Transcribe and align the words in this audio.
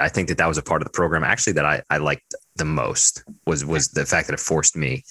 I 0.00 0.08
think 0.08 0.28
that 0.28 0.38
that 0.38 0.46
was 0.48 0.58
a 0.58 0.62
part 0.62 0.82
of 0.82 0.86
the 0.86 0.92
program 0.92 1.22
actually 1.24 1.52
that 1.54 1.64
I, 1.64 1.82
I 1.90 1.98
liked 1.98 2.34
the 2.56 2.64
most 2.64 3.22
was 3.46 3.64
was 3.64 3.88
the 3.88 4.04
fact 4.06 4.26
that 4.28 4.34
it 4.34 4.40
forced 4.40 4.76
me 4.76 5.04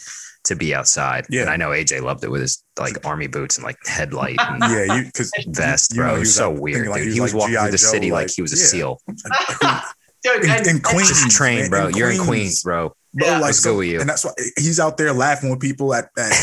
to 0.45 0.55
be 0.55 0.73
outside. 0.73 1.25
Yeah. 1.29 1.41
And 1.41 1.49
I 1.49 1.57
know 1.57 1.69
AJ 1.69 2.01
loved 2.01 2.23
it 2.23 2.31
with 2.31 2.41
his 2.41 2.63
like 2.79 3.05
army 3.05 3.27
boots 3.27 3.57
and 3.57 3.63
like 3.65 3.77
headlight 3.85 4.37
and 4.39 4.61
Yeah, 4.63 4.95
you 4.95 5.05
because 5.05 5.31
vest, 5.47 5.93
you 5.93 6.01
know, 6.01 6.07
bro. 6.07 6.11
he 6.11 6.15
it 6.15 6.19
was 6.19 6.27
was 6.29 6.35
so 6.35 6.51
like- 6.51 6.61
weird, 6.61 6.75
thinking 6.77 6.91
like 6.91 6.99
dude. 7.01 7.07
he 7.09 7.13
He 7.15 7.19
was 7.21 7.33
was 7.33 7.43
like 7.43 7.51
walking 7.53 7.61
through 7.63 7.71
the 7.71 7.77
Joe, 7.77 7.87
city 7.91 8.11
like 8.11 8.27
like, 8.27 8.35
he 8.35 8.41
was 8.41 8.53
a 8.53 8.57
yeah. 8.57 8.63
seal. 8.65 9.01
Dude, 10.21 10.43
in, 10.43 10.49
and- 10.51 10.67
in 10.67 10.79
Queens, 10.81 11.07
Just 11.09 11.31
trained, 11.31 11.61
man, 11.61 11.69
bro. 11.69 11.87
in 11.87 11.95
You're 11.95 12.11
in 12.11 12.17
Queens. 12.17 12.27
Queens, 12.27 12.63
bro. 12.63 12.93
Bro, 13.13 13.27
Yeah. 13.27 13.33
like 13.35 13.41
Let's 13.43 13.59
so, 13.63 13.71
go 13.73 13.77
with 13.79 13.87
you. 13.87 14.01
And 14.01 14.09
that's 14.09 14.25
why 14.25 14.31
he's 14.57 14.79
out 14.79 14.97
there 14.97 15.13
laughing 15.13 15.49
with 15.49 15.59
people 15.61 15.93
at, 15.93 16.09
at 16.17 16.33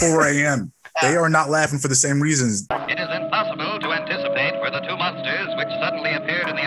4 0.00 0.26
a.m. 0.28 0.72
They 1.00 1.16
are 1.16 1.28
not 1.30 1.48
laughing 1.48 1.78
for 1.78 1.88
the 1.88 1.94
same 1.94 2.20
reasons. 2.20 2.66
It 2.70 2.98
is 2.98 3.08
impossible 3.16 3.78
to 3.80 3.92
anticipate 3.92 4.11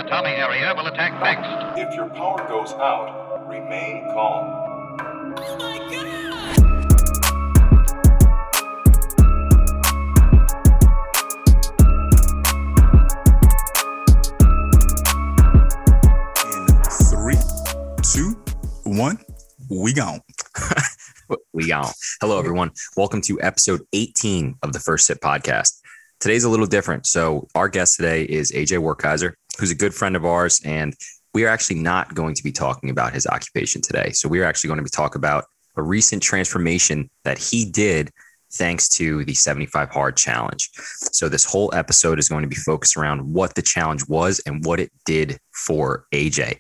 appeared 0.05 0.25
in 0.25 0.31
the 0.31 0.37
Atami 0.37 0.37
area 0.37 0.73
will 0.75 0.87
attack 0.87 1.19
next. 1.21 1.79
If 1.79 1.95
your 1.95 2.09
power 2.09 2.47
goes 2.47 2.73
out, 2.73 3.47
remain 3.47 4.05
calm. 4.13 5.36
Oh 5.37 5.57
my 5.57 5.77
god! 5.77 6.05
In 16.54 16.68
three, 17.10 17.39
two, 18.04 18.35
one, 18.83 19.19
we 19.69 19.93
gone. 19.93 20.21
We 21.54 21.69
go. 21.69 21.82
Hello, 22.21 22.37
everyone. 22.37 22.69
Welcome 22.96 23.21
to 23.21 23.41
episode 23.41 23.82
18 23.93 24.57
of 24.61 24.74
the 24.74 24.79
First 24.79 25.07
Sip 25.07 25.19
podcast. 25.21 25.82
Today's 26.19 26.43
a 26.43 26.49
little 26.49 26.68
different. 26.68 27.07
So, 27.07 27.47
our 27.55 27.68
guest 27.68 27.96
today 27.96 28.24
is 28.24 28.51
AJ 28.51 28.79
Werkheiser, 28.83 29.33
who's 29.59 29.71
a 29.71 29.75
good 29.75 29.93
friend 29.93 30.15
of 30.15 30.25
ours. 30.25 30.61
And 30.64 30.95
we 31.33 31.45
are 31.45 31.50
actually 31.50 31.79
not 31.79 32.13
going 32.13 32.36
to 32.36 32.44
be 32.44 32.52
talking 32.52 32.89
about 32.89 33.13
his 33.13 33.27
occupation 33.27 33.81
today. 33.81 34.11
So, 34.11 34.30
we 34.30 34.39
are 34.39 34.45
actually 34.45 34.69
going 34.69 34.80
to 34.80 34.83
be 34.83 34.89
talking 34.89 35.19
about 35.19 35.45
a 35.75 35.83
recent 35.83 36.23
transformation 36.23 37.09
that 37.23 37.38
he 37.38 37.65
did 37.65 38.11
thanks 38.53 38.88
to 38.88 39.25
the 39.25 39.33
75 39.33 39.89
Hard 39.89 40.15
Challenge. 40.15 40.69
So, 41.11 41.30
this 41.30 41.45
whole 41.45 41.73
episode 41.73 42.19
is 42.19 42.30
going 42.30 42.43
to 42.43 42.47
be 42.47 42.55
focused 42.55 42.97
around 42.97 43.33
what 43.33 43.55
the 43.55 43.61
challenge 43.61 44.07
was 44.07 44.41
and 44.45 44.63
what 44.65 44.80
it 44.80 44.91
did 45.05 45.38
for 45.52 46.05
AJ. 46.13 46.59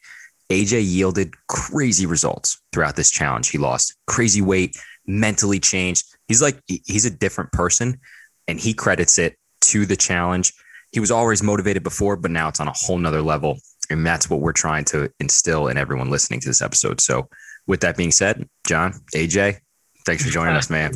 AJ 0.51 0.83
yielded 0.85 1.33
crazy 1.47 2.05
results 2.05 2.61
throughout 2.71 2.95
this 2.95 3.09
challenge. 3.09 3.49
He 3.49 3.57
lost 3.57 3.95
crazy 4.07 4.41
weight, 4.41 4.77
mentally 5.07 5.59
changed. 5.59 6.05
He's 6.27 6.41
like, 6.41 6.59
he's 6.67 7.05
a 7.05 7.09
different 7.09 7.51
person 7.51 7.99
and 8.47 8.59
he 8.59 8.73
credits 8.73 9.17
it 9.17 9.37
to 9.61 9.85
the 9.85 9.95
challenge. 9.95 10.53
He 10.95 11.01
was 11.01 11.11
always 11.11 11.43
motivated 11.43 11.83
before, 11.83 12.15
but 12.15 12.31
now 12.31 12.47
it's 12.47 12.61
on 12.61 12.69
a 12.69 12.73
whole 12.73 12.97
nother 12.97 13.21
level. 13.21 13.59
And 13.89 14.07
that's 14.07 14.29
what 14.29 14.39
we're 14.39 14.53
trying 14.53 14.85
to 14.85 15.11
instill 15.19 15.67
in 15.67 15.77
everyone 15.77 16.09
listening 16.09 16.39
to 16.39 16.47
this 16.47 16.61
episode. 16.61 17.01
So, 17.01 17.27
with 17.67 17.81
that 17.81 17.97
being 17.97 18.11
said, 18.11 18.47
John, 18.65 18.93
AJ, 19.13 19.57
thanks 20.05 20.23
for 20.23 20.29
joining 20.29 20.55
us, 20.55 20.69
man. 20.69 20.93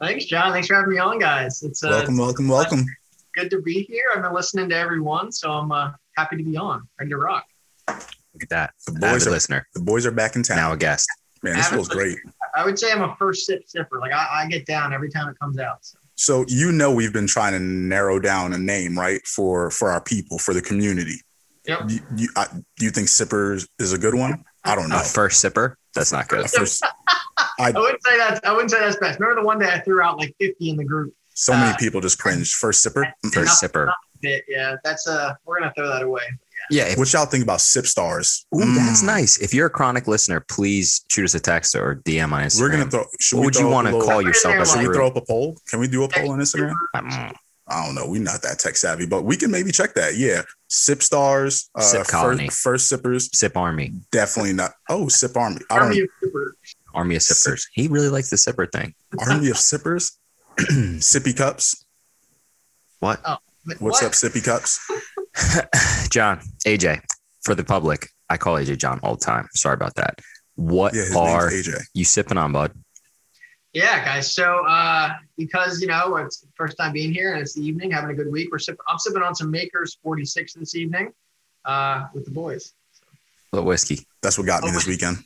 Thanks, 0.00 0.24
John. 0.24 0.52
Thanks 0.52 0.68
for 0.68 0.76
having 0.76 0.88
me 0.88 0.96
on, 0.96 1.18
guys. 1.18 1.62
It's 1.62 1.84
uh, 1.84 1.88
welcome, 1.90 2.16
welcome, 2.16 2.48
welcome. 2.48 2.86
good 3.34 3.50
to 3.50 3.60
be 3.60 3.82
here. 3.82 4.04
I've 4.16 4.22
been 4.22 4.32
listening 4.32 4.70
to 4.70 4.76
everyone, 4.76 5.30
so 5.32 5.50
I'm 5.50 5.70
uh, 5.70 5.92
happy 6.16 6.38
to 6.38 6.42
be 6.42 6.56
on. 6.56 6.88
Ready 6.98 7.10
to 7.10 7.18
rock. 7.18 7.44
Look 7.88 8.42
at 8.42 8.48
that. 8.48 8.72
The 8.86 8.92
Avid 8.92 9.00
boys 9.02 9.26
are 9.26 9.30
listener, 9.32 9.68
the 9.74 9.82
boys 9.82 10.06
are 10.06 10.12
back 10.12 10.34
in 10.34 10.42
town. 10.42 10.56
now 10.56 10.72
a 10.72 10.78
guest. 10.78 11.06
Man, 11.42 11.56
this 11.56 11.68
feels 11.68 11.88
great. 11.88 12.16
I 12.54 12.64
would 12.64 12.78
say 12.78 12.90
I'm 12.90 13.02
a 13.02 13.14
first 13.16 13.44
sip 13.44 13.64
sipper. 13.66 14.00
Like 14.00 14.12
I, 14.14 14.44
I 14.44 14.46
get 14.48 14.64
down 14.64 14.94
every 14.94 15.10
time 15.10 15.28
it 15.28 15.38
comes 15.38 15.58
out. 15.58 15.84
So. 15.84 15.98
So 16.16 16.44
you 16.48 16.70
know 16.72 16.92
we've 16.92 17.12
been 17.12 17.26
trying 17.26 17.52
to 17.54 17.58
narrow 17.60 18.18
down 18.20 18.52
a 18.52 18.58
name, 18.58 18.98
right, 18.98 19.20
for 19.26 19.70
for 19.70 19.90
our 19.90 20.00
people, 20.00 20.38
for 20.38 20.54
the 20.54 20.62
community. 20.62 21.20
Yep. 21.66 21.80
You, 21.88 22.00
you, 22.16 22.28
I, 22.36 22.46
do 22.76 22.84
you 22.84 22.90
think 22.90 23.08
Sippers 23.08 23.66
is 23.78 23.92
a 23.92 23.98
good 23.98 24.14
one? 24.14 24.44
I 24.64 24.74
don't 24.74 24.88
know. 24.90 24.96
A 24.96 25.00
first 25.00 25.42
sipper? 25.42 25.76
That's 25.94 26.12
not 26.12 26.28
good. 26.28 26.44
A 26.44 26.48
first- 26.48 26.84
I 27.58 27.70
wouldn't 27.70 28.04
say 28.04 28.16
that's 28.18 28.40
I 28.44 28.52
wouldn't 28.52 28.70
say 28.70 28.80
that's 28.80 28.96
best. 28.96 29.18
Remember 29.18 29.40
the 29.40 29.46
one 29.46 29.58
day 29.58 29.70
I 29.72 29.80
threw 29.80 30.02
out 30.02 30.18
like 30.18 30.34
50 30.40 30.70
in 30.70 30.76
the 30.76 30.84
group. 30.84 31.14
so 31.34 31.52
many 31.52 31.72
Uh, 31.72 31.76
people 31.76 32.00
just 32.00 32.18
cringed. 32.18 32.52
First 32.54 32.84
Sipper. 32.84 33.10
First 33.32 33.62
sipper. 33.62 33.92
Bit, 34.20 34.44
yeah, 34.48 34.76
that's 34.84 35.06
uh 35.06 35.34
we're 35.44 35.58
gonna 35.60 35.72
throw 35.76 35.88
that 35.88 36.02
away. 36.02 36.22
Yeah. 36.70 36.84
if- 36.84 36.98
What 36.98 37.12
y'all 37.12 37.26
think 37.26 37.44
about 37.44 37.60
Sip 37.60 37.86
Stars? 37.86 38.46
Ooh, 38.54 38.58
that's 38.74 39.02
Mm. 39.02 39.06
nice. 39.06 39.38
If 39.38 39.52
you're 39.54 39.66
a 39.66 39.70
chronic 39.70 40.06
listener, 40.06 40.40
please 40.48 41.02
shoot 41.10 41.24
us 41.24 41.34
a 41.34 41.40
text 41.40 41.74
or 41.74 41.96
DM 42.04 42.32
on 42.32 42.42
Instagram. 42.42 42.60
We're 42.60 42.70
gonna 42.70 42.90
throw. 42.90 43.04
Should 43.20 43.36
what 43.36 43.40
we 43.40 43.46
would 43.46 43.54
you 43.54 43.60
throw 43.62 43.68
up 43.68 43.74
want 43.74 43.86
to 43.88 44.00
call 44.00 44.22
yourself 44.22 44.54
as 44.56 44.70
Should 44.72 44.86
we 44.88 44.94
throw 44.94 45.06
up 45.08 45.16
a 45.16 45.20
poll? 45.20 45.56
Can 45.68 45.80
we 45.80 45.88
do 45.88 46.04
a 46.04 46.08
poll 46.08 46.30
on 46.32 46.38
Instagram? 46.40 46.74
Mm, 46.96 47.34
I 47.66 47.84
don't 47.86 47.94
know. 47.94 48.06
We're 48.08 48.20
not 48.22 48.42
that 48.42 48.58
tech 48.58 48.76
savvy, 48.76 49.06
but 49.06 49.22
we 49.24 49.36
can 49.36 49.50
maybe 49.50 49.72
check 49.72 49.94
that. 49.94 50.16
Yeah, 50.16 50.42
Sip 50.68 51.02
Stars, 51.02 51.70
uh, 51.74 51.80
Sip 51.80 52.06
Colony. 52.06 52.46
first, 52.48 52.60
first 52.60 52.88
sippers, 52.88 53.30
Sip 53.36 53.56
Army, 53.56 53.92
definitely 54.12 54.52
not. 54.52 54.72
Oh, 54.88 55.08
Sip 55.08 55.36
Army. 55.36 55.60
I 55.70 55.76
don't. 55.78 55.84
Army 55.88 56.00
of 56.00 56.08
Super. 56.22 56.54
Army 56.94 57.16
of 57.16 57.22
Sippers. 57.22 57.66
He 57.72 57.88
really 57.88 58.08
likes 58.08 58.30
the 58.30 58.36
sipper 58.36 58.70
thing. 58.70 58.94
Army 59.18 59.50
of 59.50 59.58
sippers, 59.58 60.12
sippy 60.58 61.36
cups. 61.36 61.84
What? 63.00 63.20
But 63.22 63.80
What's 63.80 64.02
what? 64.02 64.04
up, 64.08 64.12
sippy 64.12 64.44
cups? 64.44 64.78
John, 66.10 66.40
AJ, 66.66 67.00
for 67.44 67.54
the 67.54 67.64
public, 67.64 68.08
I 68.30 68.36
call 68.36 68.56
AJ 68.56 68.78
John 68.78 69.00
all 69.02 69.16
the 69.16 69.24
time. 69.24 69.48
Sorry 69.54 69.74
about 69.74 69.94
that. 69.96 70.20
What 70.56 70.94
Yeah, 70.94 71.04
are 71.16 71.50
AJ. 71.50 71.80
you 71.94 72.04
sipping 72.04 72.38
on, 72.38 72.52
bud? 72.52 72.72
Yeah, 73.72 74.04
guys. 74.04 74.32
So 74.32 74.64
uh 74.66 75.10
because 75.36 75.80
you 75.80 75.88
know 75.88 76.16
it's 76.16 76.40
the 76.40 76.46
first 76.54 76.76
time 76.76 76.92
being 76.92 77.12
here 77.12 77.32
and 77.32 77.42
it's 77.42 77.54
the 77.54 77.62
evening, 77.66 77.90
having 77.90 78.10
a 78.10 78.14
good 78.14 78.30
week. 78.30 78.48
We're 78.52 78.60
sipping 78.60 78.78
I'm 78.88 78.98
sipping 78.98 79.22
on 79.22 79.34
some 79.34 79.50
Makers 79.50 79.98
46 80.02 80.54
this 80.54 80.76
evening 80.76 81.12
uh 81.64 82.04
with 82.14 82.24
the 82.24 82.30
boys. 82.30 82.72
What 83.50 83.64
whiskey? 83.64 84.06
That's 84.22 84.38
what 84.38 84.46
got 84.46 84.62
me 84.62 84.70
this 84.70 84.86
weekend. 84.86 85.18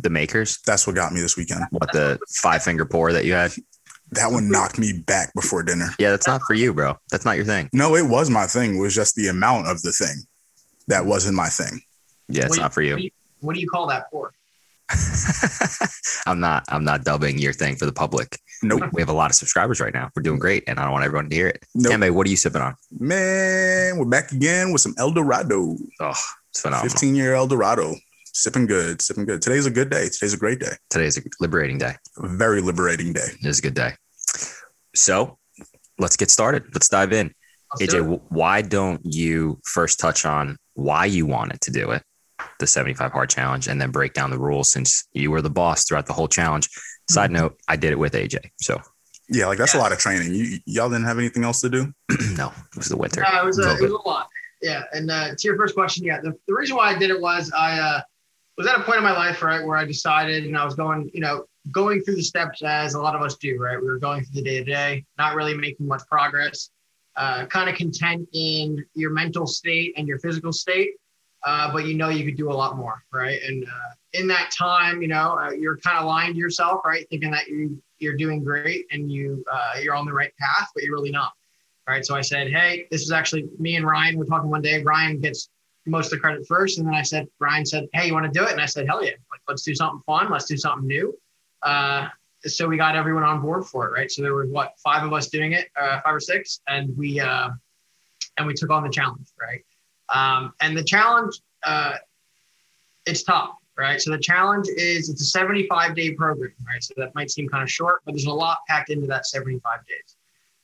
The 0.00 0.10
makers? 0.10 0.58
That's 0.66 0.86
what 0.86 0.94
got 0.96 1.12
me 1.12 1.20
this 1.20 1.36
weekend. 1.36 1.64
What 1.70 1.90
the 1.92 2.18
five 2.28 2.62
finger 2.62 2.84
pour 2.84 3.12
that 3.12 3.24
you 3.24 3.32
had? 3.32 3.52
That 4.12 4.30
one 4.32 4.48
knocked 4.50 4.78
me 4.78 4.92
back 4.92 5.34
before 5.34 5.62
dinner. 5.62 5.90
Yeah, 5.98 6.10
that's 6.10 6.26
not 6.26 6.40
for 6.46 6.54
you, 6.54 6.72
bro. 6.72 6.96
That's 7.10 7.24
not 7.24 7.36
your 7.36 7.44
thing. 7.44 7.68
No, 7.72 7.94
it 7.94 8.06
was 8.06 8.30
my 8.30 8.46
thing. 8.46 8.76
It 8.76 8.80
was 8.80 8.94
just 8.94 9.14
the 9.16 9.28
amount 9.28 9.66
of 9.68 9.82
the 9.82 9.92
thing 9.92 10.16
that 10.86 11.04
wasn't 11.04 11.34
my 11.36 11.48
thing. 11.48 11.82
Yeah, 12.28 12.42
it's 12.46 12.50
What 12.50 12.54
do 12.56 12.60
not 12.62 12.74
for 12.74 12.80
What 12.80 12.86
you. 12.88 12.96
do 12.96 13.02
you, 13.04 13.10
what 13.40 13.54
do 13.54 13.60
you 13.60 13.68
call 13.68 13.86
that 13.88 14.10
for? 14.10 14.32
I'm 16.26 16.40
not. 16.40 16.64
I'm 16.68 16.84
not 16.84 17.04
dubbing 17.04 17.38
your 17.38 17.52
thing 17.52 17.76
for 17.76 17.84
the 17.86 17.92
public. 17.92 18.38
Nope. 18.62 18.82
We 18.92 19.02
have 19.02 19.08
a 19.10 19.12
lot 19.14 19.30
of 19.30 19.36
subscribers 19.36 19.80
right 19.80 19.92
now. 19.92 20.10
We're 20.16 20.22
doing 20.22 20.38
great, 20.38 20.64
and 20.66 20.78
I 20.80 20.84
don't 20.84 20.92
want 20.92 21.04
everyone 21.04 21.28
to 21.28 21.34
hear 21.36 21.48
it. 21.48 21.62
Nope. 21.74 21.92
Tembe, 21.92 22.10
what 22.10 22.26
are 22.26 22.30
you 22.30 22.36
sipping 22.36 22.62
on? 22.62 22.74
Man, 22.98 23.98
we're 23.98 24.06
back 24.06 24.32
again 24.32 24.72
with 24.72 24.80
some 24.80 24.94
El 24.98 25.10
Dorado. 25.12 25.76
Oh, 26.00 26.14
it's 26.50 26.60
phenomenal. 26.62 26.88
15 26.90 27.14
year 27.14 27.34
El 27.34 27.46
Dorado. 27.46 27.94
Sipping 28.38 28.66
good, 28.66 29.02
sipping 29.02 29.24
good. 29.24 29.42
Today's 29.42 29.66
a 29.66 29.70
good 29.70 29.90
day. 29.90 30.08
Today's 30.08 30.32
a 30.32 30.36
great 30.36 30.60
day. 30.60 30.70
Today's 30.90 31.18
a 31.18 31.22
liberating 31.40 31.76
day. 31.76 31.94
A 32.18 32.28
very 32.28 32.60
liberating 32.60 33.12
day. 33.12 33.26
It 33.42 33.44
is 33.44 33.58
a 33.58 33.62
good 33.62 33.74
day. 33.74 33.94
So 34.94 35.38
let's 35.98 36.16
get 36.16 36.30
started. 36.30 36.62
Let's 36.72 36.88
dive 36.88 37.12
in. 37.12 37.32
I'll 37.72 37.78
sip. 37.80 37.90
AJ, 37.90 38.06
wh- 38.20 38.30
why 38.32 38.62
don't 38.62 39.00
you 39.04 39.58
first 39.64 39.98
touch 39.98 40.24
on 40.24 40.56
why 40.74 41.06
you 41.06 41.26
wanted 41.26 41.60
to 41.62 41.72
do 41.72 41.90
it, 41.90 42.04
the 42.60 42.66
75 42.68 43.10
hard 43.10 43.28
challenge, 43.28 43.66
and 43.66 43.80
then 43.80 43.90
break 43.90 44.12
down 44.12 44.30
the 44.30 44.38
rules 44.38 44.70
since 44.70 45.08
you 45.12 45.32
were 45.32 45.42
the 45.42 45.50
boss 45.50 45.84
throughout 45.84 46.06
the 46.06 46.12
whole 46.12 46.28
challenge? 46.28 46.68
Side 47.10 47.32
note, 47.32 47.58
I 47.66 47.74
did 47.74 47.90
it 47.90 47.98
with 47.98 48.12
AJ. 48.12 48.38
So 48.60 48.80
Yeah, 49.28 49.46
like 49.46 49.58
that's 49.58 49.74
Yeah. 49.74 49.80
a 49.80 49.82
lot 49.82 49.90
of 49.90 49.98
training. 49.98 50.32
You 50.32 50.58
y'all 50.64 50.88
didn't 50.88 51.06
have 51.06 51.18
anything 51.18 51.42
else 51.42 51.60
to 51.62 51.68
do? 51.70 51.92
no, 52.36 52.52
it 52.70 52.76
was 52.76 52.86
the 52.86 52.96
winter. 52.96 53.24
Uh, 53.24 53.42
it, 53.42 53.44
was 53.46 53.58
a, 53.58 53.72
it 53.74 53.80
was 53.82 53.90
a 53.90 54.08
lot. 54.08 54.28
Yeah. 54.62 54.84
And 54.92 55.10
uh, 55.10 55.30
to 55.30 55.36
your 55.42 55.56
first 55.56 55.74
question, 55.74 56.04
yeah, 56.04 56.20
the, 56.20 56.34
the 56.46 56.54
reason 56.54 56.76
why 56.76 56.94
I 56.94 56.98
did 56.98 57.10
it 57.10 57.20
was 57.20 57.50
I 57.50 57.80
uh, 57.80 58.00
was 58.58 58.66
at 58.66 58.76
a 58.76 58.82
point 58.82 58.98
in 58.98 59.04
my 59.04 59.12
life, 59.12 59.40
right, 59.40 59.64
where 59.64 59.76
I 59.76 59.84
decided 59.84 60.44
and 60.44 60.58
I 60.58 60.64
was 60.64 60.74
going, 60.74 61.10
you 61.14 61.20
know, 61.20 61.44
going 61.70 62.02
through 62.02 62.16
the 62.16 62.22
steps 62.22 62.62
as 62.62 62.94
a 62.94 63.00
lot 63.00 63.14
of 63.14 63.22
us 63.22 63.36
do, 63.36 63.56
right? 63.58 63.80
We 63.80 63.86
were 63.86 63.98
going 63.98 64.24
through 64.24 64.42
the 64.42 64.42
day 64.42 64.58
to 64.58 64.64
day, 64.64 65.04
not 65.16 65.36
really 65.36 65.56
making 65.56 65.86
much 65.86 66.02
progress, 66.10 66.70
uh, 67.16 67.46
kind 67.46 67.70
of 67.70 67.76
content 67.76 68.28
in 68.32 68.84
your 68.94 69.10
mental 69.10 69.46
state 69.46 69.94
and 69.96 70.08
your 70.08 70.18
physical 70.18 70.52
state. 70.52 70.90
Uh, 71.44 71.72
but 71.72 71.86
you 71.86 71.94
know 71.94 72.08
you 72.08 72.24
could 72.24 72.36
do 72.36 72.50
a 72.50 72.52
lot 72.52 72.76
more, 72.76 73.04
right? 73.12 73.40
And 73.46 73.64
uh, 73.64 73.94
in 74.12 74.26
that 74.26 74.50
time, 74.50 75.00
you 75.00 75.08
know, 75.08 75.38
uh, 75.38 75.50
you're 75.50 75.76
kind 75.78 75.98
of 75.98 76.06
lying 76.06 76.32
to 76.32 76.38
yourself, 76.38 76.80
right? 76.84 77.06
Thinking 77.10 77.30
that 77.30 77.46
you 77.46 77.80
you're 78.00 78.16
doing 78.16 78.42
great 78.42 78.86
and 78.90 79.10
you 79.10 79.44
uh, 79.50 79.74
you're 79.80 79.94
on 79.94 80.04
the 80.04 80.12
right 80.12 80.32
path, 80.40 80.68
but 80.74 80.82
you're 80.82 80.94
really 80.94 81.12
not. 81.12 81.32
Right. 81.86 82.04
So 82.04 82.16
I 82.16 82.20
said, 82.20 82.48
hey, 82.48 82.86
this 82.90 83.02
is 83.02 83.12
actually 83.12 83.48
me 83.58 83.76
and 83.76 83.86
Ryan. 83.86 84.18
We're 84.18 84.26
talking 84.26 84.50
one 84.50 84.62
day. 84.62 84.82
Ryan 84.82 85.20
gets 85.20 85.48
most 85.88 86.06
of 86.06 86.10
the 86.12 86.18
credit 86.18 86.46
first. 86.46 86.78
And 86.78 86.86
then 86.86 86.94
I 86.94 87.02
said, 87.02 87.28
Brian 87.38 87.64
said, 87.64 87.88
hey, 87.92 88.06
you 88.06 88.14
want 88.14 88.32
to 88.32 88.38
do 88.38 88.44
it? 88.44 88.52
And 88.52 88.60
I 88.60 88.66
said, 88.66 88.86
hell 88.86 89.02
yeah. 89.02 89.12
Like, 89.30 89.40
let's 89.48 89.62
do 89.62 89.74
something 89.74 90.00
fun. 90.06 90.30
Let's 90.30 90.46
do 90.46 90.56
something 90.56 90.86
new. 90.86 91.16
Uh, 91.62 92.08
so 92.44 92.68
we 92.68 92.76
got 92.76 92.96
everyone 92.96 93.24
on 93.24 93.40
board 93.40 93.66
for 93.66 93.88
it. 93.88 93.92
Right. 93.92 94.10
So 94.10 94.22
there 94.22 94.34
were 94.34 94.46
what, 94.46 94.74
five 94.78 95.04
of 95.04 95.12
us 95.12 95.28
doing 95.28 95.52
it, 95.52 95.68
uh, 95.80 96.00
five 96.02 96.14
or 96.14 96.20
six. 96.20 96.60
And 96.68 96.96
we, 96.96 97.20
uh, 97.20 97.50
and 98.36 98.46
we 98.46 98.54
took 98.54 98.70
on 98.70 98.82
the 98.82 98.90
challenge. 98.90 99.28
Right. 99.40 99.64
Um, 100.08 100.54
and 100.60 100.76
the 100.76 100.84
challenge, 100.84 101.40
uh, 101.64 101.94
it's 103.06 103.22
tough. 103.22 103.50
Right. 103.76 104.00
So 104.00 104.10
the 104.10 104.18
challenge 104.18 104.66
is 104.76 105.08
it's 105.08 105.22
a 105.22 105.26
75 105.26 105.94
day 105.94 106.12
program. 106.12 106.52
Right. 106.66 106.82
So 106.82 106.94
that 106.96 107.14
might 107.14 107.30
seem 107.30 107.48
kind 107.48 107.62
of 107.62 107.70
short, 107.70 108.00
but 108.04 108.12
there's 108.12 108.26
a 108.26 108.32
lot 108.32 108.58
packed 108.68 108.90
into 108.90 109.06
that 109.06 109.26
75 109.26 109.86
days. 109.86 110.16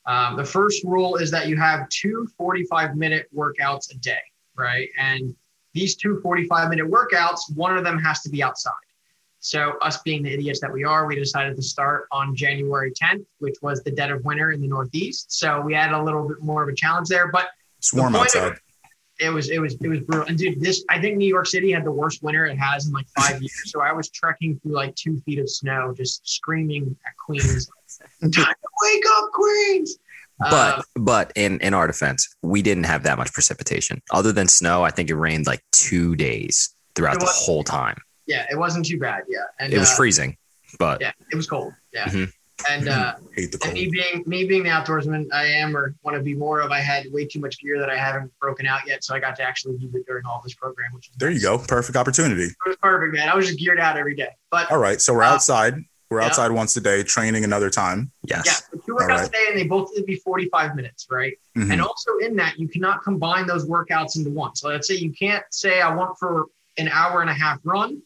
Um, 0.07 0.37
the 0.37 0.45
first 0.45 0.85
rule 0.85 1.17
is 1.17 1.31
that 1.31 1.49
you 1.49 1.57
have 1.57 1.89
two 1.89 2.29
45 2.37 2.97
minute 2.97 3.29
workouts 3.35 3.91
a 3.91 3.97
day, 3.99 4.19
right? 4.57 4.89
And 4.99 5.35
these 5.73 5.97
two 5.97 6.21
45 6.23 6.71
minute 6.71 6.87
workouts, 6.91 7.41
one 7.55 7.77
of 7.77 7.85
them 7.85 7.99
has 7.99 8.23
to 8.23 8.31
be 8.31 8.43
outside. 8.43 8.73
So, 9.41 9.73
us 9.83 9.99
being 10.03 10.23
the 10.23 10.33
idiots 10.33 10.59
that 10.61 10.73
we 10.73 10.85
are, 10.85 11.07
we 11.07 11.17
decided 11.17 11.55
to 11.57 11.63
start 11.63 12.07
on 12.11 12.35
January 12.35 12.91
10th, 12.93 13.27
which 13.41 13.57
was 13.61 13.83
the 13.83 13.91
dead 13.91 14.11
of 14.11 14.25
winter 14.25 14.53
in 14.53 14.61
the 14.63 14.69
Northeast. 14.69 15.33
So, 15.33 15.61
we 15.61 15.75
had 15.75 15.93
a 15.93 16.03
little 16.03 16.27
bit 16.27 16.41
more 16.41 16.63
of 16.63 16.69
a 16.71 16.75
challenge 16.75 17.09
there, 17.09 17.29
but 17.31 17.49
It's 17.79 17.93
warm 17.93 18.15
of- 18.15 18.23
outside. 18.23 18.55
it 19.21 19.29
was 19.29 19.51
it 19.51 19.59
was 19.61 19.75
it 19.83 19.89
was 19.89 20.01
brutal. 20.01 20.27
And 20.29 20.39
dude, 20.39 20.61
this 20.63 20.83
I 20.89 20.99
think 20.99 21.19
New 21.19 21.29
York 21.29 21.47
City 21.47 21.71
had 21.73 21.85
the 21.85 21.91
worst 21.93 22.23
winter 22.23 22.47
it 22.47 22.57
has 22.57 22.87
in 22.87 22.93
like 22.93 23.07
five 23.19 23.41
years. 23.43 23.71
So 23.71 23.83
I 23.83 23.93
was 23.93 24.09
trekking 24.09 24.59
through 24.61 24.73
like 24.73 24.95
two 24.97 25.21
feet 25.27 25.39
of 25.39 25.51
snow, 25.51 25.93
just 25.95 26.27
screaming 26.27 26.97
at 27.07 27.13
Queens, 27.27 27.69
"Time 28.23 28.31
to 28.33 28.69
wake 28.83 29.05
up, 29.19 29.31
Queens!" 29.33 29.99
But 30.41 30.79
Um, 30.79 30.85
but 31.05 31.33
in 31.37 31.61
in 31.61 31.75
our 31.75 31.87
defense, 31.87 32.29
we 32.43 32.61
didn't 32.63 32.85
have 32.85 33.03
that 33.05 33.19
much 33.19 33.33
precipitation. 33.33 34.03
Other 34.13 34.33
than 34.33 34.49
snow, 34.49 34.83
I 34.85 34.91
think 34.91 35.09
it 35.11 35.15
rained 35.17 35.47
like 35.47 35.63
two 35.73 36.17
days 36.17 36.75
throughout 36.95 37.21
the 37.21 37.27
whole 37.27 37.63
time. 37.65 37.97
yeah, 38.27 38.47
it 38.51 38.57
wasn't 38.59 38.87
too 38.87 38.99
bad. 38.99 39.23
Yeah, 39.29 39.41
and 39.61 39.73
It 39.73 39.79
was 39.79 39.91
uh, 39.91 39.97
freezing, 39.97 40.37
but 40.79 41.01
Yeah, 41.01 41.13
it 41.31 41.37
was 41.37 41.47
cold. 41.47 41.73
Yeah, 41.93 42.07
Mhm. 42.09 42.33
and 42.71 42.89
uh, 42.89 43.15
Hate 43.37 43.53
the 43.53 43.59
and 43.65 43.75
me 43.75 43.89
being 43.91 44.25
me 44.27 44.45
being 44.45 44.63
the 44.65 44.71
outdoorsman 44.71 45.27
I 45.33 45.45
am 45.47 45.77
or 45.77 45.95
want 46.03 46.17
to 46.17 46.23
be 46.23 46.35
more 46.35 46.61
of, 46.61 46.71
I 46.73 46.81
had 46.81 47.07
way 47.13 47.27
too 47.27 47.39
much 47.41 47.59
gear 47.61 47.79
that 47.79 47.91
I 47.91 47.97
haven't 47.97 48.33
broken 48.41 48.67
out 48.67 48.81
yet, 48.87 49.05
so 49.05 49.15
I 49.15 49.21
got 49.21 49.37
to 49.37 49.43
actually 49.43 49.77
use 49.77 49.95
it 49.95 50.05
during 50.07 50.25
all 50.27 50.41
this 50.43 50.55
program, 50.55 50.93
which 50.95 51.11
There 51.19 51.31
you 51.31 51.41
go. 51.41 51.59
Perfect 51.59 51.97
opportunity. 51.97 52.45
It 52.45 52.57
was 52.67 52.77
perfect, 52.83 53.15
man. 53.15 53.29
I 53.29 53.35
was 53.37 53.47
just 53.47 53.59
geared 53.59 53.79
out 53.79 53.97
every 53.97 54.17
day, 54.17 54.31
but 54.51 54.71
All 54.71 54.79
right. 54.79 55.01
So 55.01 55.15
we're 55.15 55.23
Uh, 55.23 55.33
outside. 55.35 55.75
We're 56.15 56.21
yeah. 56.21 56.27
outside 56.27 56.51
once 56.53 56.77
a 56.77 56.81
day, 56.81 57.03
training 57.03 57.43
another 57.45 57.71
time. 57.71 58.13
yeah, 58.23 58.43
yes. 58.45 58.69
so 58.71 58.79
two 58.79 58.95
workouts 58.95 59.01
All 59.03 59.09
right. 59.09 59.29
a 59.29 59.31
day, 59.31 59.45
and 59.51 59.59
they 59.59 59.67
both 59.67 59.91
need 59.93 60.01
to 60.01 60.07
be 60.07 60.17
forty 60.17 60.49
five 60.49 60.77
minutes, 60.77 61.09
right? 61.11 61.35
Mhm. 61.57 61.73
And 61.73 61.83
also 61.83 62.19
in 62.19 62.37
that, 62.37 62.59
you 62.59 62.69
cannot 62.69 63.03
combine 63.03 63.47
those 63.47 63.67
workouts 63.67 64.17
into 64.17 64.31
one. 64.31 64.55
So 64.55 64.69
let's 64.69 64.87
say 64.87 64.95
you 64.95 65.13
can't 65.13 65.45
say 65.51 65.81
I 65.81 65.93
want 65.95 66.17
for 66.19 66.47
an 66.79 66.89
hour 66.89 67.21
and 67.21 67.31
a 67.31 67.35
half 67.35 67.59
run, 67.65 68.01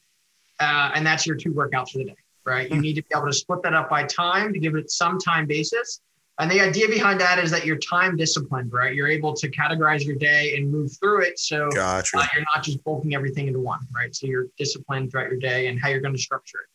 uh, 0.58 0.90
and 0.94 1.06
that's 1.06 1.26
your 1.26 1.37
two 1.37 1.52
workouts 1.52 1.90
for 1.90 1.99
the 1.99 2.05
day, 2.05 2.16
right? 2.44 2.70
You 2.70 2.81
need 2.81 2.94
to 2.94 3.02
be 3.02 3.08
able 3.14 3.26
to 3.26 3.32
split 3.32 3.62
that 3.62 3.75
up 3.75 3.90
by 3.90 4.05
time 4.05 4.52
to 4.55 4.58
give 4.58 4.75
it 4.75 4.90
some 4.90 5.19
time 5.19 5.46
basis. 5.46 6.00
And 6.40 6.49
the 6.49 6.60
idea 6.60 6.87
behind 6.88 7.20
that 7.20 7.40
is 7.40 7.50
that 7.50 7.66
you're 7.66 7.78
time 7.78 8.16
disciplined, 8.16 8.72
right? 8.72 8.94
You're 8.94 9.08
able 9.08 9.34
to 9.34 9.50
categorize 9.50 10.05
your 10.05 10.14
day 10.14 10.56
and 10.56 10.70
move 10.70 10.96
through 11.00 11.22
it. 11.22 11.37
So 11.38 11.69
Gotcha. 11.70 12.16
uh, 12.16 12.26
you're 12.34 12.44
not 12.55 12.62
just 12.62 12.82
bulking 12.84 13.12
everything 13.14 13.49
into 13.49 13.58
one, 13.58 13.81
right? 13.93 14.14
So 14.14 14.28
you're 14.28 14.46
disciplined 14.56 15.10
throughout 15.10 15.31
your 15.31 15.40
day 15.40 15.66
and 15.66 15.81
how 15.81 15.88
you're 15.88 16.00
going 16.00 16.14
to 16.14 16.20
structure 16.20 16.58
it. 16.58 16.69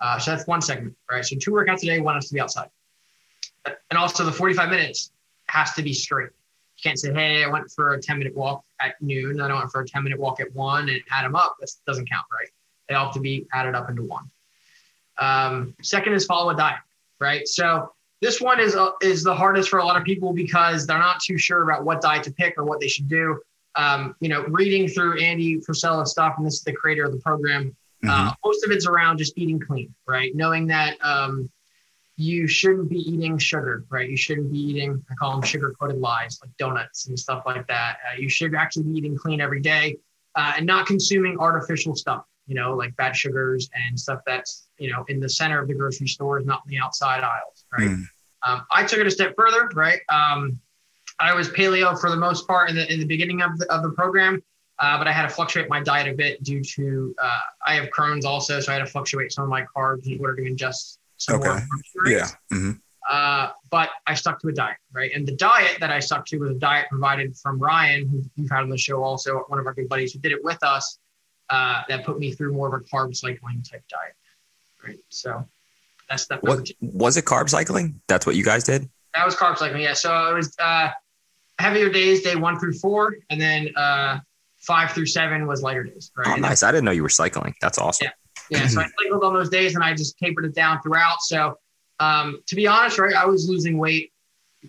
Uh, 0.00 0.18
so 0.18 0.30
that's 0.30 0.46
one 0.46 0.62
segment, 0.62 0.96
right? 1.10 1.24
So 1.24 1.36
two 1.36 1.50
workouts 1.50 1.82
a 1.82 1.86
day, 1.86 2.00
one 2.00 2.14
has 2.14 2.28
to 2.28 2.34
be 2.34 2.40
outside. 2.40 2.68
And 3.66 3.98
also 3.98 4.24
the 4.24 4.32
45 4.32 4.70
minutes 4.70 5.10
has 5.48 5.72
to 5.74 5.82
be 5.82 5.92
straight. 5.92 6.30
You 6.76 6.82
can't 6.82 6.98
say, 6.98 7.12
hey, 7.12 7.44
I 7.44 7.48
went 7.48 7.70
for 7.70 7.94
a 7.94 8.00
10 8.00 8.18
minute 8.18 8.36
walk 8.36 8.64
at 8.80 9.00
noon, 9.02 9.40
I 9.40 9.52
went 9.52 9.70
for 9.72 9.80
a 9.80 9.86
10 9.86 10.04
minute 10.04 10.18
walk 10.18 10.40
at 10.40 10.54
one 10.54 10.88
and 10.88 11.00
add 11.10 11.24
them 11.24 11.34
up. 11.34 11.56
That 11.60 11.70
doesn't 11.86 12.08
count, 12.08 12.24
right? 12.32 12.48
They 12.88 12.94
all 12.94 13.06
have 13.06 13.14
to 13.14 13.20
be 13.20 13.46
added 13.52 13.74
up 13.74 13.90
into 13.90 14.02
one. 14.02 14.30
Um, 15.18 15.74
second 15.82 16.12
is 16.12 16.24
follow 16.24 16.50
a 16.50 16.56
diet, 16.56 16.78
right? 17.18 17.46
So 17.46 17.92
this 18.20 18.40
one 18.40 18.60
is 18.60 18.74
uh, 18.74 18.92
is 19.02 19.22
the 19.22 19.34
hardest 19.34 19.68
for 19.68 19.78
a 19.78 19.84
lot 19.84 19.96
of 19.96 20.04
people 20.04 20.32
because 20.32 20.86
they're 20.86 20.98
not 20.98 21.20
too 21.20 21.38
sure 21.38 21.62
about 21.62 21.84
what 21.84 22.00
diet 22.00 22.24
to 22.24 22.32
pick 22.32 22.56
or 22.56 22.64
what 22.64 22.80
they 22.80 22.88
should 22.88 23.08
do. 23.08 23.40
Um, 23.76 24.16
you 24.20 24.28
know, 24.28 24.44
reading 24.44 24.88
through 24.88 25.20
Andy 25.20 25.60
Frisella's 25.60 26.10
stuff, 26.10 26.34
and 26.36 26.46
this 26.46 26.54
is 26.54 26.62
the 26.62 26.72
creator 26.72 27.04
of 27.04 27.12
the 27.12 27.18
program. 27.18 27.76
Uh, 28.06 28.32
most 28.44 28.64
of 28.64 28.70
it's 28.70 28.86
around 28.86 29.18
just 29.18 29.36
eating 29.36 29.58
clean, 29.58 29.94
right? 30.06 30.34
Knowing 30.34 30.66
that 30.68 30.96
um, 31.02 31.50
you 32.16 32.46
shouldn't 32.46 32.88
be 32.88 32.98
eating 32.98 33.38
sugar, 33.38 33.84
right? 33.90 34.08
You 34.08 34.16
shouldn't 34.16 34.52
be 34.52 34.58
eating, 34.58 35.04
I 35.10 35.14
call 35.14 35.32
them 35.32 35.42
sugar 35.42 35.74
coated 35.78 35.98
lies, 35.98 36.38
like 36.42 36.50
donuts 36.58 37.08
and 37.08 37.18
stuff 37.18 37.42
like 37.46 37.66
that. 37.66 37.98
Uh, 38.06 38.20
you 38.20 38.28
should 38.28 38.54
actually 38.54 38.84
be 38.84 38.98
eating 38.98 39.16
clean 39.16 39.40
every 39.40 39.60
day 39.60 39.96
uh, 40.34 40.54
and 40.56 40.66
not 40.66 40.86
consuming 40.86 41.38
artificial 41.38 41.94
stuff, 41.94 42.24
you 42.46 42.54
know, 42.54 42.74
like 42.74 42.94
bad 42.96 43.16
sugars 43.16 43.68
and 43.74 43.98
stuff 43.98 44.20
that's, 44.26 44.68
you 44.78 44.90
know, 44.90 45.04
in 45.08 45.20
the 45.20 45.28
center 45.28 45.60
of 45.60 45.68
the 45.68 45.74
grocery 45.74 46.08
stores, 46.08 46.46
not 46.46 46.62
in 46.66 46.70
the 46.70 46.78
outside 46.78 47.24
aisles, 47.24 47.64
right? 47.76 47.88
Mm. 47.88 48.04
Um, 48.46 48.62
I 48.70 48.84
took 48.84 49.00
it 49.00 49.06
a 49.06 49.10
step 49.10 49.34
further, 49.36 49.68
right? 49.74 50.00
Um, 50.08 50.60
I 51.20 51.34
was 51.34 51.48
paleo 51.48 52.00
for 52.00 52.10
the 52.10 52.16
most 52.16 52.46
part 52.46 52.70
in 52.70 52.76
the 52.76 52.92
in 52.92 53.00
the 53.00 53.06
beginning 53.06 53.42
of 53.42 53.58
the 53.58 53.72
of 53.72 53.82
the 53.82 53.90
program, 53.90 54.42
uh, 54.80 54.96
but 54.98 55.06
I 55.08 55.12
had 55.12 55.22
to 55.22 55.28
fluctuate 55.28 55.68
my 55.68 55.80
diet 55.82 56.08
a 56.08 56.14
bit 56.14 56.42
due 56.42 56.62
to 56.62 57.14
uh, 57.22 57.40
I 57.66 57.74
have 57.74 57.88
Crohn's 57.90 58.24
also, 58.24 58.60
so 58.60 58.70
I 58.72 58.76
had 58.76 58.84
to 58.84 58.90
fluctuate 58.90 59.32
some 59.32 59.44
of 59.44 59.50
my 59.50 59.64
carbs 59.76 60.06
in 60.06 60.18
order 60.20 60.36
to 60.36 60.42
ingest 60.42 60.98
some 61.16 61.40
more 61.40 61.52
Okay. 61.52 61.64
nutrients. 61.94 62.36
Yeah. 62.50 62.56
hmm 62.56 62.70
Uh, 63.10 63.50
but 63.70 63.90
I 64.06 64.14
stuck 64.14 64.40
to 64.42 64.48
a 64.48 64.52
diet, 64.52 64.76
right? 64.92 65.10
And 65.14 65.26
the 65.26 65.32
diet 65.32 65.78
that 65.80 65.90
I 65.90 65.98
stuck 65.98 66.26
to 66.26 66.38
was 66.38 66.50
a 66.50 66.54
diet 66.54 66.86
provided 66.90 67.36
from 67.36 67.58
Ryan, 67.58 68.06
who 68.08 68.22
you've 68.36 68.50
had 68.50 68.60
on 68.62 68.68
the 68.68 68.78
show 68.78 69.02
also, 69.02 69.44
one 69.48 69.58
of 69.58 69.66
our 69.66 69.74
good 69.74 69.88
buddies 69.88 70.12
who 70.12 70.18
did 70.20 70.32
it 70.32 70.44
with 70.44 70.62
us, 70.62 70.98
uh, 71.50 71.82
that 71.88 72.04
put 72.04 72.18
me 72.18 72.32
through 72.32 72.52
more 72.52 72.68
of 72.68 72.74
a 72.80 72.84
carb 72.84 73.16
cycling 73.16 73.62
type 73.62 73.82
diet, 73.88 74.14
right? 74.86 74.98
So 75.08 75.48
that's 76.08 76.28
number 76.28 76.46
What 76.46 76.70
was 76.80 77.16
it? 77.16 77.24
Carb 77.24 77.48
cycling? 77.48 78.00
That's 78.08 78.26
what 78.26 78.36
you 78.36 78.44
guys 78.44 78.64
did. 78.64 78.88
That 79.14 79.24
was 79.24 79.34
carb 79.34 79.56
cycling, 79.56 79.82
yeah. 79.82 79.94
So 79.94 80.30
it 80.30 80.34
was 80.34 80.54
uh, 80.58 80.90
heavier 81.58 81.88
days, 81.88 82.22
day 82.22 82.36
one 82.36 82.58
through 82.60 82.74
four, 82.74 83.16
and 83.30 83.40
then 83.40 83.74
uh, 83.74 84.20
five 84.68 84.92
through 84.92 85.06
seven 85.06 85.46
was 85.46 85.62
lighter 85.62 85.82
days, 85.82 86.12
right? 86.16 86.28
Oh, 86.28 86.36
nice. 86.36 86.62
I 86.62 86.70
didn't 86.70 86.84
know 86.84 86.90
you 86.92 87.02
were 87.02 87.08
cycling. 87.08 87.54
That's 87.62 87.78
awesome. 87.78 88.08
Yeah, 88.50 88.60
Yeah. 88.60 88.66
so 88.68 88.80
I 88.82 88.86
cycled 89.02 89.24
on 89.24 89.32
those 89.32 89.48
days 89.48 89.74
and 89.74 89.82
I 89.82 89.94
just 89.94 90.18
tapered 90.18 90.44
it 90.44 90.54
down 90.54 90.80
throughout. 90.82 91.22
So 91.22 91.58
um, 91.98 92.40
to 92.46 92.54
be 92.54 92.66
honest, 92.66 92.98
right, 92.98 93.14
I 93.14 93.24
was 93.24 93.48
losing 93.48 93.78
weight 93.78 94.12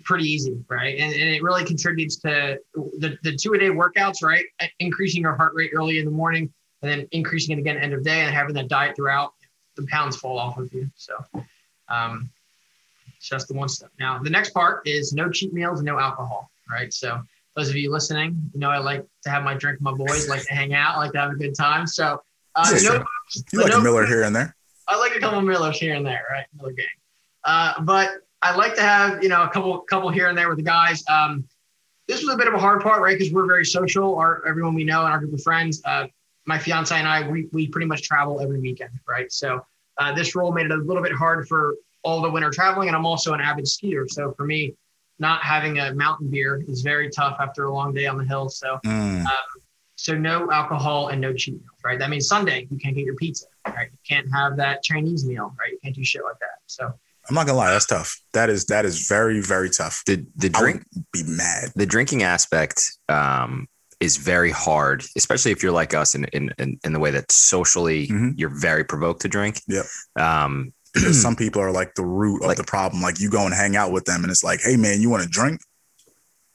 pretty 0.05 0.23
easy, 0.23 0.63
right? 0.69 0.97
And, 0.97 1.11
and 1.13 1.29
it 1.35 1.43
really 1.43 1.65
contributes 1.65 2.15
to 2.21 2.57
the, 2.73 3.17
the 3.23 3.35
two 3.35 3.53
a 3.53 3.59
day 3.59 3.69
workouts, 3.69 4.23
right? 4.23 4.45
Increasing 4.79 5.21
your 5.21 5.35
heart 5.35 5.53
rate 5.53 5.71
early 5.75 5.99
in 5.99 6.05
the 6.05 6.11
morning 6.11 6.51
and 6.81 6.89
then 6.91 7.07
increasing 7.11 7.57
it 7.57 7.59
again 7.59 7.77
end 7.77 7.93
of 7.93 8.03
day 8.03 8.21
and 8.21 8.33
having 8.33 8.53
that 8.55 8.69
diet 8.69 8.95
throughout, 8.95 9.33
the 9.75 9.85
pounds 9.87 10.15
fall 10.15 10.39
off 10.39 10.57
of 10.57 10.73
you. 10.73 10.89
So 10.95 11.13
um, 11.89 12.29
it's 13.17 13.27
just 13.27 13.49
the 13.49 13.53
one 13.53 13.67
step. 13.67 13.91
Now, 13.99 14.17
the 14.19 14.29
next 14.29 14.51
part 14.51 14.87
is 14.87 15.11
no 15.11 15.29
cheat 15.29 15.51
meals, 15.51 15.81
no 15.83 15.99
alcohol, 15.99 16.49
right? 16.71 16.93
So 16.93 17.21
those 17.59 17.69
of 17.69 17.75
you 17.75 17.91
listening, 17.91 18.49
you 18.53 18.59
know, 18.59 18.69
I 18.69 18.77
like 18.77 19.05
to 19.23 19.29
have 19.29 19.43
my 19.43 19.53
drink 19.53 19.79
with 19.79 19.83
my 19.83 19.93
boys, 19.93 20.29
like 20.29 20.43
to 20.45 20.53
hang 20.53 20.73
out, 20.73 20.97
like 20.97 21.11
to 21.11 21.19
have 21.19 21.31
a 21.31 21.35
good 21.35 21.55
time. 21.55 21.85
So 21.85 22.21
uh, 22.55 22.65
Yeah, 22.67 22.71
no, 22.71 22.79
sure. 22.79 23.05
You 23.53 23.61
like 23.61 23.71
no- 23.71 23.79
a 23.79 23.83
Miller 23.83 24.05
here 24.05 24.23
and 24.23 24.35
there. 24.35 24.55
I 24.87 24.97
like 24.97 25.15
a 25.15 25.19
couple 25.19 25.39
of 25.39 25.45
Millers 25.45 25.77
here 25.77 25.93
and 25.93 26.05
there, 26.05 26.25
right? 26.31 26.45
Miller 26.57 26.71
gang. 26.71 26.85
Uh, 27.43 27.81
but 27.81 28.09
I 28.41 28.55
like 28.55 28.73
to 28.75 28.81
have, 28.81 29.21
you 29.21 29.29
know, 29.29 29.43
a 29.43 29.49
couple 29.49 29.77
couple 29.81 30.09
here 30.09 30.29
and 30.29 30.37
there 30.37 30.49
with 30.49 30.57
the 30.57 30.63
guys. 30.63 31.03
Um, 31.07 31.43
this 32.07 32.23
was 32.23 32.33
a 32.33 32.37
bit 32.37 32.47
of 32.47 32.55
a 32.55 32.59
hard 32.59 32.81
part, 32.81 33.01
right? 33.01 33.17
Because 33.17 33.31
we're 33.31 33.45
very 33.45 33.65
social. 33.65 34.15
Our 34.15 34.43
everyone 34.47 34.73
we 34.73 34.83
know 34.83 35.01
and 35.03 35.11
our 35.11 35.19
group 35.19 35.33
of 35.33 35.43
friends. 35.43 35.81
Uh, 35.85 36.07
my 36.45 36.57
fiance 36.57 36.95
and 36.95 37.07
I, 37.07 37.27
we 37.29 37.47
we 37.51 37.67
pretty 37.67 37.85
much 37.85 38.01
travel 38.01 38.41
every 38.41 38.59
weekend, 38.59 38.91
right? 39.07 39.31
So 39.31 39.63
uh, 39.99 40.13
this 40.13 40.35
role 40.35 40.51
made 40.51 40.65
it 40.65 40.71
a 40.71 40.77
little 40.77 41.03
bit 41.03 41.11
hard 41.11 41.47
for 41.47 41.75
all 42.03 42.21
the 42.21 42.29
winter 42.29 42.49
traveling, 42.49 42.87
and 42.87 42.97
I'm 42.97 43.05
also 43.05 43.33
an 43.33 43.41
avid 43.41 43.65
skier. 43.65 44.09
So 44.09 44.33
for 44.33 44.45
me, 44.45 44.73
not 45.19 45.41
having 45.43 45.79
a 45.79 45.93
mountain 45.93 46.29
beer 46.29 46.63
is 46.67 46.81
very 46.81 47.09
tough 47.09 47.37
after 47.39 47.65
a 47.65 47.73
long 47.73 47.93
day 47.93 48.07
on 48.07 48.17
the 48.17 48.23
hill. 48.25 48.49
So 48.49 48.79
Mm. 48.85 49.25
so 49.95 50.15
no 50.17 50.49
alcohol 50.51 51.09
and 51.09 51.19
no 51.19 51.33
cheat 51.33 51.55
meals, 51.55 51.65
right? 51.83 51.99
That 51.99 52.09
means 52.09 52.27
Sunday 52.27 52.67
you 52.71 52.77
can't 52.77 52.95
get 52.95 53.03
your 53.05 53.15
pizza, 53.15 53.45
right? 53.67 53.89
You 53.91 53.97
can't 54.07 54.31
have 54.33 54.55
that 54.57 54.81
Chinese 54.83 55.25
meal, 55.25 55.53
right? 55.59 55.71
You 55.73 55.79
can't 55.83 55.95
do 55.95 56.03
shit 56.03 56.23
like 56.23 56.39
that. 56.39 56.59
So 56.67 56.85
I'm 57.27 57.35
not 57.35 57.45
gonna 57.45 57.57
lie, 57.57 57.71
that's 57.71 57.85
tough. 57.85 58.17
That 58.33 58.49
is 58.49 58.65
that 58.67 58.85
is 58.85 59.07
very 59.07 59.41
very 59.41 59.69
tough. 59.69 60.01
The 60.05 60.25
the 60.37 60.49
drink 60.49 60.85
be 61.11 61.23
mad. 61.27 61.71
the 61.75 61.85
drinking 61.85 62.23
aspect 62.23 62.81
um, 63.09 63.67
is 63.99 64.15
very 64.15 64.49
hard, 64.51 65.03
especially 65.17 65.51
if 65.51 65.61
you're 65.61 65.73
like 65.73 65.93
us 65.93 66.15
in 66.15 66.23
in, 66.31 66.49
in, 66.57 66.79
in 66.85 66.93
the 66.93 66.99
way 66.99 67.11
that 67.11 67.29
socially 67.31 68.07
Mhm. 68.07 68.33
you're 68.37 68.49
very 68.57 68.85
provoked 68.85 69.21
to 69.23 69.27
drink. 69.27 69.61
Yep. 69.67 69.85
Um, 70.17 70.53
Because 70.63 70.78
some 71.13 71.35
people 71.35 71.61
are 71.61 71.71
like 71.71 71.95
the 71.95 72.05
root 72.05 72.41
of 72.41 72.47
Like- 72.47 72.57
the 72.57 72.63
problem. 72.63 73.01
Like 73.01 73.19
you 73.19 73.29
go 73.29 73.45
and 73.45 73.53
hang 73.53 73.75
out 73.75 73.91
with 73.91 74.05
them, 74.05 74.23
and 74.23 74.31
it's 74.31 74.43
like, 74.43 74.59
hey 74.63 74.75
man, 74.77 75.01
you 75.01 75.09
want 75.09 75.23
to 75.23 75.29
drink? 75.29 75.61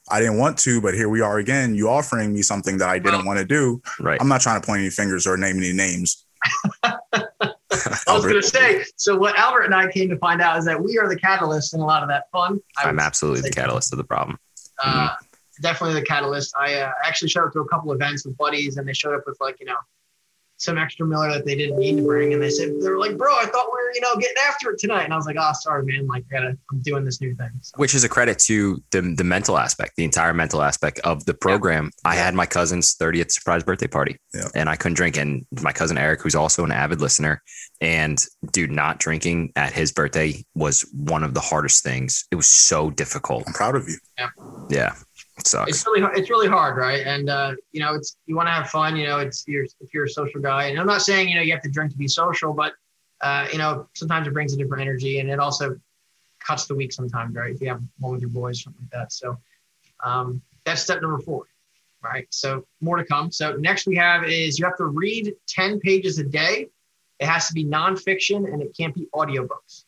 I 0.09 0.19
didn't 0.19 0.37
want 0.37 0.59
to, 0.59 0.81
but 0.81 0.93
here 0.93 1.09
we 1.09 1.21
are 1.21 1.39
again. 1.39 1.73
You 1.73 1.89
offering 1.89 2.31
me 2.31 2.43
something 2.43 2.77
that 2.77 2.89
I 2.89 2.99
didn't 2.99 3.25
want 3.25 3.39
to 3.39 3.45
do. 3.45 3.81
right. 3.99 4.21
I'm 4.21 4.27
not 4.27 4.39
trying 4.41 4.61
to 4.61 4.65
point 4.65 4.81
any 4.81 4.91
fingers 4.91 5.25
or 5.25 5.35
name 5.35 5.57
any 5.57 5.73
names. 5.73 6.25
I 6.83 8.13
was 8.13 8.23
going 8.23 8.35
to 8.35 8.43
say, 8.43 8.85
so 8.97 9.17
what 9.17 9.35
Albert 9.37 9.63
and 9.63 9.73
I 9.75 9.89
came 9.91 10.09
to 10.09 10.17
find 10.17 10.41
out 10.41 10.57
is 10.59 10.65
that 10.65 10.81
we 10.81 10.97
are 10.99 11.09
the 11.09 11.15
catalyst 11.19 11.73
in 11.73 11.79
a 11.79 11.85
lot 11.85 12.03
of 12.03 12.09
that 12.09 12.25
fun. 12.31 12.59
I 12.77 12.87
I'm 12.87 12.99
absolutely 12.99 13.41
the 13.41 13.49
catalyst 13.51 13.91
of 13.93 13.97
the 13.97 14.03
problem. 14.03 14.37
uh, 14.83 15.09
definitely 15.61 15.99
the 15.99 16.05
catalyst. 16.05 16.53
I 16.59 16.75
uh, 16.75 16.91
actually 17.03 17.29
showed 17.29 17.47
up 17.47 17.53
to 17.53 17.59
a 17.61 17.67
couple 17.67 17.91
events 17.91 18.25
with 18.25 18.37
buddies, 18.37 18.77
and 18.77 18.87
they 18.87 18.93
showed 18.93 19.15
up 19.15 19.23
with 19.25 19.37
like 19.41 19.59
you 19.59 19.65
know 19.65 19.75
some 20.57 20.77
extra 20.77 21.05
Miller 21.05 21.29
that 21.31 21.45
they 21.45 21.55
didn't 21.55 21.77
need 21.77 21.97
to 21.97 22.03
bring, 22.03 22.33
and 22.33 22.41
they 22.41 22.49
said 22.49 22.69
they 22.81 22.89
were 22.89 22.97
like, 22.97 23.17
"Bro, 23.17 23.33
I 23.35 23.45
thought 23.45 23.67
we 23.73 23.81
were 23.83 23.91
you 23.93 24.01
know 24.01 24.15
getting 24.15 24.37
after 24.47 24.71
it 24.71 24.79
tonight," 24.79 25.03
and 25.03 25.13
I 25.13 25.17
was 25.17 25.25
like, 25.25 25.35
"Oh, 25.39 25.51
sorry, 25.53 25.83
man. 25.85 26.07
Like, 26.07 26.23
I 26.31 26.35
gotta, 26.35 26.57
I'm 26.71 26.79
doing 26.81 27.03
this 27.05 27.19
new 27.21 27.35
thing." 27.35 27.49
So, 27.61 27.73
which 27.77 27.93
is 27.93 28.03
a 28.03 28.09
credit 28.09 28.39
to 28.39 28.81
the 28.91 29.01
the 29.01 29.23
mental 29.23 29.57
aspect, 29.57 29.93
the 29.97 30.03
entire 30.05 30.33
mental 30.33 30.61
aspect 30.61 30.99
of 30.99 31.25
the 31.25 31.33
program. 31.33 31.91
I 32.05 32.15
had 32.15 32.33
my 32.35 32.45
cousin's 32.45 32.95
30th 32.95 33.31
surprise 33.31 33.63
birthday 33.63 33.87
party 33.87 34.17
Yeah. 34.33 34.47
and 34.55 34.69
I 34.69 34.75
couldn't 34.75 34.95
drink. 34.95 35.17
And 35.17 35.45
my 35.61 35.71
cousin 35.71 35.97
Eric, 35.97 36.21
who's 36.21 36.35
also 36.35 36.63
an 36.63 36.71
avid 36.71 37.01
listener, 37.01 37.41
and 37.81 38.17
dude, 38.51 38.71
not 38.71 38.99
drinking 38.99 39.51
at 39.55 39.73
his 39.73 39.91
birthday 39.91 40.43
was 40.55 40.81
one 40.93 41.23
of 41.23 41.33
the 41.33 41.41
hardest 41.41 41.83
things. 41.83 42.25
It 42.31 42.35
was 42.35 42.47
so 42.47 42.89
difficult. 42.91 43.43
I'm 43.47 43.53
proud 43.53 43.75
of 43.75 43.87
you. 43.87 43.97
Yeah. 44.69 44.95
Sucks. 45.43 45.69
it's 45.69 45.85
really 45.85 46.07
it's 46.15 46.29
really 46.29 46.47
hard, 46.47 46.77
right? 46.77 47.05
And 47.05 47.29
uh, 47.29 47.55
you 47.71 47.81
know, 47.81 47.93
it's 47.93 48.17
you 48.25 48.35
want 48.35 48.47
to 48.47 48.51
have 48.51 48.69
fun. 48.69 48.95
You 48.95 49.07
know, 49.07 49.19
it's 49.19 49.43
you're 49.47 49.65
if 49.65 49.93
you're 49.93 50.05
a 50.05 50.09
social 50.09 50.41
guy, 50.41 50.67
and 50.67 50.79
I'm 50.79 50.87
not 50.87 51.01
saying 51.01 51.27
you 51.27 51.35
know 51.35 51.41
you 51.41 51.51
have 51.51 51.61
to 51.63 51.69
drink 51.69 51.91
to 51.91 51.97
be 51.97 52.07
social, 52.07 52.53
but 52.53 52.73
uh, 53.21 53.47
you 53.51 53.57
know 53.57 53.87
sometimes 53.93 54.27
it 54.27 54.33
brings 54.33 54.53
a 54.53 54.57
different 54.57 54.81
energy, 54.81 55.19
and 55.19 55.29
it 55.29 55.39
also 55.39 55.77
cuts 56.39 56.67
the 56.67 56.75
week 56.75 56.93
sometimes, 56.93 57.35
right? 57.35 57.53
If 57.53 57.59
you 57.59 57.67
have 57.67 57.81
one 57.99 58.13
with 58.13 58.21
your 58.21 58.29
boys, 58.29 58.63
something 58.63 58.81
like 58.83 58.91
that. 58.91 59.11
So 59.11 59.37
um, 60.03 60.41
that's 60.63 60.81
step 60.81 61.01
number 61.01 61.19
four, 61.19 61.47
right? 62.01 62.27
So 62.29 62.65
more 62.79 62.95
to 62.95 63.03
come. 63.03 63.29
So 63.29 63.57
next 63.57 63.87
we 63.87 63.97
have 63.97 64.23
is 64.23 64.57
you 64.57 64.63
have 64.63 64.77
to 64.77 64.85
read 64.85 65.33
ten 65.47 65.81
pages 65.81 66.17
a 66.17 66.23
day. 66.23 66.69
It 67.19 67.27
has 67.27 67.47
to 67.47 67.53
be 67.53 67.65
nonfiction, 67.65 68.51
and 68.51 68.61
it 68.61 68.73
can't 68.77 68.95
be 68.95 69.09
audiobooks 69.13 69.83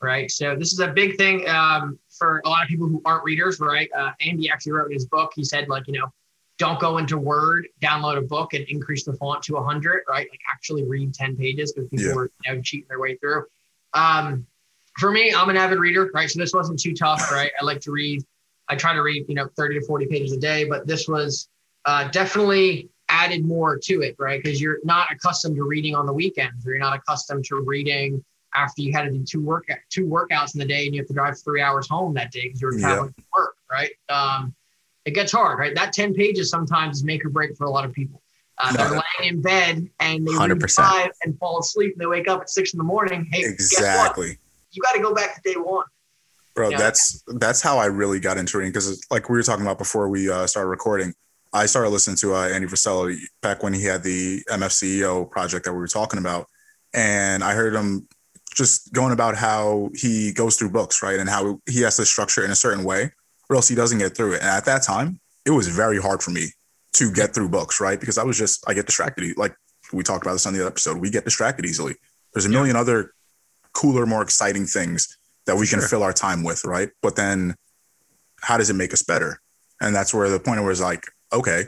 right? 0.00 0.30
So 0.30 0.54
this 0.56 0.72
is 0.72 0.80
a 0.80 0.88
big 0.88 1.16
thing 1.16 1.48
um, 1.48 1.98
for 2.18 2.42
a 2.44 2.48
lot 2.48 2.62
of 2.62 2.68
people 2.68 2.86
who 2.88 3.00
aren't 3.04 3.24
readers, 3.24 3.60
right? 3.60 3.88
Uh, 3.96 4.12
Andy 4.20 4.50
actually 4.50 4.72
wrote 4.72 4.86
in 4.86 4.92
his 4.92 5.06
book. 5.06 5.32
He 5.34 5.44
said 5.44 5.68
like, 5.68 5.86
you 5.86 5.94
know, 5.98 6.12
don't 6.58 6.80
go 6.80 6.98
into 6.98 7.16
Word, 7.16 7.68
download 7.80 8.18
a 8.18 8.22
book, 8.22 8.52
and 8.54 8.64
increase 8.68 9.04
the 9.04 9.12
font 9.14 9.42
to 9.44 9.54
100, 9.54 10.02
right? 10.08 10.26
Like 10.30 10.40
actually 10.52 10.84
read 10.84 11.14
10 11.14 11.36
pages 11.36 11.72
because 11.72 11.88
people 11.88 12.08
Yeah. 12.08 12.14
were 12.14 12.30
you 12.46 12.54
know, 12.54 12.62
cheating 12.62 12.86
their 12.88 13.00
way 13.00 13.16
through. 13.16 13.44
Um, 13.94 14.46
for 14.98 15.12
me, 15.12 15.32
I'm 15.32 15.48
an 15.48 15.56
avid 15.56 15.78
reader, 15.78 16.10
right? 16.12 16.28
So 16.28 16.40
this 16.40 16.52
wasn't 16.52 16.80
too 16.80 16.92
tough, 16.94 17.30
right? 17.30 17.52
I 17.60 17.64
like 17.64 17.80
to 17.82 17.92
read. 17.92 18.24
I 18.68 18.74
try 18.74 18.92
to 18.92 19.02
read, 19.02 19.26
you 19.28 19.34
know, 19.34 19.48
30 19.56 19.78
to 19.78 19.86
40 19.86 20.06
pages 20.06 20.32
a 20.32 20.36
day, 20.38 20.64
but 20.64 20.86
this 20.86 21.06
was 21.08 21.48
uh, 21.84 22.08
definitely 22.08 22.90
added 23.08 23.46
more 23.46 23.78
to 23.78 24.02
it, 24.02 24.16
right? 24.18 24.42
Because 24.42 24.60
you're 24.60 24.78
not 24.84 25.10
accustomed 25.10 25.56
to 25.56 25.62
reading 25.62 25.94
on 25.94 26.04
the 26.04 26.12
weekends, 26.12 26.66
or 26.66 26.70
you're 26.70 26.80
not 26.80 26.96
accustomed 26.96 27.44
to 27.46 27.62
reading 27.64 28.22
after 28.54 28.82
you 28.82 28.92
had 28.92 29.02
to 29.02 29.10
do 29.10 29.22
two 29.24 29.42
work 29.42 29.66
two 29.90 30.06
workouts 30.06 30.54
in 30.54 30.60
the 30.60 30.66
day 30.66 30.86
and 30.86 30.94
you 30.94 31.00
have 31.00 31.08
to 31.08 31.14
drive 31.14 31.38
three 31.42 31.60
hours 31.60 31.88
home 31.88 32.14
that 32.14 32.30
day 32.32 32.42
because 32.44 32.60
you're 32.60 32.74
Yeah. 32.78 32.86
traveling 32.86 33.12
to 33.12 33.22
work, 33.36 33.56
right? 33.70 33.90
Um, 34.08 34.54
it 35.04 35.12
gets 35.12 35.32
hard, 35.32 35.58
right? 35.58 35.74
That 35.74 35.92
10 35.92 36.14
pages 36.14 36.50
sometimes 36.50 36.98
is 36.98 37.04
make 37.04 37.24
or 37.24 37.30
break 37.30 37.56
for 37.56 37.64
a 37.64 37.70
lot 37.70 37.84
of 37.84 37.92
people. 37.92 38.22
Uh, 38.58 38.72
they're 38.72 38.90
laying 38.90 39.34
in 39.36 39.40
bed 39.40 39.88
and 40.00 40.26
they 40.26 40.32
read 40.32 40.50
100%. 40.50 40.74
five 40.74 41.10
and 41.24 41.38
fall 41.38 41.60
asleep 41.60 41.92
and 41.92 42.00
they 42.00 42.06
wake 42.06 42.26
up 42.28 42.40
at 42.40 42.50
six 42.50 42.74
in 42.74 42.78
the 42.78 42.84
morning. 42.84 43.26
Hey? 43.30 43.44
Exactly. 43.44 44.38
You 44.72 44.82
got 44.82 44.92
to 44.92 45.00
go 45.00 45.14
back 45.14 45.34
to 45.36 45.40
day 45.42 45.54
one. 45.58 45.84
Bro, 46.54 46.70
Yeah. 46.70 46.78
that's 46.78 47.22
that's 47.36 47.62
how 47.62 47.78
I 47.78 47.86
really 47.86 48.18
got 48.18 48.36
into 48.36 48.58
reading 48.58 48.72
because 48.72 49.00
like 49.12 49.28
we 49.28 49.36
were 49.38 49.44
talking 49.44 49.64
about 49.64 49.78
before 49.78 50.08
we 50.08 50.28
uh, 50.28 50.46
started 50.48 50.68
recording, 50.70 51.14
I 51.52 51.66
started 51.66 51.90
listening 51.90 52.16
to 52.16 52.34
uh, 52.34 52.48
Andy 52.48 52.66
Frisella 52.66 53.16
back 53.42 53.62
when 53.62 53.72
he 53.72 53.84
had 53.84 54.02
the 54.02 54.42
MFCEO 54.50 55.30
project 55.30 55.64
that 55.66 55.72
we 55.72 55.78
were 55.78 55.86
talking 55.86 56.18
about, 56.18 56.46
and 56.92 57.44
I 57.44 57.54
heard 57.54 57.74
him 57.74 58.08
just 58.58 58.92
going 58.92 59.12
about 59.12 59.36
how 59.36 59.90
he 59.94 60.32
goes 60.32 60.56
through 60.56 60.70
books, 60.70 61.02
right, 61.02 61.18
and 61.18 61.30
how 61.30 61.60
he 61.66 61.80
has 61.82 61.96
to 61.96 62.04
structure 62.04 62.44
in 62.44 62.50
a 62.50 62.56
certain 62.56 62.84
way, 62.84 63.12
or 63.48 63.56
else 63.56 63.68
he 63.68 63.74
doesn't 63.74 63.98
get 63.98 64.16
through 64.16 64.34
it. 64.34 64.40
And 64.40 64.50
at 64.50 64.64
that 64.66 64.82
time, 64.82 65.20
it 65.46 65.52
was 65.52 65.68
very 65.68 66.00
hard 66.00 66.22
for 66.22 66.32
me 66.32 66.48
to 66.94 67.12
get 67.12 67.32
through 67.34 67.48
books, 67.48 67.80
right, 67.80 67.98
because 67.98 68.18
I 68.18 68.24
was 68.24 68.36
just 68.36 68.68
I 68.68 68.74
get 68.74 68.86
distracted. 68.86 69.38
Like 69.38 69.54
we 69.92 70.02
talked 70.02 70.24
about 70.24 70.34
this 70.34 70.44
on 70.44 70.52
the 70.52 70.60
other 70.60 70.68
episode, 70.68 70.98
we 70.98 71.08
get 71.08 71.24
distracted 71.24 71.64
easily. 71.64 71.94
There's 72.34 72.46
a 72.46 72.50
million 72.50 72.76
other 72.76 73.12
cooler, 73.72 74.04
more 74.04 74.22
exciting 74.22 74.66
things 74.66 75.16
that 75.46 75.56
we 75.56 75.66
can 75.66 75.78
Sure. 75.78 75.88
fill 75.88 76.02
our 76.02 76.12
time 76.12 76.42
with, 76.42 76.64
right? 76.64 76.90
But 77.00 77.16
then 77.16 77.54
how 78.42 78.58
does 78.58 78.68
it 78.68 78.74
make 78.74 78.92
us 78.92 79.02
better? 79.02 79.40
And 79.80 79.94
that's 79.94 80.12
where 80.12 80.28
the 80.28 80.40
point 80.40 80.62
was 80.62 80.80
like, 80.80 81.04
okay, 81.32 81.66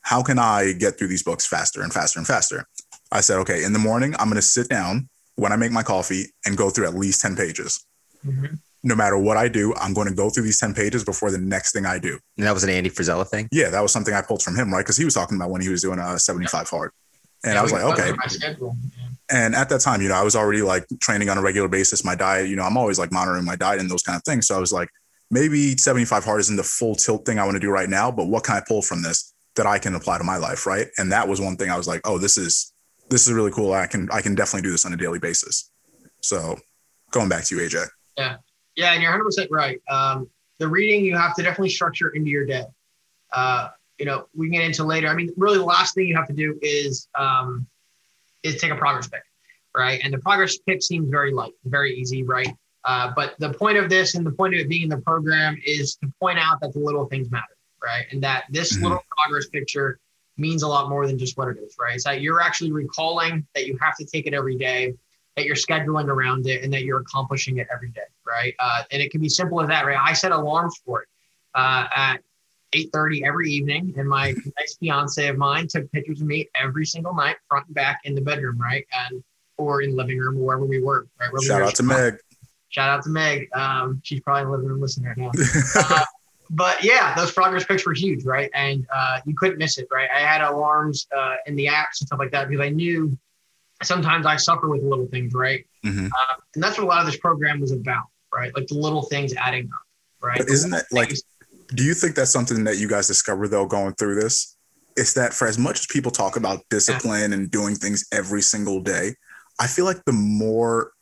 how 0.00 0.22
can 0.22 0.38
I 0.38 0.72
get 0.72 0.98
through 0.98 1.08
these 1.08 1.22
books 1.22 1.46
faster 1.46 1.82
and 1.82 1.92
faster 1.92 2.18
and 2.18 2.26
faster? 2.26 2.66
I 3.12 3.20
said, 3.20 3.38
okay, 3.40 3.62
in 3.62 3.72
the 3.72 3.78
morning, 3.78 4.14
I'm 4.18 4.28
going 4.28 4.36
to 4.36 4.42
sit 4.42 4.68
down 4.68 5.08
when 5.36 5.52
I 5.52 5.56
make 5.56 5.72
my 5.72 5.82
coffee 5.82 6.26
and 6.44 6.56
go 6.56 6.70
through 6.70 6.86
at 6.86 6.94
least 6.94 7.20
10 7.22 7.36
pages. 7.36 7.84
Mm-hmm. 8.24 8.54
No 8.82 8.94
matter 8.94 9.18
what 9.18 9.36
I 9.36 9.48
do, 9.48 9.74
I'm 9.74 9.94
going 9.94 10.08
to 10.08 10.14
go 10.14 10.30
through 10.30 10.44
these 10.44 10.60
10 10.60 10.74
pages 10.74 11.04
before 11.04 11.30
the 11.30 11.38
next 11.38 11.72
thing 11.72 11.86
I 11.86 11.98
do. 11.98 12.18
And 12.36 12.46
that 12.46 12.52
was 12.54 12.62
an 12.62 12.70
Andy 12.70 12.90
Frisella 12.90 13.26
thing. 13.26 13.48
Yeah, 13.50 13.70
that 13.70 13.80
was 13.80 13.92
something 13.92 14.14
I 14.14 14.22
pulled 14.22 14.42
from 14.42 14.54
him, 14.56 14.72
right? 14.72 14.80
Because 14.80 14.96
he 14.96 15.04
was 15.04 15.14
talking 15.14 15.36
about 15.36 15.50
when 15.50 15.60
he 15.60 15.68
was 15.68 15.82
doing 15.82 15.98
a 15.98 16.18
75 16.18 16.68
hard. 16.68 16.92
And 17.44 17.54
Yeah, 17.54 17.60
I 17.60 17.62
was 17.62 17.72
like, 17.72 17.82
okay, 17.82 18.12
my 18.12 18.26
schedule. 18.26 18.76
Yeah. 18.96 19.06
and 19.30 19.54
at 19.54 19.68
that 19.68 19.80
time, 19.80 20.02
you 20.02 20.08
know, 20.08 20.14
I 20.14 20.22
was 20.22 20.36
already 20.36 20.62
like 20.62 20.86
training 21.00 21.28
on 21.28 21.36
a 21.36 21.42
regular 21.42 21.68
basis. 21.68 22.04
My 22.04 22.14
diet, 22.14 22.48
you 22.48 22.56
know, 22.56 22.62
I'm 22.62 22.76
always 22.76 22.98
like 22.98 23.12
monitoring 23.12 23.44
my 23.44 23.56
diet 23.56 23.80
and 23.80 23.90
those 23.90 24.02
kind 24.02 24.16
of 24.16 24.22
things. 24.22 24.46
So 24.46 24.56
I 24.56 24.58
was 24.58 24.72
like, 24.72 24.88
maybe 25.30 25.76
75 25.76 26.24
hard 26.24 26.40
isn't 26.40 26.56
the 26.56 26.62
full 26.62 26.94
tilt 26.94 27.26
thing 27.26 27.38
I 27.38 27.44
want 27.44 27.56
to 27.56 27.60
do 27.60 27.70
right 27.70 27.88
now, 27.88 28.10
but 28.10 28.26
what 28.26 28.44
can 28.44 28.56
I 28.56 28.62
pull 28.66 28.82
from 28.82 29.02
this 29.02 29.34
that 29.56 29.66
I 29.66 29.78
can 29.78 29.94
apply 29.94 30.18
to 30.18 30.24
my 30.24 30.36
life, 30.36 30.66
right? 30.66 30.86
And 30.98 31.10
that 31.12 31.26
was 31.28 31.40
one 31.40 31.56
thing 31.56 31.70
I 31.70 31.76
was 31.76 31.88
like, 31.88 32.00
oh, 32.04 32.18
this 32.18 32.38
is 32.38 32.72
this 33.10 33.26
is 33.26 33.32
really 33.32 33.50
cool. 33.50 33.72
I 33.72 33.86
can 33.86 34.08
I 34.12 34.20
can 34.20 34.34
definitely 34.34 34.66
do 34.66 34.72
this 34.72 34.84
on 34.84 34.92
a 34.92 34.96
daily 34.96 35.18
basis. 35.18 35.70
So 36.22 36.56
going 37.10 37.28
back 37.28 37.44
to 37.44 37.56
you, 37.56 37.62
AJ. 37.62 37.86
Yeah, 38.16 38.36
Yeah, 38.74 38.92
and 38.92 39.02
you're 39.02 39.10
100 39.10 39.24
percent 39.24 39.50
right. 39.50 39.80
Um, 39.88 40.28
the 40.58 40.68
reading 40.68 41.04
you 41.04 41.16
have 41.16 41.34
to 41.36 41.42
definitely 41.42 41.70
structure 41.70 42.08
into 42.10 42.30
your 42.30 42.46
day. 42.46 42.64
Uh, 43.32 43.68
you 43.98 44.06
know, 44.06 44.26
we 44.34 44.46
can 44.46 44.54
get 44.54 44.64
into 44.64 44.84
later. 44.84 45.08
I 45.08 45.14
mean, 45.14 45.30
really, 45.36 45.58
the 45.58 45.64
last 45.64 45.94
thing 45.94 46.06
you 46.06 46.16
have 46.16 46.26
to 46.28 46.32
do 46.34 46.58
is 46.62 47.08
um, 47.18 47.66
is 48.42 48.60
take 48.60 48.70
a 48.70 48.76
progress 48.76 49.08
pick, 49.08 49.22
right? 49.76 50.00
And 50.02 50.12
the 50.12 50.18
progress 50.18 50.58
pick 50.58 50.82
seems 50.82 51.10
very 51.10 51.32
light, 51.32 51.52
very 51.64 51.94
easy, 51.94 52.22
right? 52.22 52.54
Uh, 52.84 53.12
but 53.16 53.34
the 53.38 53.52
point 53.52 53.76
of 53.78 53.90
this 53.90 54.14
and 54.14 54.24
the 54.24 54.30
point 54.30 54.54
of 54.54 54.60
it 54.60 54.68
being 54.68 54.82
in 54.82 54.88
the 54.88 54.98
program 54.98 55.58
is 55.64 55.96
to 55.96 56.12
point 56.20 56.38
out 56.38 56.60
that 56.60 56.72
the 56.72 56.78
little 56.78 57.06
things 57.06 57.30
matter, 57.30 57.56
right? 57.82 58.06
And 58.12 58.22
that 58.22 58.44
this 58.50 58.76
Mhm. 58.76 58.82
little 58.82 59.04
progress 59.18 59.48
picture 59.48 59.98
means 60.36 60.62
a 60.62 60.68
lot 60.68 60.88
more 60.88 61.06
than 61.06 61.18
just 61.18 61.36
what 61.36 61.48
it 61.48 61.58
is, 61.58 61.76
right? 61.78 61.94
It's 61.94 62.04
that 62.04 62.20
you're 62.20 62.40
actually 62.40 62.72
recalling 62.72 63.46
that 63.54 63.66
you 63.66 63.78
have 63.80 63.96
to 63.96 64.04
take 64.04 64.26
it 64.26 64.34
every 64.34 64.56
day, 64.56 64.94
that 65.36 65.46
you're 65.46 65.56
scheduling 65.56 66.08
around 66.08 66.46
it, 66.46 66.62
and 66.62 66.72
that 66.72 66.82
you're 66.82 67.00
accomplishing 67.00 67.58
it 67.58 67.68
every 67.72 67.90
day, 67.90 68.02
right? 68.26 68.54
Uh, 68.58 68.82
and 68.90 69.02
it 69.02 69.10
can 69.10 69.20
be 69.20 69.28
simple 69.28 69.60
as 69.60 69.68
that, 69.68 69.86
right? 69.86 69.98
I 69.98 70.12
set 70.12 70.32
alarms 70.32 70.80
for 70.84 71.02
it 71.02 71.08
uh, 71.54 71.86
at 71.94 72.18
8:30 72.72 73.26
every 73.26 73.50
evening, 73.50 73.94
and 73.96 74.08
my 74.08 74.34
nice 74.58 74.76
fiance 74.78 75.26
of 75.28 75.36
mine 75.36 75.68
took 75.68 75.90
pictures 75.92 76.20
of 76.20 76.26
me 76.26 76.48
every 76.54 76.84
single 76.84 77.14
night, 77.14 77.36
front 77.48 77.66
and 77.66 77.74
back, 77.74 78.00
in 78.04 78.14
the 78.14 78.20
bedroom, 78.20 78.58
right, 78.58 78.86
and 79.08 79.22
or 79.58 79.80
in 79.80 79.90
the 79.90 79.96
living 79.96 80.18
room, 80.18 80.38
wherever 80.38 80.64
we 80.64 80.82
were, 80.82 81.06
right? 81.18 81.32
Wherever 81.32 81.40
we 81.40 81.46
Shout 81.46 81.60
were. 81.60 81.66
out 81.66 81.74
to 81.76 81.82
Meg. 81.82 82.18
Shout 82.68 82.90
out 82.90 83.02
to 83.04 83.10
Meg. 83.10 83.48
Um, 83.54 84.00
she's 84.04 84.20
probably 84.20 84.42
in 84.42 84.48
the 84.48 84.52
living 84.52 84.68
room 84.68 84.80
listening 84.80 85.08
right 85.08 85.16
now. 85.16 85.30
Uh, 85.74 86.04
but 86.50 86.82
yeah, 86.82 87.14
those 87.14 87.32
progress 87.32 87.64
pics 87.64 87.86
were 87.86 87.94
huge, 87.94 88.24
right? 88.24 88.50
And 88.54 88.86
uh, 88.94 89.20
you 89.26 89.34
couldn't 89.34 89.58
miss 89.58 89.78
it, 89.78 89.88
right? 89.90 90.08
I 90.14 90.20
had 90.20 90.42
alarms 90.42 91.06
uh, 91.16 91.36
in 91.46 91.56
the 91.56 91.66
apps 91.66 92.00
and 92.00 92.06
stuff 92.06 92.18
like 92.18 92.30
that 92.32 92.48
because 92.48 92.64
I 92.64 92.68
knew 92.70 93.16
sometimes 93.82 94.26
I 94.26 94.36
suffer 94.36 94.68
with 94.68 94.82
little 94.82 95.06
things, 95.06 95.34
right? 95.34 95.66
Mhm. 95.84 96.06
Uh, 96.06 96.34
and 96.54 96.62
that's 96.62 96.78
what 96.78 96.84
a 96.84 96.86
lot 96.86 97.00
of 97.00 97.06
this 97.06 97.18
program 97.18 97.60
was 97.60 97.72
about, 97.72 98.04
right? 98.34 98.54
Like 98.54 98.66
the 98.66 98.74
little 98.74 99.02
things 99.02 99.34
adding 99.34 99.68
up, 99.72 99.82
right? 100.22 100.38
But 100.38 100.48
isn't 100.48 100.70
that 100.70 100.86
like 100.92 101.12
do 101.74 101.84
you 101.84 101.94
think 101.94 102.14
that's 102.14 102.30
something 102.32 102.64
that 102.64 102.78
you 102.78 102.88
guys 102.88 103.06
discover 103.06 103.48
though 103.48 103.66
going 103.66 103.94
through 103.94 104.20
this? 104.20 104.56
It's 104.96 105.14
that 105.14 105.34
for 105.34 105.46
as 105.46 105.58
much 105.58 105.80
as 105.80 105.86
people 105.86 106.10
talk 106.10 106.36
about 106.36 106.64
discipline 106.70 107.32
and 107.32 107.50
doing 107.50 107.74
things 107.74 108.06
every 108.12 108.40
single 108.40 108.80
day, 108.80 109.14
I 109.60 109.66
feel 109.66 109.84
like 109.84 110.04
the 110.06 110.12
more 110.12 110.92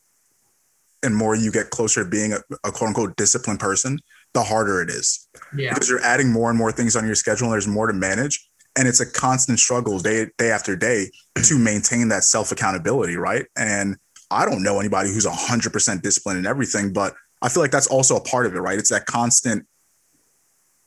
and 1.02 1.14
more 1.14 1.34
you 1.34 1.52
get 1.52 1.70
closer 1.70 2.02
to 2.02 2.10
being 2.10 2.32
a, 2.32 2.38
a 2.64 2.72
quote 2.72 2.88
unquote 2.88 3.16
disciplined 3.16 3.60
person, 3.60 3.98
the 4.34 4.42
harder 4.42 4.82
it 4.82 4.90
is 4.90 5.28
yeah, 5.56 5.72
because 5.72 5.88
you're 5.88 6.02
adding 6.02 6.30
more 6.30 6.50
and 6.50 6.58
more 6.58 6.72
things 6.72 6.96
on 6.96 7.06
your 7.06 7.14
schedule 7.14 7.46
and 7.46 7.52
there's 7.54 7.68
more 7.68 7.86
to 7.86 7.92
manage. 7.92 8.46
And 8.76 8.88
it's 8.88 8.98
a 9.00 9.06
constant 9.06 9.60
struggle 9.60 10.00
day, 10.00 10.26
day 10.36 10.50
after 10.50 10.74
day 10.74 11.10
to 11.44 11.56
maintain 11.58 12.08
that 12.08 12.24
self 12.24 12.50
accountability, 12.50 13.16
right? 13.16 13.46
And 13.56 13.96
I 14.32 14.44
don't 14.44 14.64
know 14.64 14.80
anybody 14.80 15.10
who's 15.12 15.26
100% 15.26 16.02
disciplined 16.02 16.40
in 16.40 16.46
everything, 16.46 16.92
but 16.92 17.14
I 17.40 17.48
feel 17.48 17.62
like 17.62 17.70
that's 17.70 17.86
also 17.86 18.16
a 18.16 18.20
part 18.20 18.46
of 18.46 18.54
it, 18.56 18.58
right? 18.58 18.76
It's 18.76 18.90
that 18.90 19.06
constant, 19.06 19.64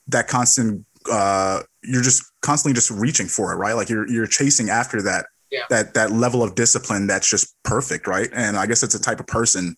that 0.08 0.27
constant, 0.27 0.86
uh, 1.10 1.62
you're 1.84 2.01
just 2.01 2.24
constantly 2.42 2.75
just 2.75 2.92
reaching 2.92 3.27
for 3.27 3.54
it, 3.54 3.56
right? 3.56 3.74
Like 3.74 3.88
you're, 3.88 4.08
you're 4.10 4.27
chasing 4.27 4.70
after 4.70 5.01
that, 5.04 5.27
Yeah. 5.50 5.63
that, 5.70 5.94
that 5.94 6.12
level 6.12 6.44
of 6.44 6.56
discipline 6.56 7.08
that's 7.08 7.30
just 7.30 7.56
perfect, 7.63 8.06
right? 8.08 8.30
And 8.34 8.58
I 8.58 8.66
guess 8.66 8.84
it's 8.84 8.96
a 8.96 9.01
type 9.01 9.22
of 9.22 9.27
person, 9.27 9.77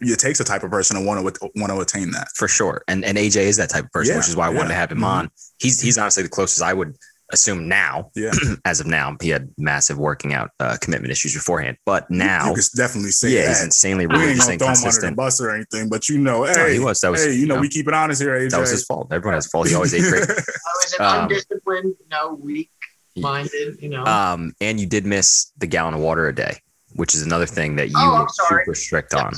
it 0.00 0.18
takes 0.18 0.38
a 0.40 0.44
type 0.44 0.62
of 0.62 0.70
person 0.70 0.96
to 0.96 1.02
want 1.04 1.18
to 1.34 1.50
want 1.56 1.72
to 1.72 1.80
attain 1.80 2.10
that. 2.12 2.28
for 2.36 2.48
sure. 2.48 2.82
And 2.88 3.04
and 3.04 3.18
AJ 3.18 3.36
is 3.42 3.56
that 3.56 3.70
type 3.70 3.84
of 3.84 3.92
person, 3.92 4.12
Yeah, 4.14 4.18
which 4.18 4.28
is 4.28 4.36
why 4.36 4.46
I 4.46 4.50
wanted 4.50 4.68
to 4.68 4.74
have 4.74 4.92
him 4.92 4.98
Mhm. 5.00 5.04
on. 5.04 5.30
He's 5.58 5.80
he's 5.80 5.98
honestly 5.98 6.22
the 6.22 6.28
closest 6.28 6.62
I 6.62 6.72
would 6.72 6.94
assume 7.30 7.68
now. 7.68 8.10
Yeah. 8.14 8.30
as 8.64 8.80
of 8.80 8.86
now, 8.86 9.16
he 9.20 9.28
had 9.28 9.50
massive 9.58 9.98
working 9.98 10.32
out 10.32 10.50
uh, 10.60 10.76
commitment 10.80 11.10
issues 11.12 11.34
beforehand, 11.34 11.76
but 11.84 12.10
now, 12.10 12.48
you 12.48 12.54
could 12.54 12.64
definitely 12.76 13.10
say 13.10 13.28
yeah, 13.30 13.42
that. 13.42 13.48
he's 13.48 13.62
insanely 13.64 14.06
we 14.06 14.14
ain't 14.14 14.22
religious 14.22 14.46
gonna 14.46 14.58
throw 14.58 14.68
him 14.68 14.94
under 14.94 15.10
the 15.10 15.12
bus 15.14 15.40
or 15.40 15.50
anything, 15.50 15.88
but 15.90 16.08
you 16.08 16.16
know, 16.18 16.44
hey, 16.44 16.54
No, 16.56 16.66
he 16.68 16.78
was. 16.78 17.00
That 17.00 17.10
was. 17.10 17.24
hey, 17.24 17.32
you 17.34 17.46
know, 17.46 17.56
no, 17.56 17.60
we 17.60 17.68
keep 17.68 17.86
it 17.86 17.92
honest 17.94 18.22
here, 18.22 18.34
AJ. 18.38 18.50
that 18.52 18.60
was 18.60 18.70
his 18.70 18.84
fault. 18.84 19.08
Everyone 19.12 19.34
has 19.34 19.46
fault. 19.46 19.68
He 19.68 19.74
always 19.74 19.92
ate 19.92 20.02
great. 20.08 20.22
I 20.30 20.32
was 20.32 20.94
an 20.98 21.04
Um, 21.04 21.22
undisciplined, 21.24 21.84
you 22.00 22.06
know, 22.10 22.32
weak 22.40 22.70
minded, 23.16 23.76
you 23.82 23.88
know. 23.90 24.04
Um, 24.04 24.54
and 24.60 24.78
you 24.80 24.86
did 24.86 25.04
miss 25.04 25.50
the 25.58 25.66
gallon 25.66 25.92
of 25.94 26.00
water 26.00 26.28
a 26.28 26.34
day, 26.34 26.58
which 26.94 27.14
is 27.14 27.22
another 27.22 27.46
thing 27.46 27.76
that 27.76 27.88
you 27.88 27.94
Oh, 27.98 28.20
were 28.22 28.28
super 28.48 28.74
strict 28.74 29.12
on. 29.12 29.34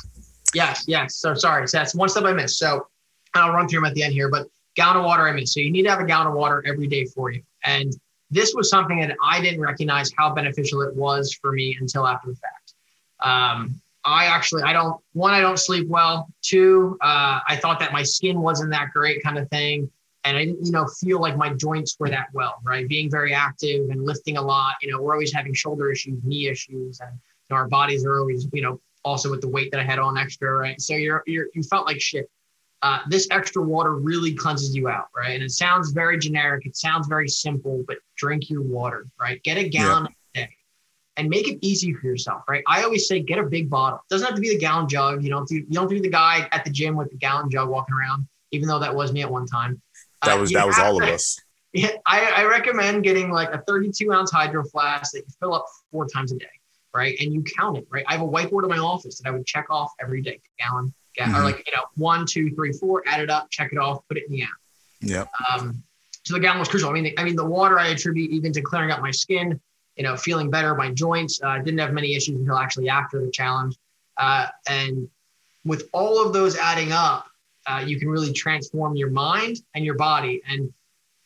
Yes, 0.55 0.85
yes. 0.89 1.17
So 1.17 1.35
sorry. 1.35 1.69
So 1.69 1.79
that's 1.79 1.95
one 1.95 2.09
step 2.09 2.25
I 2.25 2.33
missed. 2.33 2.59
So 2.59 2.89
I'll 3.35 3.53
run 3.53 3.69
through 3.69 3.81
them 3.81 3.87
at 3.87 3.95
the 3.95 4.03
end 4.03 4.13
here, 4.13 4.29
but 4.29 4.49
gallon 4.75 4.99
of 4.99 5.05
water 5.05 5.29
I 5.29 5.33
missed. 5.33 5.55
So 5.55 5.61
you 5.61 5.71
need 5.71 5.83
to 5.85 5.91
have 5.91 6.01
a 6.01 6.05
gallon 6.05 6.29
of 6.29 6.35
water 6.35 6.65
every 6.67 6.89
day 6.89 7.05
for 7.05 7.31
you. 7.31 7.43
And 7.65 7.93
this 8.31 8.55
was 8.55 8.71
something 8.71 9.01
that 9.01 9.17
I 9.25 9.41
didn't 9.41 9.61
recognize 9.61 10.11
how 10.17 10.35
beneficial 10.35 10.83
it 10.83 10.95
was 10.95 11.33
for 11.35 11.53
me 11.53 11.77
until 11.81 12.07
after 12.07 12.29
the 12.29 12.37
fact. 12.37 12.75
Um, 13.21 13.81
I 14.05 14.27
actually, 14.27 14.63
I 14.63 14.73
don't, 14.73 15.01
one, 15.13 15.35
I 15.35 15.41
don't 15.41 15.59
sleep 15.59 15.87
well. 15.89 16.29
Two, 16.43 16.97
uh, 17.01 17.41
I 17.47 17.57
thought 17.57 17.79
that 17.81 17.93
my 17.93 18.03
skin 18.03 18.41
wasn't 18.41 18.71
that 18.71 18.91
great 18.93 19.23
kind 19.23 19.37
of 19.39 19.49
thing. 19.51 19.91
and 20.25 20.37
I 20.37 20.45
didn't, 20.45 20.65
you 20.67 20.73
know, 20.73 20.87
feel 20.87 21.21
like 21.21 21.37
my 21.37 21.55
joints 21.55 21.97
were 21.99 22.11
that 22.11 22.29
well, 22.33 22.61
right? 22.63 22.87
Being 22.87 23.11
very 23.11 23.33
active 23.33 23.89
and 23.91 24.05
lifting 24.05 24.37
a 24.37 24.43
lot, 24.43 24.77
you 24.83 24.91
know, 24.91 25.01
we're 25.01 25.13
always 25.13 25.33
having 25.33 25.55
shoulder 25.55 25.91
issues, 25.91 26.19
knee 26.23 26.49
issues, 26.49 27.01
and 27.01 27.13
you 27.13 27.21
know, 27.51 27.57
our 27.57 27.69
bodies 27.69 28.05
are 28.05 28.19
always, 28.19 28.47
you 28.53 28.63
know, 28.63 28.81
also 29.05 29.31
with 29.31 29.41
the 29.41 29.49
weight 29.49 29.71
that 29.73 29.81
I 29.81 29.85
had 29.85 29.99
on 29.99 30.17
extra, 30.19 30.53
right? 30.53 30.81
So 30.81 30.95
you're 30.95 31.23
you're 31.27 31.47
you 31.55 31.63
felt 31.63 31.87
like 31.87 32.01
shit. 32.01 32.29
Uh, 32.83 33.01
this 33.09 33.29
extra 33.31 33.63
water 33.63 33.97
really 33.97 34.35
cleanses 34.35 34.75
you 34.75 34.89
out, 34.89 35.09
right? 35.15 35.33
And 35.35 35.43
it 35.43 35.51
sounds 35.51 35.91
very 35.91 36.19
generic. 36.19 36.65
It 36.65 36.77
sounds 36.77 37.07
very 37.09 37.29
simple, 37.29 37.85
but 37.87 37.99
drink 38.17 38.49
your 38.49 38.63
water, 38.63 39.07
right? 39.21 39.43
Get 39.43 39.59
a 39.59 39.69
gallon 39.69 40.07
a 40.07 40.39
day 40.39 40.49
and 41.19 41.29
make 41.29 41.47
it 41.47 41.59
easy 41.61 41.93
for 41.93 42.07
yourself, 42.07 42.43
right? 42.49 42.63
I 42.67 42.83
always 42.83 43.07
say 43.07 43.21
get 43.21 43.39
a 43.39 43.43
big 43.43 43.69
bottle. 43.69 43.99
It 43.99 44.15
doesn't 44.15 44.27
have 44.27 44.35
to 44.35 44.41
be 44.41 44.49
the 44.49 44.59
gallon 44.59 44.89
jug. 44.89 45.23
You 45.23 45.29
don't 45.29 45.47
do, 45.47 45.57
you 45.57 45.67
don't 45.73 45.91
do 45.91 46.01
the 46.01 46.09
guy 46.09 46.49
at 46.53 46.65
the 46.65 46.71
gym 46.71 46.97
with 46.97 47.11
the 47.11 47.19
gallon 47.19 47.51
jug 47.51 47.69
walking 47.69 47.95
around, 47.95 48.27
even 48.51 48.67
though 48.67 48.79
that 48.79 48.95
was 48.95 49.13
me 49.13 49.21
at 49.21 49.31
one 49.31 49.45
time. 49.47 49.83
That 50.25 50.39
Uh, 50.39 50.41
was 50.41 50.51
you 50.51 50.57
that 50.57 50.67
was 50.67 50.79
all 50.79 51.03
of 51.03 51.07
us. 51.07 51.39
yeah, 51.75 51.91
I, 52.07 52.33
I 52.37 52.45
recommend 52.45 53.05
getting 53.05 53.31
like 53.31 53.51
a 53.53 53.63
32 53.69 54.11
ounce 54.11 54.31
hydro 54.31 54.65
flask 54.65 55.13
that 55.13 55.19
you 55.19 55.35
fill 55.39 55.53
up 55.53 55.67
four 55.91 56.07
times 56.07 56.33
a 56.33 56.39
day, 56.39 56.47
right? 56.95 57.17
And 57.21 57.33
you 57.33 57.43
count 57.57 57.79
it, 57.79 57.87
right? 57.91 58.05
I 58.09 58.13
have 58.13 58.23
a 58.23 58.29
whiteboard 58.29 58.65
in 58.65 58.69
my 58.71 58.79
office 58.79 59.19
that 59.19 59.29
I 59.29 59.31
would 59.31 59.47
check 59.47 59.67
off 59.71 59.93
every 60.01 60.23
day, 60.23 60.41
gallon, 60.59 60.93
ga- 61.17 61.25
or 61.25 61.41
Mhm. 61.41 61.45
like 61.45 61.67
you 61.67 61.77
know, 61.77 61.85
one, 61.97 62.27
two, 62.27 62.55
three, 62.55 62.73
four, 62.73 63.03
add 63.07 63.21
it 63.21 63.31
up, 63.31 63.51
check 63.51 63.73
it 63.73 63.79
off, 63.79 64.07
put 64.09 64.17
it 64.17 64.25
in 64.27 64.33
the 64.33 64.43
app. 64.43 64.49
Yep. 65.01 65.29
Um, 65.53 65.83
so 66.25 66.35
the 66.35 66.41
gallon 66.41 66.59
was 66.59 66.69
crucial. 66.69 66.91
I 66.91 66.93
mean, 66.93 67.05
the, 67.05 67.19
I 67.19 67.25
mean, 67.25 67.37
the 67.37 67.45
water 67.45 67.79
I 67.79 67.89
attribute 67.89 68.31
even 68.31 68.53
to 68.53 68.61
clearing 68.61 68.91
up 68.91 69.01
my 69.01 69.11
skin, 69.11 69.59
you 69.97 70.03
know, 70.03 70.17
feeling 70.17 70.51
better, 70.51 70.75
my 70.75 70.91
joints. 70.91 71.41
Uh, 71.43 71.59
didn't 71.59 71.79
have 71.79 71.93
many 71.93 72.15
issues 72.15 72.37
until 72.37 72.57
actually 72.59 72.89
after 72.89 73.25
the 73.25 73.31
challenge. 73.31 73.77
Uh, 74.17 74.49
and 74.69 75.09
with 75.65 75.89
all 75.93 76.25
of 76.25 76.33
those 76.33 76.57
adding 76.57 76.93
up, 76.93 77.27
uh, 77.67 77.83
you 77.87 77.99
can 77.99 78.09
really 78.09 78.33
transform 78.33 78.97
your 78.97 79.11
mind 79.11 79.59
and 79.75 79.85
your 79.85 79.95
body. 79.95 80.43
And 80.49 80.73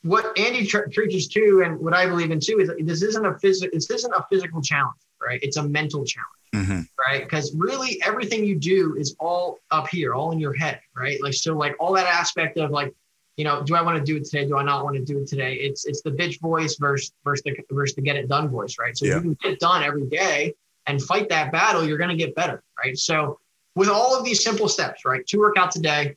what 0.02 0.37
Andy 0.38 0.66
tr- 0.66 0.88
preaches 0.92 1.28
too, 1.28 1.62
and 1.64 1.78
what 1.80 1.94
I 1.94 2.06
believe 2.06 2.30
in 2.30 2.38
too, 2.40 2.59
is 2.61 2.71
this 2.87 3.02
isn't 3.02 3.25
a 3.25 3.38
physical. 3.38 3.71
This 3.75 3.90
isn't 3.90 4.12
a 4.12 4.25
physical 4.30 4.61
challenge, 4.61 4.99
right? 5.26 5.40
It's 5.43 5.57
a 5.57 5.62
mental 5.62 6.04
challenge 6.04 6.28
hmm 6.54 6.81
right? 7.07 7.25
Because 7.25 7.54
really 7.54 8.00
everything 8.04 8.45
you 8.45 8.54
do 8.57 8.95
is 8.97 9.16
all 9.19 9.59
up 9.71 9.88
here, 9.88 10.14
all 10.14 10.31
in 10.31 10.38
your 10.38 10.54
head, 10.54 10.81
right? 10.97 11.21
Like 11.23 11.35
so, 11.35 11.54
like 11.54 11.75
all 11.78 11.93
that 11.95 12.07
aspect 12.07 12.57
of 12.57 12.71
like, 12.71 12.95
you 13.37 13.45
know, 13.45 13.62
do 13.62 13.75
I 13.75 13.83
want 13.83 13.99
to 13.99 14.04
do 14.04 14.16
it 14.16 14.25
today? 14.25 14.47
Do 14.47 14.57
I 14.57 14.62
not 14.62 14.85
want 14.85 14.97
to 14.97 15.02
do 15.02 15.19
it 15.19 15.26
today? 15.26 15.54
It's 15.54 15.87
it's 15.87 16.02
the 16.02 16.11
bitch 16.11 16.40
voice 16.40 16.76
versus 16.76 17.12
versus 17.25 17.43
the 17.45 17.57
versus 17.71 17.97
the 17.97 18.02
get 18.02 18.16
it 18.16 18.28
done 18.28 18.49
voice, 18.49 18.76
right? 18.78 18.97
So 18.97 19.07
Yeah. 19.07 19.19
if 19.19 19.25
you 19.25 19.31
can 19.31 19.38
get 19.43 19.52
it 19.54 19.61
done 19.61 19.83
every 19.83 20.07
day 20.07 20.54
and 20.87 21.02
fight 21.02 21.28
that 21.31 21.50
battle, 21.50 21.85
you're 21.85 21.99
gonna 21.99 22.16
get 22.16 22.35
better, 22.35 22.62
right? 22.83 22.97
So 22.97 23.40
with 23.75 23.88
all 23.88 24.16
of 24.16 24.25
these 24.25 24.45
simple 24.45 24.69
steps, 24.69 25.04
right? 25.04 25.26
Two 25.26 25.38
workouts 25.38 25.76
a 25.76 25.81
day, 25.81 26.16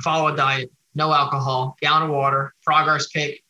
follow 0.00 0.32
a 0.32 0.36
diet, 0.36 0.72
no 0.94 1.12
alcohol, 1.12 1.76
gallon 1.82 2.04
of 2.04 2.10
water, 2.10 2.54
progress 2.64 3.08
pick, 3.08 3.42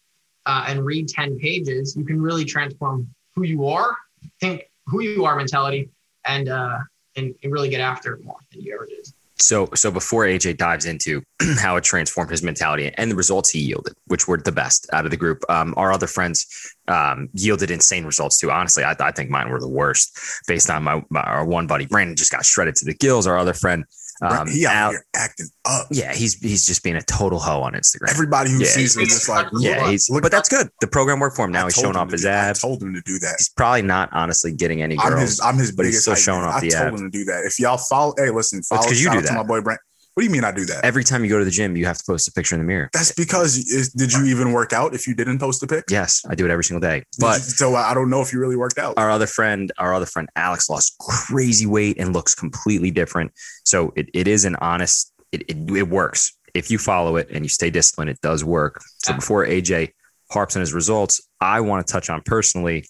uh, 0.47 0.65
and 0.67 0.85
read 0.85 1.09
10 1.09 1.39
pages, 1.39 1.95
you 1.97 2.05
can 2.05 2.21
really 2.21 2.45
transform 2.45 3.07
who 3.37 3.45
you 3.45 3.69
are, 3.69 3.97
think 4.41 4.65
who 4.89 5.03
you 5.03 5.25
are 5.25 5.37
mentality, 5.37 5.91
and 6.27 6.49
uh, 6.49 6.79
and, 7.17 7.35
and 7.43 7.53
really 7.53 7.69
get 7.69 7.81
after 7.81 8.15
it 8.15 8.25
more 8.25 8.39
than 8.53 8.63
you 8.63 8.75
ever 8.75 8.87
did. 8.87 9.07
So, 9.41 9.69
so 9.75 9.91
before 9.91 10.25
AJ 10.25 10.57
dives 10.57 10.85
into 10.85 11.23
how 11.61 11.77
it 11.77 11.85
transformed 11.85 12.31
his 12.31 12.43
mentality 12.43 12.91
and 12.97 13.11
the 13.11 13.15
results 13.15 13.51
he 13.51 13.61
yielded, 13.61 13.95
which 14.07 14.27
were 14.27 14.39
the 14.39 14.53
best 14.53 14.89
out 14.93 15.05
of 15.05 15.11
the 15.11 15.17
group, 15.17 15.45
um, 15.49 15.75
our 15.77 15.93
other 15.93 16.07
friends 16.07 16.75
um, 16.89 17.29
yielded 17.35 17.71
insane 17.71 18.05
results 18.05 18.39
too. 18.39 18.51
Honestly, 18.51 18.83
I, 18.83 18.97
I 18.99 19.13
think 19.13 19.31
mine 19.31 19.51
were 19.51 19.61
the 19.61 19.69
worst 19.69 20.19
based 20.49 20.71
on 20.71 20.83
my, 20.83 21.03
my 21.11 21.21
our 21.21 21.45
one 21.45 21.67
buddy 21.67 21.87
Brandon 21.87 22.17
just 22.17 22.33
got 22.33 22.45
shredded 22.45 22.75
to 22.77 22.85
the 22.85 22.95
gills. 22.95 23.27
Our 23.27 23.39
other 23.39 23.53
friend, 23.53 23.85
um, 24.23 24.49
he 24.49 24.67
out 24.67 24.75
Al- 24.75 24.91
here 24.91 25.05
acting 25.15 25.47
up. 25.65 25.87
yeah, 25.91 26.13
he's 26.13 26.35
he's 26.41 26.67
just 26.67 26.83
being 26.83 26.97
a 26.97 27.03
total 27.03 27.39
hoe 27.39 27.61
on 27.63 27.75
Instagram. 27.75 28.11
Everybody 28.11 28.51
who 28.51 28.59
Yeah, 28.59 28.67
sees 28.67 28.97
him 28.97 29.03
is 29.05 29.29
like, 29.29 29.47
yeah, 29.61 29.91
he's 29.91 30.09
but 30.11 30.31
that's 30.33 30.49
good. 30.49 30.69
The 30.81 30.87
program 30.87 31.21
worked 31.21 31.37
for 31.37 31.45
him. 31.45 31.53
Now 31.53 31.63
I 31.63 31.65
he's 31.67 31.75
showing 31.75 31.97
off 31.97 32.11
his 32.11 32.23
do- 32.23 32.29
abs. 32.29 32.59
I 32.59 32.69
told 32.69 32.83
him 32.83 32.95
to 32.95 33.03
do 33.03 33.19
that. 33.21 33.37
He's 33.39 33.49
probably 33.51 33.83
not 33.83 34.09
honestly 34.13 34.53
getting 34.53 34.83
any 34.83 34.97
I'm 34.99 35.11
girls. 35.11 35.21
his, 35.23 35.41
I'm 35.41 35.57
his 35.59 35.73
but 35.73 35.87
he's 35.87 36.03
still 36.03 36.15
showing 36.15 36.43
off 36.45 36.57
I 36.57 36.61
the 36.61 36.71
told 36.71 36.87
abs. 36.89 37.01
him 37.01 37.11
to 37.11 37.19
do 37.19 37.25
that. 37.27 37.45
If 37.45 37.59
y'all 37.59 37.77
follow, 37.79 38.15
hey, 38.17 38.31
listen, 38.31 38.63
follow 38.63 38.83
'cause 38.83 39.01
you 39.01 39.11
do 39.11 39.17
out 39.19 39.21
to 39.23 39.27
that. 39.29 39.35
my 39.35 39.43
boy 39.43 39.61
Brent. 39.61 39.81
What 40.19 40.23
do 40.23 40.27
you 40.27 40.33
mean 40.33 40.43
I 40.43 40.51
do 40.51 40.65
that? 40.65 40.85
Every 40.85 41.05
time 41.05 41.23
you 41.23 41.31
go 41.31 41.39
to 41.39 41.45
the 41.45 41.51
gym, 41.53 41.77
you 41.77 41.87
have 41.87 41.97
to 41.99 42.03
post 42.05 42.27
a 42.27 42.33
picture 42.33 42.57
in 42.57 42.61
the 42.61 42.67
mirror. 42.67 42.91
That's 42.93 43.13
because 43.13 43.57
is, 43.57 43.93
did 43.93 44.13
you 44.13 44.25
even 44.25 44.51
work 44.51 44.73
out 44.73 44.93
if 44.93 45.07
you 45.07 45.15
didn't 45.15 45.39
post 45.39 45.63
a 45.63 45.67
pic? 45.69 45.85
yes, 45.89 46.25
I 46.29 46.35
do 46.35 46.45
it 46.45 46.51
every 46.51 46.65
single 46.65 46.81
day. 46.81 47.05
But 47.21 47.37
you- 47.37 47.43
so 47.45 47.77
I 47.77 47.95
don't 47.95 48.11
know 48.11 48.21
if 48.21 48.33
you 48.33 48.41
really 48.41 48.57
worked 48.57 48.79
out. 48.79 48.95
our 48.99 49.13
other 49.13 49.29
friend, 49.29 49.71
our 49.79 49.95
other 49.95 50.07
friend 50.07 50.29
Alex 50.35 50.69
lost 50.69 50.97
crazy 50.99 51.67
weight 51.67 52.01
and 52.01 52.13
looks 52.13 52.35
completely 52.35 52.91
different. 52.91 53.31
So 53.65 53.93
it, 53.95 54.09
it 54.13 54.27
is 54.27 54.45
an 54.45 54.57
honest, 54.57 55.13
it, 55.31 55.43
it, 55.43 55.71
it 55.71 55.89
works. 55.89 56.37
If 56.53 56.69
you 56.69 56.79
follow 56.79 57.15
it 57.15 57.29
and 57.31 57.45
you 57.45 57.49
stay 57.49 57.71
disciplined, 57.71 58.11
it 58.11 58.21
does 58.21 58.43
work. 58.43 58.83
So 58.97 59.15
before 59.15 59.47
AJ 59.47 59.93
harps 60.33 60.57
on 60.57 60.61
his 60.61 60.75
results, 60.75 61.23
I 61.41 61.61
want 61.61 61.87
to 61.87 61.93
touch 61.93 62.11
on 62.11 62.23
personally 62.27 62.89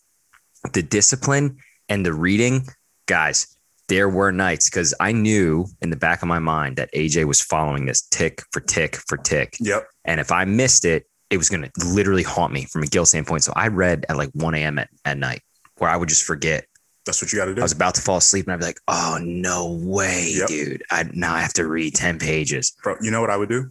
the 0.73 0.83
discipline 0.83 1.59
and 1.91 2.07
the 2.07 2.15
reading. 2.15 2.67
Guys, 3.05 3.55
there 3.89 4.09
were 4.09 4.31
nights 4.33 4.69
because 4.71 4.95
I 5.01 5.13
knew 5.13 5.67
in 5.83 5.91
the 5.91 5.97
back 5.97 6.23
of 6.23 6.29
my 6.29 6.39
mind 6.39 6.77
that 6.77 6.93
AJ 6.95 7.25
was 7.27 7.41
following 7.41 7.87
this 7.87 8.03
tick 8.03 8.43
for 8.53 8.61
tick 8.61 8.97
for 9.09 9.17
tick. 9.17 9.57
Yep. 9.61 9.87
And 10.05 10.21
if 10.21 10.31
I 10.31 10.45
missed 10.45 10.85
it, 10.85 11.07
it 11.31 11.37
was 11.39 11.49
going 11.49 11.63
to 11.63 11.71
literally 11.87 12.23
haunt 12.23 12.53
me 12.53 12.65
from 12.65 12.83
a 12.83 12.87
guilt 12.87 13.09
standpoint. 13.09 13.45
So 13.45 13.53
I 13.57 13.69
read 13.69 14.07
at 14.09 14.17
like 14.17 14.31
1 14.33 14.55
a.m. 14.55 14.79
At, 14.79 14.89
at 15.05 15.19
night 15.19 15.41
where 15.79 15.91
I 15.91 15.97
would 15.97 16.09
just 16.09 16.25
forget. 16.25 16.67
That's 17.07 17.23
what 17.23 17.33
you 17.33 17.39
got 17.39 17.47
to 17.47 17.55
do. 17.55 17.61
I 17.61 17.65
was 17.65 17.73
about 17.73 17.95
to 17.95 18.03
fall 18.03 18.19
asleep 18.19 18.45
and 18.47 18.53
I'd 18.53 18.61
be 18.61 18.67
like, 18.67 18.81
oh, 18.89 19.19
no 19.23 19.73
way, 19.81 20.33
Yep. 20.37 20.49
dude. 20.49 20.83
I 20.91 21.05
now 21.15 21.35
I 21.35 21.41
have 21.41 21.55
to 21.55 21.67
read 21.67 21.95
10 21.95 22.19
pages. 22.19 22.75
Bro, 22.83 22.97
you 23.01 23.11
know 23.11 23.21
what 23.23 23.31
I 23.31 23.37
would 23.39 23.49
do? 23.49 23.71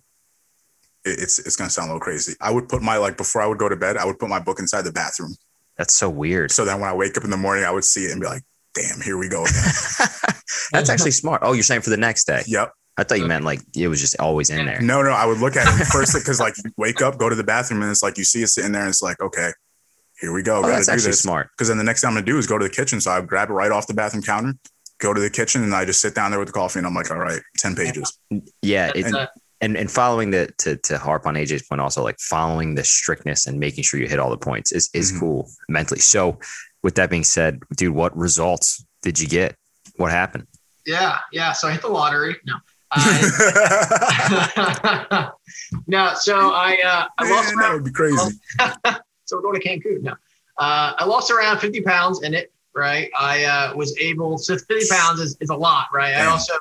It- 1.06 1.20
It's 1.20 1.38
it's 1.40 1.56
gonna 1.56 1.70
sound 1.70 1.90
a 1.90 1.94
little 1.94 2.04
crazy. 2.04 2.34
I 2.42 2.50
would 2.52 2.68
put 2.70 2.82
my 2.82 2.98
like 2.98 3.18
before 3.18 3.42
I 3.42 3.46
would 3.48 3.60
go 3.60 3.70
to 3.70 3.76
bed, 3.76 3.98
I 3.98 4.06
would 4.06 4.18
put 4.20 4.30
my 4.30 4.40
book 4.40 4.60
inside 4.60 4.82
the 4.84 4.92
bathroom 4.92 5.36
That's 5.78 5.94
so 5.94 6.10
weird. 6.10 6.52
so 6.52 6.66
then 6.66 6.80
when 6.80 6.90
I 6.90 6.94
wake 6.96 7.16
up 7.18 7.24
in 7.24 7.30
the 7.30 7.38
morning, 7.38 7.64
I 7.64 7.72
would 7.72 7.86
see 7.86 8.06
it 8.06 8.12
and 8.12 8.20
be 8.22 8.28
like, 8.28 8.42
"Damn, 8.78 9.02
here 9.02 9.18
we 9.18 9.28
go 9.30 9.44
again." 9.44 9.64
That's 10.72 10.90
actually 10.90 11.12
smart. 11.12 11.42
Oh, 11.44 11.54
you're 11.54 11.64
saying 11.64 11.82
for 11.82 11.90
the 11.90 11.98
next 11.98 12.26
day. 12.28 12.44
yep. 12.48 12.72
I 13.00 13.04
thought 13.04 13.20
you 13.20 13.28
meant 13.28 13.46
like 13.46 13.62
it 13.76 13.88
was 13.90 14.02
just 14.02 14.20
always 14.20 14.50
in 14.50 14.66
there. 14.66 14.82
No, 14.82 15.04
no, 15.04 15.12
I 15.12 15.26
would 15.28 15.38
look 15.38 15.56
at 15.56 15.68
it 15.80 15.86
first 15.86 16.14
because 16.16 16.40
like 16.40 16.56
you 16.58 16.72
wake 16.78 17.02
up, 17.02 17.18
go 17.20 17.30
to 17.30 17.36
the 17.36 17.44
bathroom, 17.44 17.82
and 17.84 17.92
it's 17.92 18.02
like 18.02 18.18
you 18.18 18.24
see 18.24 18.42
it 18.42 18.48
sitting 18.48 18.72
there, 18.72 18.82
and 18.82 18.90
it's 18.90 19.04
like, 19.04 19.20
okay, 19.22 19.52
here 20.20 20.34
we 20.34 20.42
go. 20.42 20.58
Oh, 20.58 20.62
Got 20.64 20.70
that's 20.70 20.88
do 20.88 20.94
actually 20.94 21.12
this. 21.12 21.22
smart. 21.22 21.50
Because 21.56 21.68
then 21.68 21.78
the 21.78 21.84
next 21.84 22.02
thing 22.02 22.08
I'm 22.08 22.16
gonna 22.16 22.26
do 22.26 22.40
is 22.40 22.48
go 22.48 22.58
to 22.58 22.64
the 22.66 22.72
kitchen. 22.74 23.00
So 23.00 23.12
I 23.12 23.22
grab 23.22 23.50
it 23.50 23.54
right 23.54 23.72
off 23.72 23.86
the 23.86 23.94
bathroom 23.94 24.24
counter, 24.24 24.56
go 25.00 25.14
to 25.14 25.22
the 25.22 25.30
kitchen, 25.30 25.62
and 25.64 25.76
I 25.76 25.86
just 25.86 26.02
sit 26.02 26.16
down 26.16 26.32
there 26.32 26.40
with 26.40 26.48
the 26.48 26.54
coffee, 26.54 26.80
and 26.80 26.88
I'm 26.88 26.96
like, 26.96 27.12
all 27.12 27.18
right, 27.20 27.42
ten 27.60 27.76
pages. 27.76 28.18
Yeah. 28.64 28.88
That's, 28.88 29.10
It, 29.10 29.14
uh, 29.14 29.28
and 29.62 29.76
and 29.78 29.90
following 29.92 30.32
the 30.32 30.52
to 30.60 30.78
to 30.78 30.98
harp 30.98 31.28
on 31.28 31.36
AJ's 31.36 31.64
point, 31.68 31.82
also 31.82 32.04
like 32.04 32.18
following 32.20 32.74
the 32.76 32.84
strictness 32.84 33.46
and 33.48 33.60
making 33.60 33.84
sure 33.84 34.00
you 34.00 34.08
hit 34.08 34.18
all 34.20 34.32
the 34.32 34.38
points 34.38 34.72
is 34.72 34.90
is 34.96 35.12
Mhm. 35.12 35.20
cool 35.20 35.50
mentally. 35.70 36.00
So, 36.00 36.40
with 36.84 36.96
that 36.96 37.10
being 37.10 37.24
said, 37.24 37.62
dude, 37.76 37.94
what 37.94 38.16
results 38.16 38.86
did 39.02 39.20
you 39.20 39.28
get? 39.28 39.56
What 39.98 40.12
happened? 40.12 40.48
yeah, 40.88 41.20
yeah. 41.32 41.52
So 41.52 41.68
I 41.68 41.74
hit 41.74 41.82
the 41.82 41.90
lottery. 41.90 42.38
No. 42.46 42.56
I, 42.92 43.20
no, 45.88 46.14
so 46.16 46.54
I 46.54 46.78
uh, 46.86 47.08
I 47.18 47.30
lost 47.30 47.54
Man, 47.54 47.62
that 47.62 47.74
would 47.74 47.84
be 47.84 47.92
crazy. 47.92 48.40
so 49.26 49.36
we're 49.36 49.42
going 49.42 49.60
to 49.60 49.68
Cancun. 49.68 50.04
No, 50.04 50.14
uh, 50.58 50.94
I 50.98 51.04
lost 51.04 51.30
around 51.30 51.60
50 51.60 51.82
pounds 51.82 52.24
in 52.24 52.34
it. 52.34 52.54
Right, 52.74 53.12
I 53.20 53.44
uh, 53.44 53.76
was 53.76 53.94
able. 54.00 54.38
So 54.38 54.58
50 54.58 54.88
pounds 54.90 55.20
is, 55.20 55.36
is 55.42 55.50
a 55.50 55.56
lot, 55.56 55.88
right? 55.94 56.16
I 56.16 56.28
also 56.28 56.54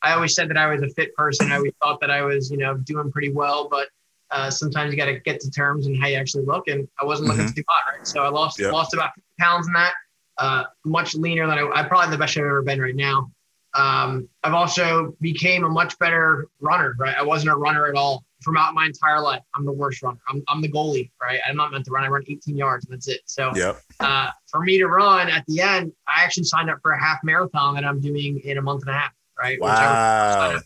I 0.00 0.12
always 0.12 0.36
said 0.36 0.48
that 0.50 0.56
I 0.56 0.68
was 0.72 0.82
a 0.82 0.88
fit 0.90 1.12
person. 1.16 1.50
I 1.50 1.56
always 1.56 1.72
thought 1.82 2.00
that 2.02 2.10
I 2.10 2.22
was 2.22 2.52
you 2.52 2.58
know 2.58 2.76
doing 2.76 3.10
pretty 3.10 3.32
well, 3.32 3.68
but 3.68 3.88
uh, 4.34 4.50
sometimes 4.50 4.90
you 4.92 4.96
got 4.98 5.06
to 5.06 5.20
get 5.20 5.40
to 5.40 5.50
terms 5.50 5.86
and 5.86 5.96
how 6.00 6.08
you 6.08 6.16
actually 6.16 6.44
look. 6.44 6.66
And 6.68 6.88
I 7.00 7.04
wasn't 7.04 7.28
looking 7.28 7.46
to 7.46 7.54
do 7.54 7.62
hot, 7.68 7.82
right? 7.92 8.00
So 8.06 8.22
I 8.24 8.28
lost 8.28 8.58
Yep. 8.58 8.72
lost 8.72 8.92
about 8.94 9.10
50 9.14 9.22
pounds 9.38 9.66
in 9.68 9.72
that. 9.74 9.92
Uh, 10.38 10.64
much 10.84 11.14
leaner 11.14 11.46
than 11.46 11.56
I, 11.58 11.62
I'm 11.70 11.88
probably 11.88 12.10
the 12.10 12.18
best 12.18 12.32
shape 12.34 12.42
I've 12.42 12.48
ever 12.48 12.62
been 12.62 12.80
right 12.80 12.96
now. 12.96 13.30
Um, 13.74 14.28
I've 14.42 14.54
also 14.54 15.16
became 15.20 15.64
a 15.64 15.68
much 15.68 15.98
better 15.98 16.48
runner, 16.60 16.94
right? 16.98 17.14
I 17.16 17.22
wasn't 17.22 17.52
a 17.52 17.56
runner 17.56 17.86
at 17.86 17.94
all 17.94 18.24
throughout 18.44 18.74
my 18.74 18.86
entire 18.86 19.20
life. 19.20 19.42
I'm 19.54 19.64
the 19.64 19.72
worst 19.72 20.02
runner. 20.02 20.18
I'm, 20.28 20.42
I'm 20.48 20.60
the 20.60 20.68
goalie, 20.70 21.10
right? 21.22 21.38
I'm 21.48 21.56
not 21.56 21.70
meant 21.72 21.84
to 21.86 21.90
run. 21.92 22.04
I 22.04 22.08
run 22.08 22.24
18 22.28 22.56
yards 22.56 22.84
and 22.86 22.94
that's 22.94 23.08
it. 23.08 23.20
So 23.26 23.54
Yep. 23.54 23.80
uh, 24.00 24.30
for 24.50 24.60
me 24.60 24.78
to 24.78 24.86
run 24.86 25.28
at 25.28 25.44
the 25.46 25.60
end, 25.60 25.92
I 26.08 26.24
actually 26.24 26.44
signed 26.44 26.70
up 26.70 26.78
for 26.82 26.92
a 26.92 27.00
half 27.00 27.18
marathon 27.24 27.74
that 27.76 27.84
I'm 27.84 28.00
doing 28.00 28.40
in 28.40 28.58
a 28.58 28.62
month 28.62 28.82
and 28.82 28.90
a 28.90 28.94
half, 28.98 29.12
right? 29.40 29.60
Which 29.60 29.70
I 29.70 29.86
Wow. 29.86 30.60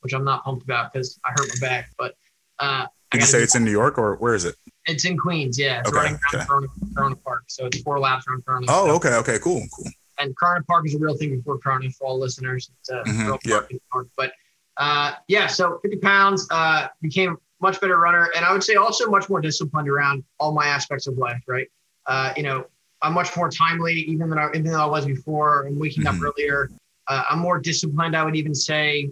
which 0.00 0.12
I'm 0.12 0.24
not 0.24 0.44
pumped 0.44 0.62
about 0.62 0.92
because 0.92 1.18
I 1.24 1.32
hurt 1.32 1.48
my 1.48 1.56
back. 1.56 1.90
But 1.98 2.14
uh, 2.58 2.86
Did 3.10 3.20
you 3.22 3.26
say 3.26 3.42
it's 3.42 3.54
in 3.54 3.64
New 3.64 3.70
York 3.70 3.98
or 3.98 4.16
where 4.16 4.34
is 4.34 4.44
it? 4.44 4.54
it's 4.86 5.04
in 5.04 5.16
Queens? 5.18 5.58
Yeah, 5.58 5.80
it's 5.80 5.88
Okay, 5.88 5.96
running 5.98 6.12
around 6.14 6.34
okay. 6.34 6.44
Corona, 6.46 6.66
Corona 6.96 7.16
Park. 7.16 7.44
So 7.48 7.66
it's 7.66 7.80
four 7.82 7.98
laps 8.00 8.26
around 8.26 8.44
Corona. 8.46 8.66
Oh, 8.70 8.86
So- 8.86 8.94
okay, 8.96 9.14
okay, 9.16 9.38
cool, 9.38 9.62
cool. 9.74 9.86
and 10.18 10.36
Corona 10.36 10.64
Park 10.64 10.86
is 10.86 10.94
a 10.94 10.98
real 10.98 11.16
thing 11.16 11.36
before 11.36 11.58
Corona 11.58 11.90
for 11.90 12.06
all 12.08 12.18
listeners. 12.18 12.70
It's 12.80 12.88
a 12.90 13.02
Mhm, 13.06 13.26
real 13.26 13.38
yep. 13.44 13.60
park 13.60 13.70
New 13.72 13.80
York. 13.94 14.08
But 14.16 14.32
uh, 14.78 15.12
yeah, 15.28 15.46
so 15.46 15.78
50 15.82 15.98
pounds, 15.98 16.46
uh, 16.50 16.88
became 17.02 17.36
much 17.60 17.80
better 17.80 17.98
runner, 17.98 18.30
and 18.36 18.44
I 18.44 18.52
would 18.52 18.62
say 18.62 18.74
also 18.76 19.10
much 19.10 19.28
more 19.28 19.40
disciplined 19.40 19.88
around 19.88 20.22
all 20.38 20.52
my 20.52 20.66
aspects 20.66 21.06
of 21.08 21.18
life. 21.18 21.42
Right, 21.46 21.68
uh, 22.06 22.32
you 22.36 22.42
know, 22.44 22.64
I'm 23.02 23.12
much 23.12 23.36
more 23.36 23.48
timely 23.50 23.94
even 23.94 24.30
than 24.30 24.38
I, 24.38 24.48
even 24.50 24.64
though 24.70 24.80
I 24.80 24.86
was 24.86 25.04
before. 25.06 25.66
I'm 25.66 25.78
waking 25.78 26.04
Mhm. 26.04 26.16
up 26.16 26.22
earlier. 26.22 26.70
Uh, 27.08 27.24
I'm 27.30 27.38
more 27.40 27.58
disciplined. 27.58 28.16
I 28.16 28.22
would 28.24 28.36
even 28.36 28.54
say. 28.54 29.10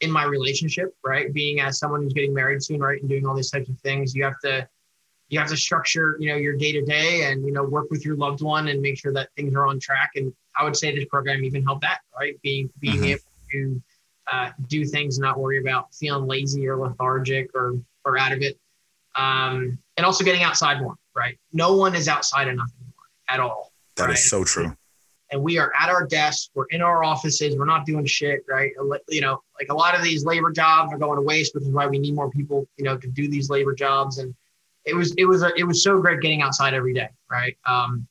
In 0.00 0.10
my 0.10 0.24
relationship, 0.24 0.94
right? 1.04 1.32
Being 1.32 1.60
as 1.60 1.78
someone 1.78 2.02
who's 2.02 2.14
getting 2.14 2.32
married 2.32 2.62
soon, 2.62 2.80
right, 2.80 2.98
and 3.00 3.08
doing 3.08 3.26
all 3.26 3.34
these 3.34 3.50
types 3.50 3.68
of 3.68 3.78
things, 3.80 4.14
you 4.14 4.24
have 4.24 4.38
to 4.44 4.66
you 5.28 5.38
have 5.38 5.48
to 5.48 5.56
structure, 5.56 6.16
you 6.18 6.28
know, 6.28 6.36
your 6.36 6.56
day 6.56 6.72
to 6.72 6.82
day 6.82 7.30
and 7.30 7.44
you 7.44 7.52
know 7.52 7.62
work 7.62 7.90
with 7.90 8.04
your 8.04 8.16
loved 8.16 8.40
one 8.42 8.68
and 8.68 8.80
make 8.80 8.98
sure 8.98 9.12
that 9.12 9.28
things 9.36 9.54
are 9.54 9.66
on 9.66 9.78
track. 9.78 10.12
And 10.16 10.32
I 10.58 10.64
would 10.64 10.76
say 10.76 10.94
this 10.94 11.04
program 11.04 11.44
even 11.44 11.62
helped 11.62 11.82
that, 11.82 12.00
right? 12.18 12.34
Being 12.42 12.70
being 12.80 13.02
Mhm. 13.02 13.06
able 13.08 13.22
to 13.52 13.82
uh, 14.32 14.50
do 14.68 14.84
things, 14.84 15.18
and 15.18 15.22
not 15.22 15.38
worry 15.38 15.58
about 15.58 15.94
feeling 15.94 16.26
lazy 16.26 16.66
or 16.66 16.76
lethargic 16.76 17.50
or 17.54 17.74
or 18.04 18.18
out 18.18 18.32
of 18.32 18.40
it, 18.40 18.58
um, 19.16 19.78
and 19.96 20.06
also 20.06 20.24
getting 20.24 20.42
outside 20.42 20.80
more, 20.80 20.94
right? 21.14 21.38
No 21.52 21.76
one 21.76 21.94
is 21.94 22.08
outside 22.08 22.48
enough 22.48 22.70
anymore 22.80 22.94
at 23.28 23.40
all. 23.40 23.72
That 23.96 24.04
is 24.04 24.14
right? 24.14 24.18
so 24.18 24.44
true. 24.44 24.74
And 25.32 25.42
we 25.42 25.58
are 25.58 25.72
at 25.78 25.88
our 25.88 26.06
desks, 26.06 26.50
we're 26.54 26.66
in 26.70 26.82
our 26.82 27.04
offices, 27.04 27.56
we're 27.56 27.64
not 27.64 27.86
doing 27.86 28.04
shit, 28.06 28.40
right? 28.48 28.72
You 29.08 29.20
know, 29.20 29.42
like 29.58 29.68
a 29.70 29.74
lot 29.74 29.94
of 29.96 30.02
these 30.02 30.24
labor 30.24 30.50
jobs 30.50 30.92
are 30.92 30.98
going 30.98 31.16
to 31.16 31.22
waste, 31.22 31.54
which 31.54 31.62
is 31.64 31.70
why 31.70 31.86
we 31.86 31.98
need 31.98 32.14
more 32.14 32.30
people, 32.30 32.66
you 32.76 32.84
know, 32.84 32.96
to 32.96 33.08
do 33.08 33.28
these 33.28 33.48
labor 33.50 33.74
jobs. 33.74 34.18
And 34.18 34.34
it 34.84 34.94
was, 34.94 35.12
it 35.16 35.26
was, 35.26 35.42
a, 35.42 35.52
it 35.56 35.64
was 35.64 35.82
so 35.82 36.00
great 36.00 36.20
getting 36.20 36.42
outside 36.42 36.74
every 36.74 36.94
day, 36.94 37.08
right? 37.30 37.56
Um, 37.64 38.06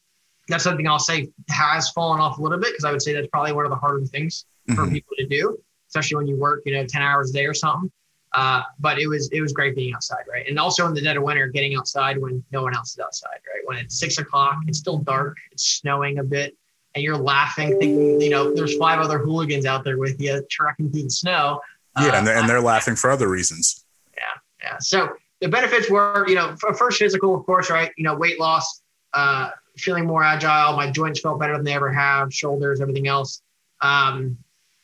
that's 0.48 0.64
something 0.64 0.88
I'll 0.88 0.98
say 1.00 1.30
has 1.50 1.90
fallen 1.90 2.20
off 2.20 2.38
a 2.40 2.42
little 2.42 2.58
bit 2.58 2.72
because 2.72 2.86
I 2.86 2.92
would 2.92 3.02
say 3.02 3.14
that's 3.14 3.28
probably 3.28 3.52
one 3.54 3.66
of 3.66 3.72
the 3.72 3.78
harder 3.78 4.06
things 4.06 4.46
for 4.76 4.86
Mhm. 4.86 4.94
people 4.94 5.16
to 5.18 5.28
do, 5.28 5.58
especially 5.90 6.18
when 6.18 6.28
you 6.28 6.38
work, 6.38 6.62
you 6.66 6.74
know, 6.74 6.86
10 6.86 7.02
hours 7.02 7.32
a 7.32 7.34
day 7.34 7.46
or 7.46 7.54
something. 7.54 7.92
Uh, 8.34 8.62
but 8.80 9.00
it 9.00 9.08
was 9.08 9.28
it 9.32 9.42
was 9.42 9.54
great 9.54 9.76
being 9.76 9.92
outside, 9.96 10.24
right? 10.32 10.48
And 10.48 10.60
also 10.60 10.86
in 10.86 10.94
the 10.94 11.02
dead 11.02 11.18
of 11.18 11.24
winter, 11.24 11.48
getting 11.48 11.76
outside 11.76 12.16
when 12.20 12.44
no 12.52 12.62
one 12.62 12.76
else 12.76 12.92
is 12.92 13.00
outside, 13.00 13.40
right? 13.52 13.64
When 13.66 13.78
it's 13.78 14.00
six 14.00 14.20
o'clock, 14.20 14.60
it's 14.68 14.78
still 14.78 15.00
dark, 15.00 15.36
it's 15.52 15.64
snowing 15.66 16.20
a 16.20 16.24
bit, 16.24 16.56
and 16.96 17.04
you're 17.04 17.18
laughing, 17.18 17.78
thinking, 17.80 18.20
you 18.22 18.30
know, 18.30 18.54
there's 18.54 18.76
five 18.78 19.00
other 19.00 19.20
hooligans 19.20 19.66
out 19.66 19.84
there 19.84 19.98
with 19.98 20.20
you 20.22 20.42
trekking 20.50 20.92
through 20.92 21.04
the 21.04 21.10
snow. 21.10 21.60
Yeah, 22.00 22.08
Uh, 22.08 22.12
and 22.16 22.28
they're, 22.28 22.38
and 22.38 22.50
they're 22.50 22.62
laughing 22.62 22.96
for 22.96 23.10
other 23.12 23.28
reasons. 23.28 23.86
yeah. 24.18 24.24
Yeah. 24.62 24.78
So 24.80 25.10
the 25.42 25.48
benefits 25.50 25.90
were, 25.90 26.26
you 26.28 26.36
know, 26.36 26.56
first 26.78 27.00
physical, 27.00 27.36
of 27.36 27.46
course, 27.46 27.70
right? 27.70 27.92
You 27.98 28.04
know, 28.04 28.16
weight 28.16 28.40
loss, 28.40 28.82
uh, 29.14 29.52
feeling 29.78 30.06
more 30.06 30.24
agile. 30.24 30.76
My 30.76 30.90
joints 30.92 31.20
felt 31.22 31.40
better 31.40 31.56
than 31.56 31.64
they 31.64 31.74
ever 31.74 31.92
have, 31.92 32.34
shoulders, 32.34 32.82
everything 32.82 33.08
else. 33.08 33.42
Um, 33.82 34.38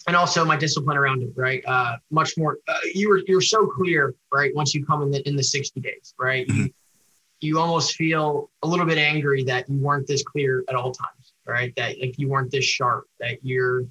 and 0.08 0.16
also 0.16 0.46
my 0.46 0.56
discipline 0.56 0.98
around 0.98 1.24
it, 1.24 1.32
right? 1.36 1.64
Uh, 1.66 1.98
much 2.12 2.38
more. 2.38 2.60
Uh, 2.68 2.78
you 2.94 3.10
were 3.10 3.22
you're 3.28 3.42
so 3.42 3.66
clear, 3.66 4.14
right? 4.32 4.54
Once 4.56 4.74
you 4.76 4.86
come 4.86 5.02
in 5.02 5.10
the 5.12 5.28
in 5.28 5.36
the 5.36 5.44
60 5.44 5.80
days, 5.82 6.14
right? 6.20 6.48
You, 6.48 6.70
you 7.42 7.60
almost 7.60 7.96
feel 7.96 8.50
a 8.64 8.68
little 8.68 8.86
bit 8.86 8.98
angry 8.98 9.44
that 9.46 9.68
you 9.70 9.78
weren't 9.80 10.08
this 10.08 10.24
clear 10.24 10.64
at 10.70 10.76
all 10.76 10.92
times, 10.92 11.15
right? 11.46 11.74
That 11.76 12.00
like 12.00 12.18
you 12.18 12.30
weren't 12.30 12.52
this 12.52 12.66
sharp. 12.66 13.06
That 13.20 13.44
you're 13.44 13.86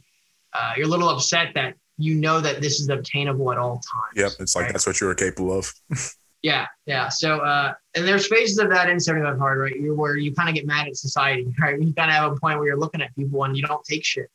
uh, 0.52 0.72
you're 0.76 0.86
a 0.86 0.90
little 0.90 1.08
upset 1.08 1.52
that 1.54 1.74
you 1.96 2.14
know 2.14 2.40
that 2.40 2.60
this 2.60 2.80
is 2.80 2.88
obtainable 2.88 3.52
at 3.52 3.58
all 3.58 3.74
times. 3.74 4.16
Yep, 4.16 4.32
it's 4.40 4.56
like 4.56 4.64
right? 4.64 4.72
that's 4.72 4.86
what 4.86 5.00
you 5.00 5.06
were 5.06 5.14
capable 5.14 5.58
of. 5.58 5.72
Yeah, 6.44 6.66
yeah. 6.84 7.08
So, 7.08 7.38
uh, 7.38 7.72
and 7.94 8.06
there's 8.06 8.26
phases 8.26 8.58
of 8.58 8.68
that 8.68 8.90
in 8.90 9.00
75 9.00 9.38
hard, 9.38 9.58
right? 9.58 9.74
You're 9.74 9.94
where 9.94 10.18
you 10.18 10.34
kind 10.34 10.50
of 10.50 10.54
get 10.54 10.66
mad 10.66 10.86
at 10.86 10.94
society, 10.94 11.50
right? 11.60 11.80
You 11.80 11.94
kind 11.94 12.10
of 12.10 12.16
have 12.16 12.32
a 12.32 12.36
point 12.36 12.58
where 12.58 12.66
you're 12.66 12.76
looking 12.76 13.00
at 13.00 13.16
people 13.16 13.42
and 13.44 13.56
you 13.56 13.62
don't 13.62 13.82
take 13.82 14.04
shit, 14.04 14.28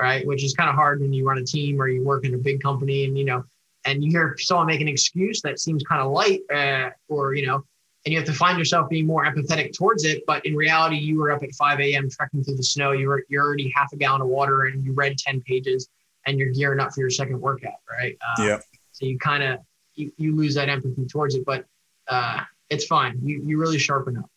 right? 0.00 0.26
Which 0.26 0.42
is 0.42 0.54
kind 0.54 0.70
of 0.70 0.74
hard 0.74 1.02
when 1.02 1.12
you 1.12 1.28
run 1.28 1.36
a 1.36 1.44
team 1.44 1.78
or 1.78 1.86
you 1.86 2.02
work 2.02 2.24
in 2.24 2.32
a 2.32 2.38
big 2.38 2.62
company 2.62 3.04
and 3.04 3.18
you 3.18 3.26
know, 3.26 3.44
and 3.84 4.02
you 4.02 4.10
hear 4.10 4.38
someone 4.38 4.68
make 4.68 4.80
an 4.80 4.88
excuse 4.88 5.42
that 5.42 5.60
seems 5.60 5.82
kind 5.82 6.00
of 6.00 6.12
light, 6.12 6.40
uh, 6.50 6.92
or 7.10 7.34
you 7.34 7.46
know, 7.46 7.62
and 8.04 8.12
you 8.12 8.18
have 8.18 8.26
to 8.26 8.32
find 8.32 8.58
yourself 8.58 8.88
being 8.88 9.06
more 9.06 9.24
empathetic 9.24 9.72
towards 9.76 10.04
it. 10.04 10.22
But 10.26 10.44
in 10.46 10.54
reality, 10.56 10.96
you 10.96 11.18
were 11.18 11.30
up 11.30 11.42
at 11.42 11.52
5 11.52 11.80
a.m. 11.80 12.08
trekking 12.10 12.42
through 12.42 12.56
the 12.56 12.62
snow. 12.62 12.92
You 12.92 13.08
were 13.08 13.24
you're 13.28 13.44
already 13.44 13.70
half 13.74 13.92
a 13.92 13.96
gallon 13.96 14.22
of 14.22 14.28
water 14.28 14.64
and 14.66 14.84
you 14.84 14.92
read 14.92 15.18
10 15.18 15.42
pages 15.42 15.88
and 16.26 16.38
you're 16.38 16.50
gearing 16.52 16.80
up 16.80 16.92
for 16.94 17.00
your 17.00 17.10
second 17.10 17.40
workout, 17.40 17.74
right? 17.90 18.16
Uh, 18.38 18.42
Yep. 18.44 18.62
So 18.92 19.06
you 19.06 19.18
kind 19.18 19.42
of 19.42 19.60
you, 19.94 20.12
you 20.16 20.34
lose 20.36 20.54
that 20.54 20.68
empathy 20.68 21.06
towards 21.06 21.34
it, 21.34 21.44
but 21.44 21.64
uh, 22.08 22.40
it's 22.68 22.86
fine. 22.86 23.18
You 23.22 23.42
you 23.44 23.58
really 23.58 23.78
sharpen 23.78 24.16
up. 24.16 24.30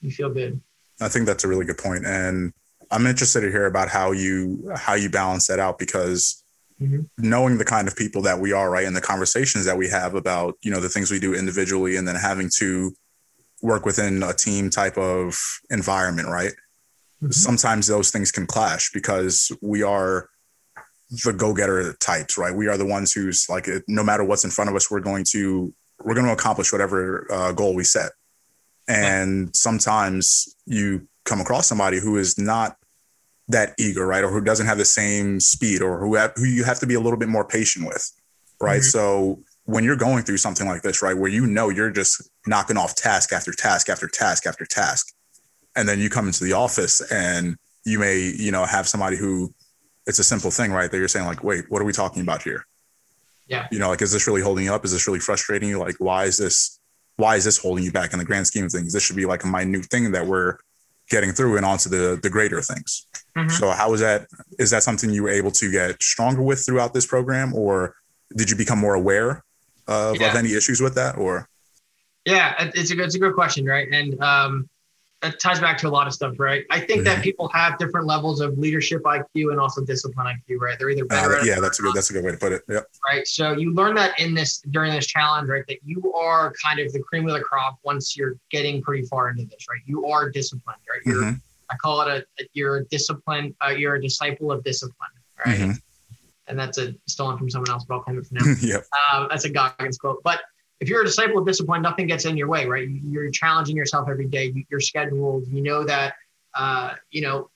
You 0.00 0.10
feel 0.10 0.30
good. 0.30 0.60
I 1.00 1.08
think 1.08 1.26
that's 1.26 1.44
a 1.44 1.48
really 1.48 1.64
good 1.64 1.78
point, 1.78 2.04
and 2.06 2.52
I'm 2.90 3.06
interested 3.06 3.40
to 3.42 3.50
hear 3.50 3.66
about 3.66 3.88
how 3.88 4.12
you 4.12 4.70
how 4.76 4.94
you 4.94 5.10
balance 5.10 5.46
that 5.48 5.58
out 5.58 5.78
because 5.78 6.42
Mhm. 6.82 7.10
knowing 7.18 7.58
the 7.58 7.64
kind 7.66 7.86
of 7.88 7.94
people 7.94 8.22
that 8.22 8.38
we 8.40 8.52
are, 8.52 8.70
right, 8.70 8.86
and 8.86 8.96
the 8.96 9.02
conversations 9.02 9.66
that 9.66 9.76
we 9.76 9.88
have 9.88 10.14
about 10.14 10.56
you 10.62 10.70
know 10.70 10.80
the 10.80 10.88
things 10.88 11.10
we 11.10 11.20
do 11.20 11.34
individually, 11.34 11.96
and 11.96 12.08
then 12.08 12.16
having 12.16 12.50
to 12.58 12.94
work 13.62 13.84
within 13.84 14.22
a 14.22 14.32
team 14.32 14.70
type 14.70 14.96
of 14.96 15.38
environment, 15.70 16.28
right? 16.28 16.52
Mhm. 17.22 17.34
Sometimes 17.34 17.86
those 17.86 18.10
things 18.10 18.32
can 18.32 18.46
clash 18.46 18.90
because 18.92 19.52
we 19.60 19.82
are 19.82 20.28
the 21.24 21.32
go-getter 21.32 21.92
types, 21.94 22.38
right? 22.38 22.54
We 22.54 22.68
are 22.68 22.76
the 22.76 22.86
ones 22.86 23.12
who's 23.12 23.48
like, 23.48 23.68
no 23.88 24.02
matter 24.02 24.24
what's 24.24 24.44
in 24.44 24.50
front 24.50 24.70
of 24.70 24.76
us, 24.76 24.90
we're 24.90 25.00
going 25.00 25.24
to 25.30 25.74
we're 26.02 26.14
going 26.14 26.26
to 26.26 26.32
accomplish 26.32 26.72
whatever 26.72 27.26
uh, 27.30 27.52
goal 27.52 27.74
we 27.74 27.84
set. 27.84 28.12
And 28.88 29.54
sometimes 29.54 30.56
you 30.64 31.06
come 31.26 31.42
across 31.42 31.66
somebody 31.66 32.00
who 32.00 32.16
is 32.16 32.38
not 32.38 32.76
that 33.48 33.74
eager, 33.78 34.06
right, 34.06 34.24
or 34.24 34.30
who 34.30 34.40
doesn't 34.40 34.66
have 34.66 34.78
the 34.78 34.84
same 34.86 35.40
speed, 35.40 35.82
or 35.82 35.98
who 35.98 36.14
have, 36.14 36.32
who 36.36 36.44
you 36.44 36.64
have 36.64 36.80
to 36.80 36.86
be 36.86 36.94
a 36.94 37.00
little 37.00 37.18
bit 37.18 37.28
more 37.28 37.44
patient 37.44 37.86
with, 37.86 38.10
right? 38.60 38.80
Mhm. 38.80 38.84
So 38.90 39.42
when 39.70 39.84
you're 39.84 39.96
going 39.96 40.24
through 40.24 40.38
something 40.38 40.66
like 40.66 40.82
this, 40.82 41.00
right, 41.00 41.16
where 41.16 41.30
you 41.30 41.46
know 41.46 41.68
you're 41.68 41.90
just 41.90 42.28
knocking 42.46 42.76
off 42.76 42.94
task 42.94 43.32
after 43.32 43.52
task 43.52 43.88
after 43.88 44.08
task 44.08 44.46
after 44.46 44.66
task, 44.66 45.14
and 45.76 45.88
then 45.88 46.00
you 46.00 46.10
come 46.10 46.26
into 46.26 46.42
the 46.42 46.52
office 46.52 47.00
and 47.12 47.56
you 47.84 47.98
may, 47.98 48.18
you 48.36 48.50
know, 48.50 48.64
have 48.64 48.88
somebody 48.88 49.16
who 49.16 49.54
it's 50.06 50.18
a 50.18 50.24
simple 50.24 50.50
thing, 50.50 50.72
right? 50.72 50.90
That 50.90 50.98
you're 50.98 51.08
saying 51.08 51.26
like, 51.26 51.44
wait, 51.44 51.66
what 51.68 51.80
are 51.80 51.84
we 51.84 51.92
talking 51.92 52.22
about 52.22 52.42
here? 52.42 52.66
Yeah. 53.46 53.68
You 53.70 53.78
know, 53.78 53.88
like, 53.88 54.02
is 54.02 54.12
this 54.12 54.26
really 54.26 54.40
holding 54.42 54.64
you 54.64 54.74
up? 54.74 54.84
Is 54.84 54.92
this 54.92 55.06
really 55.06 55.20
frustrating 55.20 55.68
you? 55.68 55.78
Like, 55.78 55.96
why 55.98 56.24
is 56.24 56.36
this, 56.36 56.80
why 57.16 57.36
is 57.36 57.44
this 57.44 57.58
holding 57.58 57.84
you 57.84 57.92
back 57.92 58.12
in 58.12 58.18
the 58.18 58.24
grand 58.24 58.46
scheme 58.46 58.64
of 58.64 58.72
things? 58.72 58.92
This 58.92 59.04
should 59.04 59.16
be 59.16 59.26
like 59.26 59.44
a 59.44 59.46
minute 59.46 59.86
thing 59.86 60.10
that 60.12 60.26
we're 60.26 60.56
getting 61.10 61.32
through 61.32 61.56
and 61.56 61.66
onto 61.66 61.88
the 61.88 62.18
the 62.22 62.30
greater 62.30 62.60
things. 62.62 63.06
Mhm. 63.36 63.50
So 63.50 63.70
how 63.70 63.92
is 63.94 64.00
that? 64.00 64.26
Is 64.58 64.70
that 64.70 64.82
something 64.82 65.10
you 65.10 65.22
were 65.24 65.30
able 65.30 65.50
to 65.52 65.70
get 65.70 66.02
stronger 66.02 66.42
with 66.42 66.64
throughout 66.64 66.92
this 66.94 67.06
program, 67.06 67.54
or 67.54 67.94
did 68.36 68.50
you 68.50 68.56
become 68.56 68.78
more 68.78 68.94
aware 68.94 69.44
of, 69.86 70.20
Yeah. 70.20 70.30
of 70.30 70.36
any 70.36 70.54
issues 70.54 70.80
with 70.80 70.94
that? 70.94 71.16
Or 71.16 71.48
Yeah, 72.24 72.70
it's 72.74 72.90
a 72.90 72.96
good, 72.96 73.06
it's 73.06 73.14
a 73.14 73.18
good 73.18 73.34
question, 73.34 73.64
right? 73.64 73.88
And 73.90 74.20
um, 74.22 74.68
it 75.22 75.38
ties 75.38 75.60
back 75.60 75.76
to 75.78 75.88
a 75.88 75.90
lot 75.90 76.06
of 76.06 76.12
stuff, 76.14 76.38
right? 76.38 76.64
I 76.70 76.80
think 76.80 77.04
that 77.04 77.22
people 77.22 77.48
have 77.48 77.78
different 77.78 78.06
levels 78.06 78.40
of 78.40 78.56
leadership 78.58 79.02
IQ 79.02 79.50
and 79.50 79.60
also 79.60 79.84
discipline 79.84 80.26
IQ, 80.26 80.58
right? 80.60 80.78
They're 80.78 80.90
either 80.90 81.04
better 81.04 81.36
uh, 81.36 81.44
yeah, 81.44 81.60
that's 81.60 81.78
a 81.78 81.82
good 81.82 81.94
that's 81.94 82.08
a 82.10 82.12
good 82.14 82.24
way 82.24 82.32
to 82.32 82.38
put 82.38 82.52
it. 82.52 82.62
Yep. 82.68 82.86
right? 83.08 83.26
So 83.26 83.52
you 83.52 83.74
learn 83.74 83.94
that 83.96 84.18
in 84.18 84.34
this 84.34 84.62
during 84.70 84.92
this 84.92 85.06
challenge, 85.06 85.48
right? 85.48 85.64
That 85.68 85.78
you 85.84 86.12
are 86.14 86.52
kind 86.62 86.78
of 86.80 86.92
the 86.92 87.00
cream 87.00 87.26
of 87.28 87.34
the 87.34 87.40
crop 87.40 87.78
once 87.82 88.16
you're 88.16 88.36
getting 88.50 88.80
pretty 88.82 89.06
far 89.06 89.28
into 89.28 89.44
this, 89.44 89.66
right? 89.68 89.80
You 89.84 90.06
are 90.06 90.30
disciplined, 90.30 90.80
right? 90.90 91.00
You're 91.04 91.22
Mhm. 91.24 91.40
I 91.70 91.76
call 91.76 92.00
it 92.02 92.26
a 92.40 92.44
you're 92.54 92.78
a 92.78 92.84
discipline, 92.86 93.54
uh, 93.64 93.68
you're 93.70 93.94
a 93.96 94.02
disciple 94.02 94.50
of 94.50 94.64
discipline, 94.64 95.10
right? 95.44 95.58
Mhm. 95.58 95.80
And 96.50 96.58
that's 96.58 96.78
a 96.78 96.94
stolen 97.06 97.38
from 97.38 97.48
someone 97.48 97.70
else, 97.70 97.84
but 97.84 97.94
I'll 97.94 98.02
claim 98.02 98.18
it 98.18 98.26
for 98.26 98.34
now. 98.34 98.54
yep. 98.60 98.84
um, 99.12 99.28
that's 99.30 99.44
a 99.44 99.50
Goggins 99.50 99.96
quote. 99.96 100.20
But 100.22 100.40
if 100.80 100.88
you're 100.88 101.02
a 101.02 101.04
disciple 101.04 101.38
of 101.38 101.46
discipline, 101.46 101.80
nothing 101.80 102.06
gets 102.06 102.24
in 102.24 102.36
your 102.36 102.48
way, 102.48 102.66
right? 102.66 102.88
You're 102.88 103.30
challenging 103.30 103.76
yourself 103.76 104.08
every 104.10 104.26
day. 104.26 104.46
You- 104.54 104.64
You're 104.70 104.80
scheduled. 104.80 105.46
You 105.46 105.62
know 105.62 105.84
that, 105.84 106.14
uh, 106.54 106.94
you 107.10 107.22
know, 107.22 107.48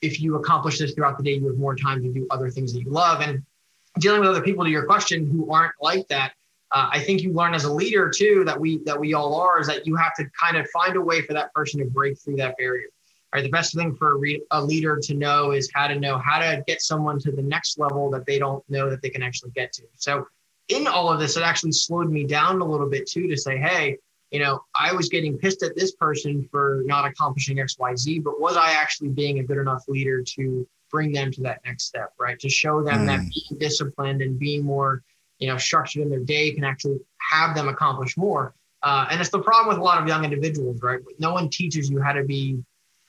if 0.00 0.20
you 0.20 0.36
accomplish 0.36 0.78
this 0.78 0.94
throughout 0.94 1.18
the 1.18 1.22
day, 1.22 1.34
you 1.34 1.46
have 1.46 1.58
more 1.58 1.76
time 1.76 2.02
to 2.02 2.12
do 2.12 2.26
other 2.30 2.50
things 2.50 2.72
that 2.72 2.80
you 2.80 2.90
love. 2.90 3.20
And 3.20 3.44
dealing 3.98 4.20
with 4.20 4.30
other 4.30 4.42
people, 4.42 4.64
to 4.64 4.70
your 4.70 4.86
question, 4.86 5.30
who 5.30 5.52
aren't 5.52 5.74
like 5.80 6.08
that, 6.08 6.32
uh, 6.72 6.88
I 6.90 7.00
think 7.00 7.20
you 7.22 7.32
learn 7.32 7.54
as 7.54 7.64
a 7.64 7.72
leader 7.72 8.08
too 8.08 8.44
that 8.46 8.58
we 8.58 8.78
that 8.84 8.98
we 8.98 9.12
all 9.12 9.34
are 9.34 9.60
is 9.60 9.66
that 9.66 9.86
you 9.86 9.94
have 9.96 10.14
to 10.16 10.24
kind 10.40 10.56
of 10.56 10.66
find 10.70 10.96
a 10.96 11.00
way 11.00 11.20
for 11.20 11.34
that 11.34 11.52
person 11.52 11.78
to 11.80 11.86
break 11.86 12.18
through 12.18 12.36
that 12.36 12.56
barrier. 12.56 12.88
Right. 13.34 13.42
The 13.42 13.50
best 13.50 13.74
thing 13.74 13.94
for 13.94 14.12
a, 14.12 14.16
re- 14.16 14.42
a 14.50 14.62
leader 14.62 14.98
to 15.04 15.14
know 15.14 15.52
is 15.52 15.70
how 15.72 15.86
to 15.86 15.98
know 15.98 16.18
how 16.18 16.38
to 16.38 16.62
get 16.66 16.82
someone 16.82 17.18
to 17.20 17.32
the 17.32 17.40
next 17.40 17.78
level 17.78 18.10
that 18.10 18.26
they 18.26 18.38
don't 18.38 18.62
know 18.68 18.90
that 18.90 19.00
they 19.00 19.08
can 19.08 19.22
actually 19.22 19.52
get 19.52 19.72
to. 19.74 19.84
So 19.96 20.26
in 20.68 20.86
all 20.86 21.10
of 21.10 21.18
this, 21.18 21.38
it 21.38 21.42
actually 21.42 21.72
slowed 21.72 22.10
me 22.10 22.24
down 22.24 22.60
a 22.60 22.64
little 22.64 22.88
bit 22.88 23.08
too 23.08 23.28
to 23.28 23.36
say, 23.36 23.56
hey, 23.56 23.96
you 24.30 24.38
know, 24.38 24.62
I 24.78 24.92
was 24.92 25.08
getting 25.08 25.38
pissed 25.38 25.62
at 25.62 25.76
this 25.76 25.92
person 25.92 26.46
for 26.50 26.82
not 26.84 27.06
accomplishing 27.06 27.58
X, 27.58 27.78
Y, 27.78 27.96
Z, 27.96 28.18
but 28.20 28.40
was 28.40 28.56
I 28.56 28.72
actually 28.72 29.10
being 29.10 29.38
a 29.38 29.42
good 29.42 29.58
enough 29.58 29.84
leader 29.88 30.22
to 30.22 30.66
bring 30.90 31.12
them 31.12 31.32
to 31.32 31.40
that 31.42 31.60
next 31.64 31.84
step, 31.84 32.12
right? 32.20 32.38
To 32.38 32.48
show 32.50 32.82
them 32.82 33.06
that 33.06 33.20
being 33.20 33.58
disciplined 33.58 34.20
and 34.20 34.38
being 34.38 34.62
more, 34.62 35.02
you 35.38 35.48
know, 35.48 35.56
structured 35.56 36.02
in 36.02 36.10
their 36.10 36.20
day 36.20 36.52
can 36.52 36.64
actually 36.64 37.00
have 37.30 37.54
them 37.54 37.68
accomplish 37.68 38.16
more. 38.16 38.54
Uh, 38.82 39.06
and 39.10 39.20
it's 39.20 39.30
the 39.30 39.40
problem 39.40 39.68
with 39.68 39.78
a 39.78 39.82
lot 39.82 40.00
of 40.00 40.08
young 40.08 40.24
individuals, 40.24 40.82
right? 40.82 41.00
No 41.18 41.32
one 41.32 41.48
teaches 41.48 41.90
you 41.90 42.00
how 42.00 42.12
to 42.12 42.24
be 42.24 42.62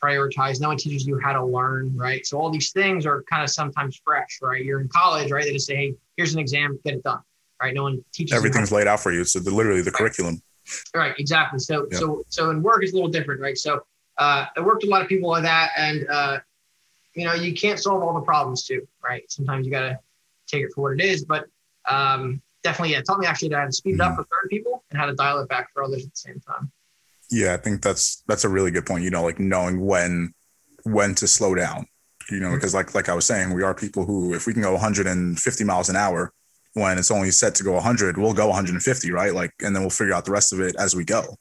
prioritized. 0.03 0.59
No 0.59 0.67
one 0.67 0.77
teaches 0.77 1.07
you 1.07 1.19
how 1.19 1.33
to 1.33 1.45
learn, 1.45 1.95
right? 1.95 2.25
So 2.25 2.37
all 2.37 2.49
these 2.49 2.71
things 2.71 3.05
are 3.05 3.23
kind 3.23 3.43
of 3.43 3.49
sometimes 3.49 4.01
fresh, 4.03 4.39
right? 4.41 4.63
You're 4.63 4.81
in 4.81 4.89
college, 4.89 5.31
right? 5.31 5.45
They 5.45 5.53
just 5.53 5.67
say, 5.67 5.75
hey, 5.75 5.95
here's 6.17 6.33
an 6.33 6.39
exam, 6.39 6.79
get 6.83 6.95
it 6.95 7.03
done, 7.03 7.21
right? 7.61 7.73
No 7.73 7.83
one 7.83 8.03
teaches 8.11 8.35
Everything's 8.35 8.71
laid 8.71 8.87
out 8.87 8.99
for 8.99 9.11
you. 9.11 9.23
So 9.23 9.39
the, 9.39 9.51
literally 9.51 9.81
the 9.81 9.91
curriculum. 9.91 10.41
Right, 10.95 11.13
exactly. 11.17 11.59
So 11.59 11.87
Yeah. 11.91 11.99
so 11.99 12.23
so 12.29 12.49
in 12.49 12.61
work 12.61 12.83
is 12.83 12.91
a 12.91 12.95
little 12.95 13.09
different, 13.09 13.41
right? 13.41 13.57
So 13.57 13.85
uh, 14.17 14.45
I 14.55 14.61
worked 14.61 14.83
with 14.83 14.89
a 14.89 14.91
lot 14.91 15.01
of 15.01 15.07
people 15.07 15.29
like 15.29 15.43
that, 15.43 15.71
and 15.77 16.07
uh, 16.09 16.39
you 17.15 17.25
know 17.25 17.33
you 17.33 17.53
can't 17.53 17.79
solve 17.79 18.01
all 18.01 18.13
the 18.13 18.21
problems 18.21 18.63
too, 18.63 18.87
right? 19.03 19.29
Sometimes 19.29 19.65
you 19.65 19.71
got 19.71 19.81
to 19.81 19.99
take 20.47 20.63
it 20.63 20.71
for 20.73 20.81
what 20.81 20.93
it 20.93 21.01
is. 21.01 21.25
But 21.25 21.45
um, 21.85 22.41
definitely, 22.63 22.93
yeah, 22.93 22.99
it 22.99 23.05
taught 23.05 23.19
me 23.19 23.25
actually 23.25 23.49
that 23.49 23.57
I 23.57 23.61
had 23.61 23.71
to 23.71 23.73
speed 23.73 23.95
it 23.95 24.01
up 24.01 24.15
for 24.15 24.25
certain 24.33 24.49
people 24.49 24.83
and 24.89 24.99
how 24.99 25.05
to 25.05 25.13
dial 25.13 25.39
it 25.39 25.49
back 25.49 25.67
for 25.73 25.83
others 25.83 26.05
at 26.05 26.11
the 26.11 26.17
same 26.17 26.39
time. 26.39 26.71
Yeah, 27.31 27.53
I 27.53 27.57
think 27.57 27.81
that's 27.81 28.23
that's 28.27 28.43
a 28.43 28.49
really 28.49 28.71
good 28.71 28.85
point. 28.85 29.03
You 29.03 29.09
know, 29.09 29.23
like 29.23 29.39
knowing 29.39 29.85
when 29.85 30.33
when 30.83 31.15
to 31.15 31.27
slow 31.27 31.55
down. 31.55 31.87
You 32.31 32.39
know, 32.39 32.53
because 32.53 32.73
like 32.73 32.95
like 32.95 33.09
I 33.09 33.13
was 33.13 33.25
saying, 33.25 33.53
we 33.53 33.63
are 33.63 33.73
people 33.73 34.05
who, 34.05 34.33
if 34.33 34.47
we 34.47 34.53
can 34.53 34.61
go 34.61 34.71
150 34.71 35.63
miles 35.63 35.89
an 35.89 35.95
hour 35.95 36.31
when 36.73 36.97
it's 36.97 37.11
only 37.11 37.31
set 37.31 37.55
to 37.55 37.63
go 37.63 37.73
100, 37.73 38.17
we'll 38.17 38.33
go 38.33 38.47
150, 38.47 39.11
right? 39.11 39.33
Like, 39.33 39.51
and 39.61 39.75
then 39.75 39.83
we'll 39.83 39.89
figure 39.89 40.13
out 40.13 40.25
the 40.25 40.31
rest 40.31 40.53
of 40.53 40.59
it 40.59 40.75
as 40.77 40.95
we 40.95 41.05
go. 41.05 41.35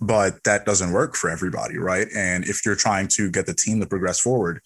But 0.00 0.42
that 0.44 0.64
doesn't 0.64 0.92
work 0.92 1.14
for 1.14 1.30
everybody, 1.30 1.78
right? 1.78 2.08
And 2.14 2.44
if 2.44 2.64
you're 2.64 2.76
trying 2.76 3.08
to 3.08 3.30
get 3.30 3.46
the 3.46 3.54
team 3.54 3.80
to 3.80 3.86
progress 3.86 4.20
forward, 4.20 4.60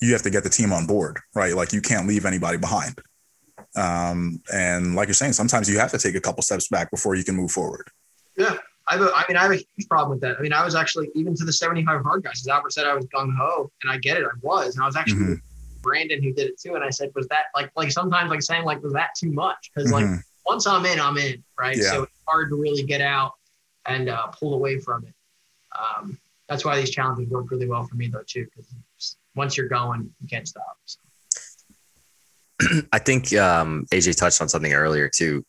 you 0.00 0.12
have 0.12 0.22
to 0.22 0.30
get 0.30 0.44
the 0.44 0.50
team 0.50 0.72
on 0.72 0.86
board, 0.86 1.18
right? 1.34 1.54
Like 1.54 1.72
you 1.72 1.80
can't 1.80 2.06
leave 2.06 2.26
anybody 2.26 2.58
behind. 2.58 3.00
Um, 3.76 4.40
and 4.52 4.94
like 4.94 5.08
you're 5.08 5.14
saying, 5.14 5.34
sometimes 5.34 5.68
you 5.68 5.78
have 5.78 5.92
to 5.92 5.98
take 5.98 6.14
a 6.14 6.20
couple 6.20 6.42
steps 6.42 6.68
back 6.68 6.90
before 6.90 7.14
you 7.14 7.24
can 7.24 7.36
move 7.36 7.50
forward. 7.50 7.88
Yeah. 8.36 8.56
I, 8.88 8.94
have 8.94 9.02
a, 9.02 9.12
I 9.14 9.24
mean, 9.28 9.36
I 9.36 9.42
have 9.42 9.52
a 9.52 9.56
huge 9.56 9.88
problem 9.88 10.10
with 10.10 10.20
that. 10.22 10.36
I 10.38 10.42
mean, 10.42 10.52
I 10.52 10.64
was 10.64 10.74
actually 10.74 11.10
even 11.14 11.34
to 11.36 11.44
the 11.44 11.52
75 11.52 12.02
hard 12.02 12.24
guys. 12.24 12.40
As 12.42 12.48
Albert 12.48 12.72
said, 12.72 12.86
I 12.86 12.94
was 12.94 13.06
gung 13.06 13.34
ho, 13.36 13.70
and 13.82 13.90
I 13.92 13.98
get 13.98 14.16
it. 14.16 14.24
I 14.24 14.36
was, 14.40 14.74
and 14.74 14.82
I 14.82 14.86
was 14.86 14.96
actually 14.96 15.20
Mhm. 15.22 15.42
Brandon 15.82 16.22
who 16.22 16.32
did 16.32 16.48
it 16.48 16.60
too. 16.60 16.74
And 16.74 16.84
I 16.84 16.90
said, 16.90 17.10
was 17.14 17.26
that 17.28 17.46
like 17.54 17.70
like 17.76 17.90
sometimes 17.90 18.30
like 18.30 18.42
saying 18.42 18.64
like 18.64 18.82
was 18.82 18.92
that 18.92 19.10
too 19.16 19.32
much? 19.32 19.70
Because 19.74 19.90
like 19.90 20.06
Mhm. 20.06 20.22
once 20.46 20.66
I'm 20.66 20.84
in, 20.86 21.00
I'm 21.00 21.16
in, 21.16 21.42
right? 21.58 21.76
Yeah. 21.76 21.90
So 21.90 22.02
it's 22.04 22.12
hard 22.28 22.50
to 22.50 22.56
really 22.56 22.82
get 22.84 23.00
out 23.00 23.34
and 23.86 24.08
uh, 24.08 24.28
pull 24.28 24.54
away 24.54 24.78
from 24.78 25.04
it. 25.04 25.14
Um, 25.76 26.18
that's 26.48 26.64
why 26.64 26.78
these 26.78 26.90
challenges 26.90 27.28
work 27.30 27.50
really 27.50 27.66
well 27.66 27.84
for 27.84 27.96
me 27.96 28.08
though 28.08 28.22
too. 28.26 28.46
Because 28.54 29.16
once 29.34 29.56
you're 29.56 29.68
going, 29.68 30.12
you 30.20 30.28
can't 30.28 30.46
stop. 30.46 30.76
So, 30.84 31.00
I 32.92 32.98
think 32.98 33.32
um, 33.34 33.86
AJ 33.90 34.16
touched 34.16 34.40
on 34.40 34.48
something 34.48 34.72
earlier 34.72 35.08
too. 35.08 35.44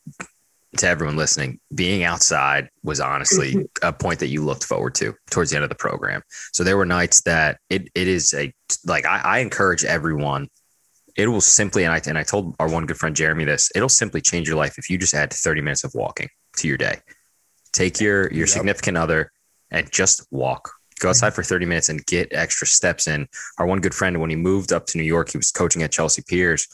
To 0.78 0.88
everyone 0.88 1.18
listening, 1.18 1.60
being 1.74 2.04
outside 2.04 2.70
was 2.84 3.00
honestly 3.00 3.68
a 3.84 3.94
point 3.94 4.20
that 4.20 4.28
you 4.28 4.44
looked 4.44 4.64
forward 4.64 4.96
to 4.96 5.14
towards 5.30 5.52
the 5.52 5.58
end 5.58 5.64
of 5.64 5.70
the 5.70 5.76
program. 5.76 6.24
So 6.52 6.64
there 6.64 6.78
were 6.78 6.86
nights 6.86 7.22
that 7.22 7.60
it 7.70 7.90
it 7.94 8.08
is 8.08 8.34
a 8.34 8.52
like 8.86 9.06
I, 9.06 9.20
I 9.20 9.40
encourage 9.40 9.84
everyone. 9.84 10.48
It 11.16 11.28
will 11.28 11.42
simply 11.42 11.84
and 11.84 11.94
I 11.94 12.02
and 12.08 12.18
I 12.18 12.24
told 12.24 12.56
our 12.60 12.68
one 12.68 12.88
good 12.88 12.98
friend 12.98 13.16
Jeremy 13.16 13.46
this. 13.46 13.72
It'll 13.76 13.90
simply 13.90 14.20
change 14.20 14.48
your 14.48 14.58
life 14.58 14.80
if 14.80 14.90
you 14.90 14.98
just 14.98 15.14
add 15.14 15.32
thirty 15.32 15.62
minutes 15.62 15.84
of 15.84 15.94
walking 15.94 16.30
to 16.58 16.68
your 16.68 16.78
day. 16.78 17.00
Take 17.72 18.02
your 18.02 18.32
your 18.32 18.48
Yep. 18.48 18.50
significant 18.50 18.98
other 18.98 19.32
and 19.70 19.92
just 19.92 20.26
walk. 20.32 20.72
Go 21.00 21.08
mm-hmm. 21.08 21.10
outside 21.10 21.34
for 21.34 21.44
30 21.44 21.66
minutes 21.66 21.90
and 21.90 22.06
get 22.06 22.30
extra 22.32 22.66
steps 22.66 23.08
in. 23.08 23.28
Our 23.58 23.66
one 23.66 23.82
good 23.82 23.94
friend, 23.94 24.22
when 24.22 24.30
he 24.30 24.36
moved 24.36 24.72
up 24.72 24.86
to 24.88 24.98
New 24.98 25.04
York, 25.04 25.32
he 25.32 25.38
was 25.38 25.52
coaching 25.52 25.84
at 25.84 25.92
Chelsea 25.92 26.24
Piers 26.26 26.68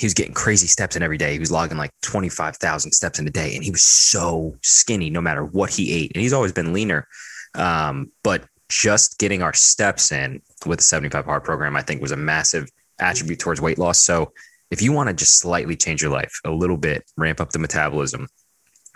he 0.00 0.06
was 0.06 0.14
getting 0.14 0.32
crazy 0.32 0.66
steps 0.66 0.96
in 0.96 1.02
every 1.02 1.18
day. 1.18 1.34
He 1.34 1.38
was 1.38 1.50
logging 1.50 1.76
like 1.76 1.90
25,000 2.00 2.92
steps 2.92 3.18
in 3.18 3.28
a 3.28 3.30
day 3.30 3.54
and 3.54 3.62
he 3.62 3.70
was 3.70 3.84
so 3.84 4.56
skinny 4.62 5.10
no 5.10 5.20
matter 5.20 5.44
what 5.44 5.68
he 5.68 5.92
ate. 5.92 6.12
And 6.14 6.22
he's 6.22 6.32
always 6.32 6.52
been 6.52 6.72
leaner. 6.72 7.06
Um, 7.54 8.10
but 8.24 8.44
just 8.70 9.18
getting 9.18 9.42
our 9.42 9.52
steps 9.52 10.10
in 10.10 10.40
with 10.64 10.78
the 10.78 10.84
75 10.84 11.26
hard 11.26 11.44
program, 11.44 11.76
I 11.76 11.82
think 11.82 12.00
was 12.00 12.12
a 12.12 12.16
massive 12.16 12.70
attribute 12.98 13.40
towards 13.40 13.60
weight 13.60 13.76
loss. 13.76 13.98
So 13.98 14.32
if 14.70 14.80
you 14.80 14.90
want 14.90 15.10
to 15.10 15.14
just 15.14 15.38
slightly 15.38 15.76
change 15.76 16.00
your 16.00 16.12
life 16.12 16.32
a 16.46 16.50
little 16.50 16.78
bit, 16.78 17.04
ramp 17.18 17.38
up 17.38 17.50
the 17.50 17.58
metabolism, 17.58 18.26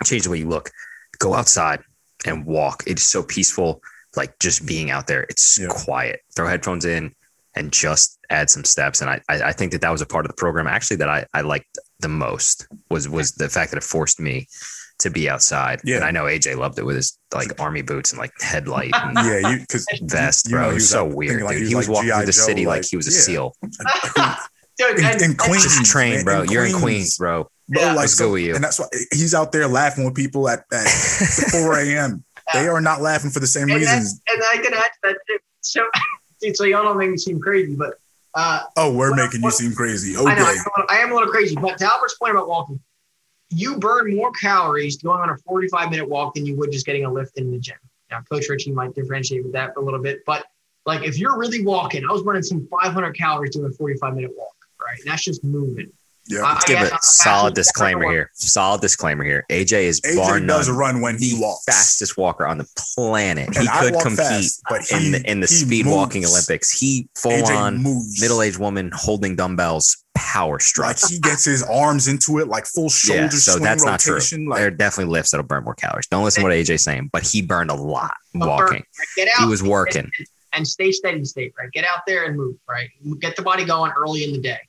change 0.03 0.23
the 0.23 0.31
way 0.31 0.39
you 0.39 0.49
look, 0.49 0.71
go 1.19 1.35
outside 1.35 1.81
and 2.25 2.47
walk. 2.47 2.83
It's 2.87 3.03
so 3.03 3.21
peaceful. 3.21 3.79
Like 4.15 4.39
just 4.39 4.65
being 4.65 4.89
out 4.89 5.05
there, 5.05 5.21
it's 5.29 5.59
Yeah. 5.59 5.67
quiet. 5.69 6.21
Throw 6.35 6.47
headphones 6.47 6.85
in 6.85 7.13
and 7.55 7.71
just 7.71 8.19
add 8.29 8.49
some 8.49 8.63
steps. 8.63 9.01
And 9.01 9.09
I, 9.09 9.21
I, 9.29 9.43
I 9.43 9.51
think 9.53 9.71
that 9.71 9.81
that 9.81 9.91
was 9.91 10.01
a 10.01 10.05
part 10.05 10.25
of 10.25 10.29
the 10.29 10.35
program 10.35 10.67
actually 10.67 10.97
that 10.97 11.09
I, 11.09 11.25
I 11.33 11.41
liked 11.41 11.77
the 11.99 12.09
most 12.09 12.67
was 12.89 13.07
was 13.07 13.31
the 13.33 13.49
fact 13.49 13.71
that 13.71 13.77
it 13.77 13.83
forced 13.83 14.19
me 14.19 14.47
to 14.99 15.09
be 15.09 15.29
outside. 15.29 15.79
Yeah. 15.83 15.97
And 15.97 16.05
I 16.05 16.11
know 16.11 16.23
AJ 16.23 16.57
loved 16.57 16.79
it 16.79 16.85
with 16.85 16.95
his 16.95 17.17
like 17.33 17.59
army 17.59 17.81
boots 17.81 18.11
and 18.11 18.19
like 18.19 18.31
headlight 18.41 18.91
and 18.95 19.15
Yeah, 19.17 19.49
you 19.51 19.59
because 19.59 19.85
vest, 20.03 20.47
You 20.49 20.55
know, 20.55 20.61
bro. 20.63 20.65
he 20.67 20.71
it 20.71 20.73
was 20.75 20.83
was 20.83 20.89
so 20.89 21.05
out 21.07 21.15
weird. 21.15 21.43
like 21.43 21.53
dude. 21.57 21.63
he 21.63 21.69
he 21.69 21.75
was 21.75 21.87
was 21.87 21.89
like 21.89 21.95
walking 21.95 22.11
through 22.11 22.25
the 22.27 22.31
Joe, 22.31 22.41
city 22.45 22.65
like, 22.65 22.81
like, 22.83 22.89
he 22.89 22.97
was 22.97 23.07
a 23.07 23.11
yeah. 23.11 23.19
seal. 23.19 23.55
dude, 24.77 24.99
in, 24.99 25.23
in 25.31 25.37
Queens, 25.37 25.63
Just 25.63 25.85
train, 25.91 26.15
man, 26.15 26.23
bro. 26.25 26.41
in 26.43 26.51
You're 26.51 26.65
in 26.65 26.71
Queens. 26.73 26.83
Queens, 26.83 27.17
bro. 27.17 27.49
Bro, 27.69 27.81
Yeah. 27.81 27.87
like 27.89 27.97
Let's 27.97 28.13
so, 28.17 28.27
go 28.27 28.33
with 28.33 28.43
you. 28.43 28.55
and 28.55 28.63
that's 28.63 28.79
why 28.79 28.85
he's 29.11 29.33
out 29.33 29.51
there 29.51 29.67
laughing 29.67 30.05
with 30.05 30.15
people 30.15 30.47
at, 30.49 30.63
at 30.73 30.87
4 31.51 31.79
a.m. 31.79 32.23
They 32.53 32.67
are 32.67 32.79
not 32.81 33.01
laughing 33.01 33.31
for 33.31 33.39
the 33.39 33.47
same 33.47 33.63
and, 33.69 33.79
reasons. 33.79 34.21
and 34.27 34.41
I 34.45 34.57
can 34.57 34.73
add 34.73 34.83
to 34.83 34.89
that 35.03 35.17
too. 35.27 35.37
So, 35.61 35.81
dude, 35.81 35.91
so 36.53 36.63
y'all 36.65 36.83
don't 36.83 36.97
make 36.97 37.11
me 37.11 37.17
seem 37.17 37.39
crazy, 37.39 37.75
but 37.75 37.95
uh, 38.33 38.61
Oh, 38.75 38.93
we're 38.93 39.15
making 39.15 39.41
you 39.41 39.51
seem 39.51 39.73
crazy. 39.73 40.15
I 40.17 40.21
know 40.21 40.27
I 40.27 40.31
Okay. 40.33 40.41
am, 40.41 40.47
a 40.47 40.49
little, 40.49 40.85
I 40.89 40.97
am 40.97 41.11
a 41.11 41.15
little 41.15 41.29
crazy. 41.31 41.55
But 41.55 41.77
to 41.77 41.85
Albert's 41.85 42.15
point 42.15 42.31
about 42.31 42.47
walking, 42.47 42.79
you 43.49 43.77
burn 43.77 44.15
more 44.15 44.31
calories 44.31 44.97
going 44.97 45.21
on 45.21 45.29
a 45.29 45.37
45 45.37 45.89
minute 45.89 46.09
walk 46.09 46.33
than 46.35 46.45
you 46.45 46.55
would 46.57 46.71
just 46.71 46.85
getting 46.85 47.05
a 47.05 47.11
lift 47.11 47.37
in 47.37 47.51
the 47.51 47.59
gym. 47.59 47.77
Now, 48.11 48.21
Coach 48.21 48.49
Richie 48.49 48.71
might 48.71 48.93
differentiate 48.93 49.43
with 49.43 49.53
that 49.53 49.71
a 49.77 49.79
little 49.81 50.01
bit, 50.01 50.19
but 50.25 50.45
like 50.85 51.03
if 51.03 51.17
you're 51.17 51.37
really 51.37 51.63
walking, 51.63 52.03
I 52.07 52.11
was 52.11 52.23
burning 52.23 52.43
some 52.43 52.67
500 52.69 53.17
calories 53.17 53.55
doing 53.55 53.71
a 53.71 53.73
45 53.73 54.15
minute 54.15 54.31
walk, 54.37 54.55
right? 54.79 54.99
And 54.99 55.11
that's 55.11 55.23
just 55.23 55.43
moving. 55.43 55.91
Yeah. 56.27 56.41
Let's 56.41 56.65
give 56.65 56.79
guess 56.79 56.91
a 56.91 56.93
I'm 56.95 56.99
solid 57.01 57.53
disclaimer 57.53 58.09
here. 58.11 58.31
Solid 58.33 58.81
disclaimer 58.81 59.23
here. 59.23 59.45
AJ 59.49 59.83
is 59.83 60.01
bar 60.15 60.39
AJ 60.39 60.47
does 60.47 60.69
run 60.69 61.01
when 61.01 61.17
he 61.17 61.35
the 61.35 61.41
walks. 61.41 61.65
fastest 61.65 62.17
walker 62.17 62.47
on 62.47 62.57
the 62.57 62.67
planet. 62.95 63.47
And 63.47 63.57
he 63.57 63.67
could 63.67 63.93
compete 64.01 64.17
fast, 64.17 64.61
but 64.67 64.91
in 64.91 65.11
the 65.11 65.29
in 65.29 65.39
the 65.39 65.47
he 65.47 65.53
speed 65.53 65.85
walking. 65.85 66.25
Olympics. 66.25 66.71
He 66.71 67.07
full 67.15 67.31
AJ 67.31 67.55
on 67.55 67.83
middle 68.19 68.41
aged 68.41 68.57
woman 68.57 68.91
holding 68.93 69.35
dumbbells, 69.35 70.03
power 70.15 70.59
Like 70.77 70.97
he 71.07 71.19
gets 71.19 71.45
his 71.45 71.61
arms 71.63 72.07
into 72.07 72.39
it, 72.39 72.47
like 72.47 72.65
full 72.65 72.89
shoulder 72.89 73.23
yeah, 73.23 73.29
so 73.29 73.51
swing 73.53 73.63
that's 73.63 73.85
not 73.85 73.99
true. 73.99 74.15
rotation. 74.15 74.49
there 74.49 74.67
are 74.67 74.71
definitely 74.71 75.11
lifts 75.11 75.31
that'll 75.31 75.45
burn 75.45 75.63
more 75.63 75.75
calories. 75.75 76.07
Don't 76.07 76.23
listen 76.23 76.41
to 76.41 76.49
what 76.49 76.55
AJ's 76.55 76.83
saying, 76.83 77.09
but 77.13 77.23
he 77.23 77.41
burned 77.41 77.69
a 77.69 77.75
lot 77.75 78.15
walking. 78.33 78.83
Get 79.15 79.27
out. 79.27 79.43
He 79.43 79.49
was 79.49 79.61
working. 79.61 80.09
and, 80.17 80.27
and 80.53 80.67
stay 80.67 80.91
steady 80.91 81.17
and 81.17 81.27
state, 81.27 81.53
right? 81.59 81.71
Get 81.71 81.85
out 81.85 82.01
there 82.07 82.25
and 82.25 82.35
move, 82.35 82.55
right? 82.67 82.89
Get 83.19 83.35
the 83.35 83.41
body 83.41 83.65
going 83.65 83.91
early 83.91 84.23
in 84.23 84.31
the 84.31 84.39
day. 84.39 84.59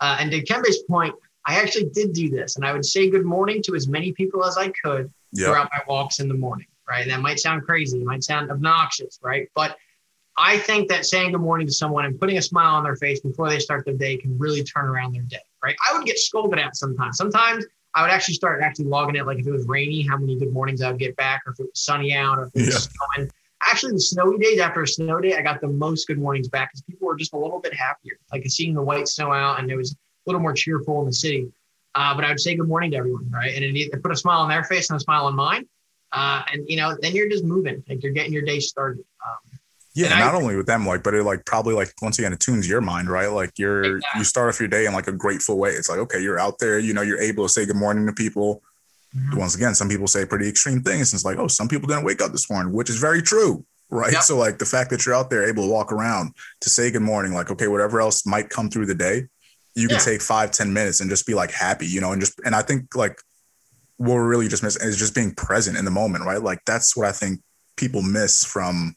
Uh, 0.00 0.16
and 0.20 0.30
to 0.30 0.42
Kembe's 0.42 0.82
point, 0.88 1.14
I 1.46 1.60
actually 1.60 1.90
did 1.92 2.12
do 2.12 2.28
this, 2.28 2.56
and 2.56 2.64
I 2.64 2.72
would 2.72 2.84
say 2.84 3.08
good 3.08 3.24
morning 3.24 3.62
to 3.64 3.74
as 3.74 3.86
many 3.86 4.12
people 4.12 4.44
as 4.44 4.56
I 4.58 4.72
could 4.84 5.12
yeah. 5.32 5.46
throughout 5.46 5.68
my 5.72 5.82
walks 5.86 6.18
in 6.18 6.28
the 6.28 6.34
morning, 6.34 6.66
right? 6.88 7.06
That 7.06 7.20
might 7.20 7.38
sound 7.38 7.62
crazy, 7.64 8.00
it 8.00 8.04
might 8.04 8.24
sound 8.24 8.50
obnoxious, 8.50 9.18
right? 9.22 9.48
But 9.54 9.76
I 10.36 10.58
think 10.58 10.88
that 10.88 11.06
saying 11.06 11.32
good 11.32 11.40
morning 11.40 11.66
to 11.66 11.72
someone 11.72 12.04
and 12.04 12.18
putting 12.18 12.36
a 12.36 12.42
smile 12.42 12.74
on 12.74 12.84
their 12.84 12.96
face 12.96 13.20
before 13.20 13.48
they 13.48 13.58
start 13.58 13.84
their 13.84 13.94
day 13.94 14.16
can 14.16 14.36
really 14.38 14.62
turn 14.62 14.86
around 14.86 15.14
their 15.14 15.22
day, 15.22 15.40
right? 15.62 15.76
I 15.88 15.96
would 15.96 16.06
get 16.06 16.18
scolded 16.18 16.58
at 16.58 16.76
sometimes. 16.76 17.16
Sometimes 17.16 17.64
I 17.94 18.02
would 18.02 18.10
actually 18.10 18.34
start 18.34 18.62
actually 18.62 18.86
logging 18.86 19.16
it, 19.16 19.24
like 19.24 19.38
if 19.38 19.46
it 19.46 19.50
was 19.52 19.66
rainy, 19.66 20.02
how 20.02 20.18
many 20.18 20.36
good 20.36 20.52
mornings 20.52 20.82
I 20.82 20.90
would 20.90 21.00
get 21.00 21.16
back, 21.16 21.42
or 21.46 21.52
if 21.52 21.60
it 21.60 21.62
was 21.62 21.80
sunny 21.80 22.12
out, 22.12 22.38
or 22.38 22.44
if 22.44 22.48
it 22.54 22.66
was 22.66 22.68
Yeah. 22.68 23.14
snowing. 23.16 23.30
Actually, 23.62 23.92
the 23.92 24.00
snowy 24.00 24.38
days 24.38 24.60
after 24.60 24.82
a 24.82 24.88
snow 24.88 25.20
day, 25.20 25.34
I 25.34 25.42
got 25.42 25.60
the 25.60 25.68
most 25.68 26.06
good 26.06 26.18
mornings 26.18 26.48
back 26.48 26.70
because 26.70 26.82
people 26.82 27.06
were 27.08 27.16
just 27.16 27.32
a 27.32 27.38
little 27.38 27.58
bit 27.60 27.74
happier, 27.74 28.14
like 28.30 28.44
seeing 28.48 28.74
the 28.74 28.82
white 28.82 29.08
snow 29.08 29.32
out, 29.32 29.58
and 29.60 29.70
it 29.70 29.76
was 29.76 29.92
a 29.92 29.96
little 30.26 30.40
more 30.40 30.52
cheerful 30.52 31.00
in 31.00 31.06
the 31.06 31.12
city. 31.12 31.50
Uh, 31.94 32.14
but 32.14 32.24
I 32.24 32.28
would 32.28 32.40
say 32.40 32.54
good 32.54 32.68
morning 32.68 32.90
to 32.90 32.98
everyone, 32.98 33.30
right? 33.30 33.54
And 33.54 33.64
it, 33.64 33.74
it 33.78 34.02
put 34.02 34.12
a 34.12 34.16
smile 34.16 34.40
on 34.40 34.50
their 34.50 34.64
face 34.64 34.90
and 34.90 34.98
a 34.98 35.00
smile 35.00 35.24
on 35.26 35.34
mine. 35.34 35.66
Uh, 36.12 36.42
and 36.52 36.68
you 36.68 36.76
know, 36.76 36.96
then 37.00 37.14
you're 37.16 37.28
just 37.30 37.44
moving, 37.44 37.82
like 37.88 38.02
you're 38.02 38.12
getting 38.12 38.32
your 38.32 38.42
day 38.42 38.60
started. 38.60 39.04
Um, 39.26 39.58
Yeah, 39.94 40.06
And 40.08 40.14
I- 40.16 40.20
not 40.20 40.34
only 40.34 40.56
with 40.56 40.66
them, 40.66 40.86
like, 40.86 41.02
but 41.02 41.14
it 41.14 41.22
like 41.24 41.46
probably 41.46 41.74
like 41.74 41.94
once 42.02 42.18
again 42.18 42.34
it 42.34 42.40
tunes 42.40 42.68
your 42.68 42.82
mind, 42.82 43.08
right? 43.08 43.28
Like 43.28 43.52
you're 43.58 43.96
Exactly. 43.96 44.18
you 44.20 44.24
start 44.24 44.50
off 44.50 44.60
your 44.60 44.68
day 44.68 44.84
in 44.84 44.92
like 44.92 45.08
a 45.08 45.12
grateful 45.12 45.56
way. 45.58 45.70
It's 45.70 45.88
like 45.88 45.98
okay, 46.00 46.20
you're 46.20 46.38
out 46.38 46.58
there, 46.58 46.78
you 46.78 46.92
know, 46.92 47.00
you're 47.02 47.20
able 47.20 47.46
to 47.46 47.48
say 47.48 47.64
good 47.64 47.76
morning 47.76 48.06
to 48.06 48.12
people. 48.12 48.62
Mhm. 49.14 49.36
Once 49.38 49.54
again, 49.54 49.74
some 49.74 49.88
people 49.88 50.06
say 50.06 50.24
pretty 50.26 50.48
extreme 50.48 50.82
things. 50.82 51.12
It's 51.14 51.24
like, 51.24 51.38
oh, 51.38 51.48
some 51.48 51.68
people 51.68 51.86
didn't 51.88 52.04
wake 52.04 52.20
up 52.20 52.32
this 52.32 52.50
morning, 52.50 52.72
which 52.72 52.90
is 52.90 52.96
very 52.96 53.22
true, 53.22 53.64
right? 53.90 54.12
Yep. 54.12 54.22
So 54.22 54.36
like 54.36 54.58
the 54.58 54.64
fact 54.66 54.90
that 54.90 55.06
you're 55.06 55.14
out 55.14 55.30
there 55.30 55.48
able 55.48 55.64
to 55.64 55.70
walk 55.70 55.92
around 55.92 56.32
to 56.62 56.70
say 56.70 56.90
good 56.90 57.02
morning, 57.02 57.32
like 57.32 57.50
okay, 57.50 57.68
whatever 57.68 58.00
else 58.00 58.26
might 58.26 58.50
come 58.50 58.68
through 58.68 58.86
the 58.86 58.94
day, 58.94 59.26
you 59.74 59.88
can 59.88 59.96
Yeah. 59.98 60.02
take 60.04 60.22
five 60.22 60.50
ten 60.50 60.72
minutes 60.72 61.00
and 61.00 61.08
just 61.10 61.26
be 61.26 61.34
like 61.34 61.50
happy, 61.50 61.86
you 61.86 62.00
know, 62.00 62.12
and 62.12 62.20
just 62.20 62.38
and 62.44 62.54
I 62.54 62.62
think 62.62 62.94
like 62.96 63.18
what 63.98 64.14
we're 64.14 64.28
really 64.28 64.48
just 64.48 64.62
missing 64.62 64.86
is 64.86 64.96
just 64.98 65.14
being 65.14 65.34
present 65.34 65.76
in 65.78 65.84
the 65.84 65.90
moment, 65.90 66.24
right? 66.24 66.42
Like 66.42 66.60
that's 66.66 66.96
what 66.96 67.06
I 67.06 67.12
think 67.12 67.40
people 67.76 68.02
miss 68.02 68.44
from 68.44 68.94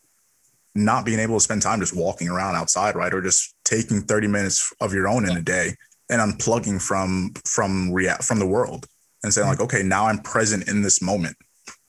not 0.75 1.05
being 1.05 1.19
able 1.19 1.35
to 1.37 1.43
spend 1.43 1.61
time 1.61 1.79
just 1.79 1.95
walking 1.95 2.27
around 2.29 2.55
outside, 2.55 2.95
right? 2.95 3.13
Or 3.13 3.21
just 3.21 3.53
taking 3.65 4.01
30 4.01 4.27
minutes 4.27 4.71
of 4.81 4.93
your 4.93 5.07
own 5.07 5.27
in 5.29 5.35
a 5.37 5.41
day 5.41 5.75
and 6.09 6.19
unplugging 6.21 6.81
from 6.81 7.31
from 7.45 7.91
rea- 7.91 8.17
from 8.21 8.39
the 8.39 8.47
world 8.47 8.87
and 9.23 9.33
saying 9.33 9.47
like, 9.47 9.59
okay, 9.59 9.83
now 9.83 10.07
I'm 10.07 10.19
present 10.19 10.67
in 10.67 10.81
this 10.81 11.01
moment, 11.01 11.35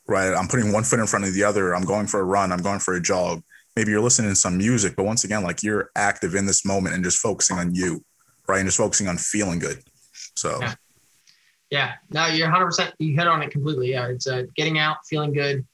right? 0.07 0.33
I'm 0.33 0.47
putting 0.47 0.71
one 0.71 0.83
foot 0.83 0.99
in 0.99 1.07
front 1.07 1.25
of 1.25 1.33
the 1.33 1.43
other. 1.43 1.73
I'm 1.73 1.85
going 1.85 2.07
for 2.07 2.19
a 2.19 2.23
run. 2.23 2.51
I'm 2.51 2.61
going 2.61 2.79
for 2.79 2.95
a 2.95 3.01
jog. 3.01 3.41
Maybe 3.75 3.91
you're 3.91 4.01
listening 4.01 4.31
to 4.31 4.35
some 4.35 4.57
music, 4.57 4.95
but 4.95 5.05
once 5.05 5.23
again, 5.23 5.43
like 5.43 5.63
you're 5.63 5.91
active 5.95 6.35
in 6.35 6.45
this 6.45 6.65
moment 6.65 6.93
and 6.93 7.03
just 7.03 7.19
focusing 7.19 7.57
on 7.57 7.73
you, 7.73 8.03
right? 8.47 8.59
And 8.59 8.67
just 8.67 8.77
focusing 8.77 9.07
on 9.07 9.17
feeling 9.17 9.59
good. 9.59 9.81
So 10.35 10.57
Yeah. 10.59 10.75
Yeah, 11.71 11.93
no, 12.09 12.25
you're 12.25 12.47
100. 12.47 12.65
percent 12.65 12.93
You 12.99 13.15
hit 13.15 13.27
on 13.27 13.41
it 13.41 13.49
completely. 13.49 13.91
Yeah, 13.91 14.07
it's 14.07 14.27
uh, 14.27 14.43
getting 14.57 14.77
out, 14.77 14.97
feeling 15.09 15.31
good, 15.31 15.65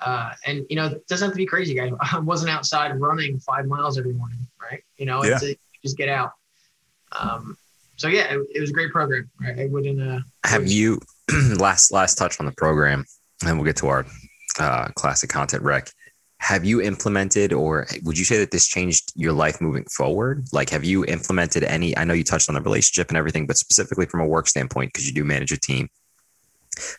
uh, 0.00 0.32
and 0.46 0.64
you 0.70 0.76
know, 0.76 0.86
it 0.86 1.06
doesn't 1.06 1.26
have 1.26 1.34
to 1.34 1.36
be 1.36 1.44
crazy, 1.44 1.74
guys. 1.74 1.92
I 2.12 2.18
wasn't 2.18 2.50
outside 2.50 2.98
running 2.98 3.38
five 3.40 3.66
miles 3.66 3.98
every 3.98 4.14
morning, 4.14 4.38
right? 4.60 4.82
You 4.96 5.04
know, 5.04 5.22
it's 5.22 5.44
a, 5.44 5.54
just 5.84 5.98
get 5.98 6.08
out. 6.08 6.32
Um, 7.12 7.58
so 7.96 8.08
yeah, 8.08 8.24
it, 8.34 8.40
it 8.54 8.60
was 8.60 8.70
a 8.70 8.72
great 8.72 8.90
program. 8.92 9.30
Right? 9.40 9.58
I 9.60 9.66
wouldn't. 9.66 10.00
Uh, 10.00 10.20
Have 10.44 10.66
you 10.66 11.00
last 11.56 11.92
last 11.92 12.16
touch 12.16 12.38
on 12.40 12.46
the 12.46 12.52
program, 12.52 13.04
and 13.44 13.56
we'll 13.56 13.64
get 13.66 13.76
to 13.76 13.88
our 13.88 14.06
uh, 14.58 14.88
classic 14.94 15.30
content 15.30 15.62
rec. 15.62 15.90
Have 16.38 16.64
you 16.64 16.82
implemented, 16.82 17.52
or 17.54 17.86
would 18.02 18.18
you 18.18 18.24
say 18.24 18.36
that 18.38 18.50
this 18.50 18.66
changed 18.66 19.12
your 19.14 19.32
life 19.32 19.60
moving 19.60 19.84
forward? 19.84 20.44
Like, 20.52 20.68
have 20.70 20.84
you 20.84 21.04
implemented 21.06 21.64
any? 21.64 21.96
I 21.96 22.04
know 22.04 22.12
you 22.12 22.24
touched 22.24 22.48
on 22.50 22.54
the 22.54 22.60
relationship 22.60 23.08
and 23.08 23.16
everything, 23.16 23.46
but 23.46 23.56
specifically 23.56 24.04
from 24.06 24.20
a 24.20 24.26
work 24.26 24.46
standpoint, 24.48 24.92
because 24.92 25.06
you 25.06 25.14
do 25.14 25.24
manage 25.24 25.52
a 25.52 25.56
team, 25.56 25.88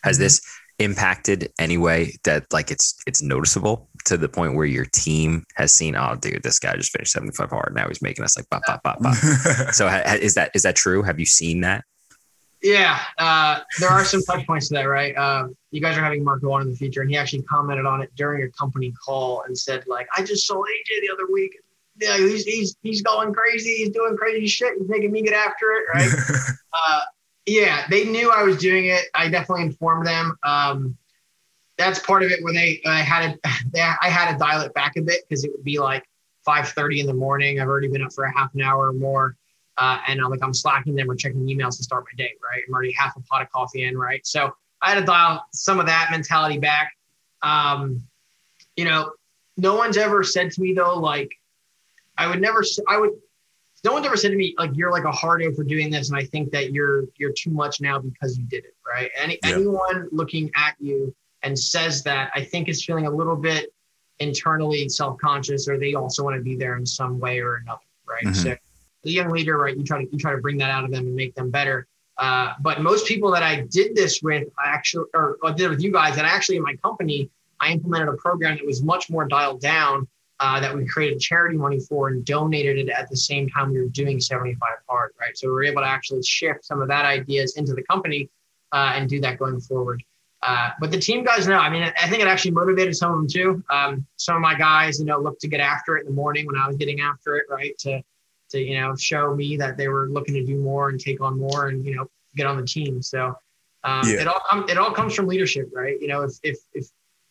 has 0.02 0.16
Mhm. 0.16 0.20
this 0.20 0.40
impacted 0.78 1.52
any 1.58 1.78
way 1.78 2.16
that 2.24 2.44
like 2.52 2.70
it's 2.70 2.96
it's 3.06 3.22
noticeable 3.22 3.88
to 4.06 4.16
the 4.16 4.28
point 4.28 4.54
where 4.54 4.66
your 4.66 4.86
team 4.86 5.44
has 5.56 5.72
seen, 5.72 5.96
oh, 5.96 6.16
dude, 6.16 6.42
this 6.42 6.58
guy 6.58 6.76
just 6.76 6.92
finished 6.92 7.12
seventy 7.12 7.32
five 7.32 7.50
hard. 7.50 7.74
Now 7.74 7.88
he's 7.88 8.02
making 8.02 8.24
us 8.24 8.36
like 8.36 8.48
bop 8.48 8.62
bop 8.66 8.82
bop 8.82 9.00
bop. 9.00 9.14
so 9.72 9.88
ha- 9.88 10.02
ha- 10.06 10.18
is 10.20 10.34
that 10.34 10.50
is 10.54 10.62
that 10.62 10.76
true? 10.76 11.02
Have 11.02 11.20
you 11.20 11.26
seen 11.26 11.60
that? 11.60 11.84
Yeah, 12.62 12.98
uh, 13.18 13.60
there 13.78 13.90
are 13.90 14.04
some 14.04 14.22
touch 14.22 14.46
points 14.46 14.68
to 14.68 14.74
that, 14.74 14.84
right? 14.84 15.16
Um, 15.16 15.54
you 15.70 15.80
guys 15.80 15.96
are 15.98 16.02
having 16.02 16.24
Marco 16.24 16.50
on 16.52 16.62
in 16.62 16.70
the 16.70 16.76
future, 16.76 17.02
and 17.02 17.10
he 17.10 17.16
actually 17.16 17.42
commented 17.42 17.84
on 17.84 18.00
it 18.00 18.10
during 18.16 18.42
a 18.42 18.50
company 18.50 18.92
call 18.92 19.42
and 19.42 19.56
said, 19.56 19.84
like, 19.86 20.08
I 20.16 20.24
just 20.24 20.46
saw 20.46 20.56
AJ 20.56 21.00
the 21.02 21.10
other 21.12 21.30
week. 21.32 21.58
Yeah, 22.00 22.16
he's 22.16 22.44
he's 22.44 22.76
he's 22.82 23.02
going 23.02 23.32
crazy. 23.34 23.76
He's 23.76 23.90
doing 23.90 24.16
crazy 24.16 24.46
shit. 24.46 24.74
He's 24.78 24.88
making 24.88 25.12
me 25.12 25.22
get 25.22 25.34
after 25.34 25.66
it, 25.72 25.84
right? 25.94 26.10
uh, 26.72 27.00
yeah, 27.46 27.86
they 27.88 28.04
knew 28.04 28.32
I 28.32 28.42
was 28.42 28.56
doing 28.56 28.86
it. 28.86 29.04
I 29.14 29.28
definitely 29.28 29.64
informed 29.64 30.06
them. 30.06 30.36
Um, 30.42 30.96
that's 31.78 31.98
part 31.98 32.22
of 32.22 32.30
it 32.30 32.42
when 32.42 32.54
they 32.54 32.80
I 32.86 33.00
had 33.00 33.32
to 33.32 33.50
they, 33.72 33.80
I 33.80 34.08
had 34.08 34.32
to 34.32 34.38
dial 34.38 34.62
it 34.62 34.74
back 34.74 34.96
a 34.96 35.02
bit 35.02 35.22
because 35.28 35.44
it 35.44 35.52
would 35.52 35.64
be 35.64 35.78
like 35.78 36.04
5:30 36.46 37.00
in 37.00 37.06
the 37.06 37.14
morning. 37.14 37.60
I've 37.60 37.68
already 37.68 37.88
been 37.88 38.02
up 38.02 38.12
for 38.12 38.24
a 38.24 38.32
half 38.36 38.54
an 38.54 38.62
hour 38.62 38.88
or 38.88 38.92
more, 38.92 39.36
uh, 39.78 39.98
and 40.08 40.20
I'm 40.20 40.30
like 40.30 40.42
I'm 40.42 40.54
slacking 40.54 40.94
them 40.94 41.10
or 41.10 41.14
checking 41.16 41.46
emails 41.46 41.76
to 41.78 41.82
start 41.82 42.04
my 42.04 42.16
day. 42.16 42.32
Right, 42.42 42.62
I'm 42.66 42.74
already 42.74 42.92
half 42.92 43.16
a 43.16 43.20
pot 43.20 43.42
of 43.42 43.50
coffee 43.50 43.84
in. 43.84 43.96
Right, 43.98 44.26
so 44.26 44.54
I 44.82 44.90
had 44.90 45.00
to 45.00 45.04
dial 45.06 45.44
some 45.52 45.80
of 45.80 45.86
that 45.86 46.08
mentality 46.10 46.58
back. 46.58 46.92
Um, 47.42 48.02
you 48.76 48.84
know, 48.84 49.12
no 49.56 49.74
one's 49.74 49.96
ever 49.96 50.22
said 50.22 50.50
to 50.52 50.60
me 50.60 50.72
though 50.74 50.98
like 50.98 51.30
I 52.18 52.26
would 52.26 52.40
never 52.40 52.62
I 52.88 52.98
would 52.98 53.12
no 53.84 53.92
one's 53.92 54.06
ever 54.06 54.16
said 54.16 54.30
to 54.30 54.36
me 54.36 54.54
like 54.58 54.70
you're 54.74 54.90
like 54.90 55.04
a 55.04 55.12
hardo 55.12 55.52
for 55.52 55.62
doing 55.62 55.90
this 55.90 56.10
and 56.10 56.18
i 56.18 56.24
think 56.24 56.50
that 56.50 56.72
you're 56.72 57.04
you're 57.16 57.32
too 57.32 57.50
much 57.50 57.80
now 57.80 57.98
because 57.98 58.36
you 58.36 58.44
did 58.44 58.64
it 58.64 58.74
right 58.86 59.10
Any, 59.16 59.38
Yeah. 59.42 59.54
anyone 59.54 60.08
looking 60.12 60.50
at 60.56 60.74
you 60.80 61.14
and 61.46 61.58
says 61.58 62.02
that 62.02 62.30
i 62.34 62.42
think 62.50 62.68
is 62.68 62.84
feeling 62.84 63.06
a 63.06 63.10
little 63.20 63.36
bit 63.36 63.72
internally 64.18 64.88
self-conscious 64.88 65.68
or 65.68 65.78
they 65.78 65.94
also 65.94 66.22
want 66.24 66.34
to 66.36 66.42
be 66.42 66.56
there 66.56 66.76
in 66.76 66.86
some 66.86 67.18
way 67.24 67.38
or 67.40 67.56
another 67.56 67.80
right 68.08 68.24
Mhm. 68.24 68.42
so 68.42 68.56
the 69.04 69.12
young 69.18 69.30
leader 69.30 69.56
right 69.58 69.76
you 69.76 69.84
try 69.84 69.98
to 70.04 70.10
you 70.12 70.18
try 70.18 70.32
to 70.32 70.42
bring 70.46 70.58
that 70.58 70.70
out 70.70 70.84
of 70.84 70.90
them 70.90 71.06
and 71.06 71.14
make 71.14 71.34
them 71.34 71.50
better 71.50 71.86
uh, 72.18 72.48
but 72.60 72.80
most 72.80 73.06
people 73.06 73.30
that 73.30 73.42
i 73.42 73.54
did 73.78 73.94
this 73.94 74.22
with 74.22 74.44
i 74.64 74.68
actually 74.68 75.06
or, 75.14 75.38
or 75.42 75.52
did 75.52 75.68
with 75.70 75.82
you 75.82 75.92
guys 75.92 76.16
and 76.18 76.26
actually 76.26 76.56
in 76.56 76.62
my 76.62 76.74
company 76.76 77.30
i 77.60 77.70
implemented 77.70 78.08
a 78.08 78.16
program 78.16 78.56
that 78.56 78.66
was 78.66 78.82
much 78.82 79.04
more 79.10 79.24
dialed 79.36 79.60
down 79.60 80.08
uh, 80.40 80.60
that 80.60 80.74
we 80.76 80.84
created 80.86 81.18
charity 81.18 81.56
money 81.56 81.80
for 81.80 82.08
and 82.08 82.22
donated 82.26 82.76
it 82.78 82.90
at 82.90 83.08
the 83.08 83.16
same 83.16 83.48
time 83.48 83.72
we 83.72 83.78
were 83.80 83.86
doing 84.02 84.20
75 84.20 84.68
hard, 84.86 85.12
right? 85.18 85.34
So 85.38 85.46
we 85.48 85.52
were 85.54 85.64
able 85.64 85.80
to 85.80 85.88
actually 85.88 86.22
shift 86.24 86.62
some 86.70 86.82
of 86.82 86.88
that 86.88 87.06
ideas 87.06 87.56
into 87.56 87.72
the 87.72 87.82
company 87.90 88.28
uh, 88.76 88.92
and 88.96 89.08
do 89.08 89.18
that 89.22 89.38
going 89.38 89.60
forward. 89.60 90.02
Uh, 90.46 90.70
but 90.80 90.90
the 90.92 90.98
team 90.98 91.24
guys 91.24 91.48
know. 91.48 91.58
I 91.58 91.68
mean, 91.68 91.82
I 91.82 92.08
think 92.08 92.22
it 92.22 92.28
actually 92.28 92.52
motivated 92.52 92.94
some 92.96 93.10
of 93.12 93.18
them 93.18 93.26
too. 93.28 93.64
Um, 93.68 94.06
some 94.16 94.36
of 94.36 94.42
my 94.42 94.54
guys, 94.54 94.98
you 95.00 95.04
know, 95.06 95.18
looked 95.18 95.40
to 95.40 95.48
get 95.48 95.60
after 95.60 95.96
it 95.96 96.00
in 96.00 96.06
the 96.06 96.12
morning 96.12 96.46
when 96.46 96.56
I 96.56 96.66
was 96.68 96.76
getting 96.76 97.00
after 97.00 97.36
it, 97.36 97.44
right? 97.50 97.76
To 97.78 98.00
to 98.50 98.60
you 98.60 98.78
know 98.80 98.94
show 98.94 99.34
me 99.34 99.56
that 99.56 99.76
they 99.76 99.88
were 99.88 100.08
looking 100.08 100.34
to 100.34 100.44
do 100.44 100.56
more 100.56 100.88
and 100.90 101.00
take 101.00 101.20
on 101.20 101.36
more 101.36 101.66
and 101.68 101.84
you 101.84 101.96
know 101.96 102.08
get 102.36 102.46
on 102.46 102.56
the 102.60 102.66
team. 102.66 103.02
So 103.02 103.36
um, 103.82 104.06
Yeah. 104.08 104.20
it 104.22 104.28
all 104.28 104.40
com- 104.48 104.68
it 104.68 104.78
all 104.78 104.92
comes 104.92 105.14
from 105.14 105.26
leadership, 105.26 105.68
right? 105.72 106.00
You 106.00 106.06
know, 106.08 106.22
if 106.22 106.32
if 106.44 106.58
if 106.74 106.86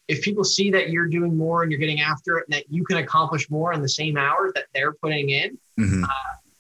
if 0.09 0.21
people 0.21 0.43
see 0.43 0.69
that 0.71 0.89
you're 0.89 1.07
doing 1.07 1.35
more 1.37 1.63
and 1.63 1.71
you're 1.71 1.79
getting 1.79 2.01
after 2.01 2.37
it 2.39 2.45
and 2.47 2.53
that 2.57 2.65
you 2.69 2.83
can 2.83 2.97
accomplish 2.97 3.49
more 3.49 3.71
in 3.73 3.81
the 3.81 3.89
same 3.89 4.17
hours 4.17 4.51
that 4.55 4.65
they're 4.73 4.93
putting 4.93 5.29
in 5.29 5.57
Mhm. 5.79 6.03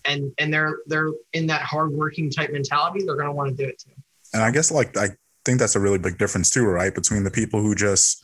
and 0.05 0.31
and 0.39 0.53
they're 0.53 0.77
they're 0.87 1.11
in 1.33 1.47
that 1.47 1.61
hardworking 1.63 2.29
type 2.31 2.51
mentality 2.51 3.03
they're 3.05 3.15
going 3.15 3.27
to 3.27 3.31
want 3.33 3.55
to 3.55 3.63
do 3.63 3.67
it 3.69 3.77
too 3.77 3.91
And 4.33 4.41
I 4.41 4.51
guess 4.51 4.71
like 4.71 4.95
I 4.97 5.09
think 5.45 5.59
that's 5.59 5.75
a 5.75 5.79
really 5.79 5.99
big 5.99 6.17
difference 6.17 6.49
too, 6.49 6.65
right? 6.65 6.93
Between 6.93 7.23
the 7.23 7.31
people 7.31 7.61
who 7.61 7.75
just 7.75 8.23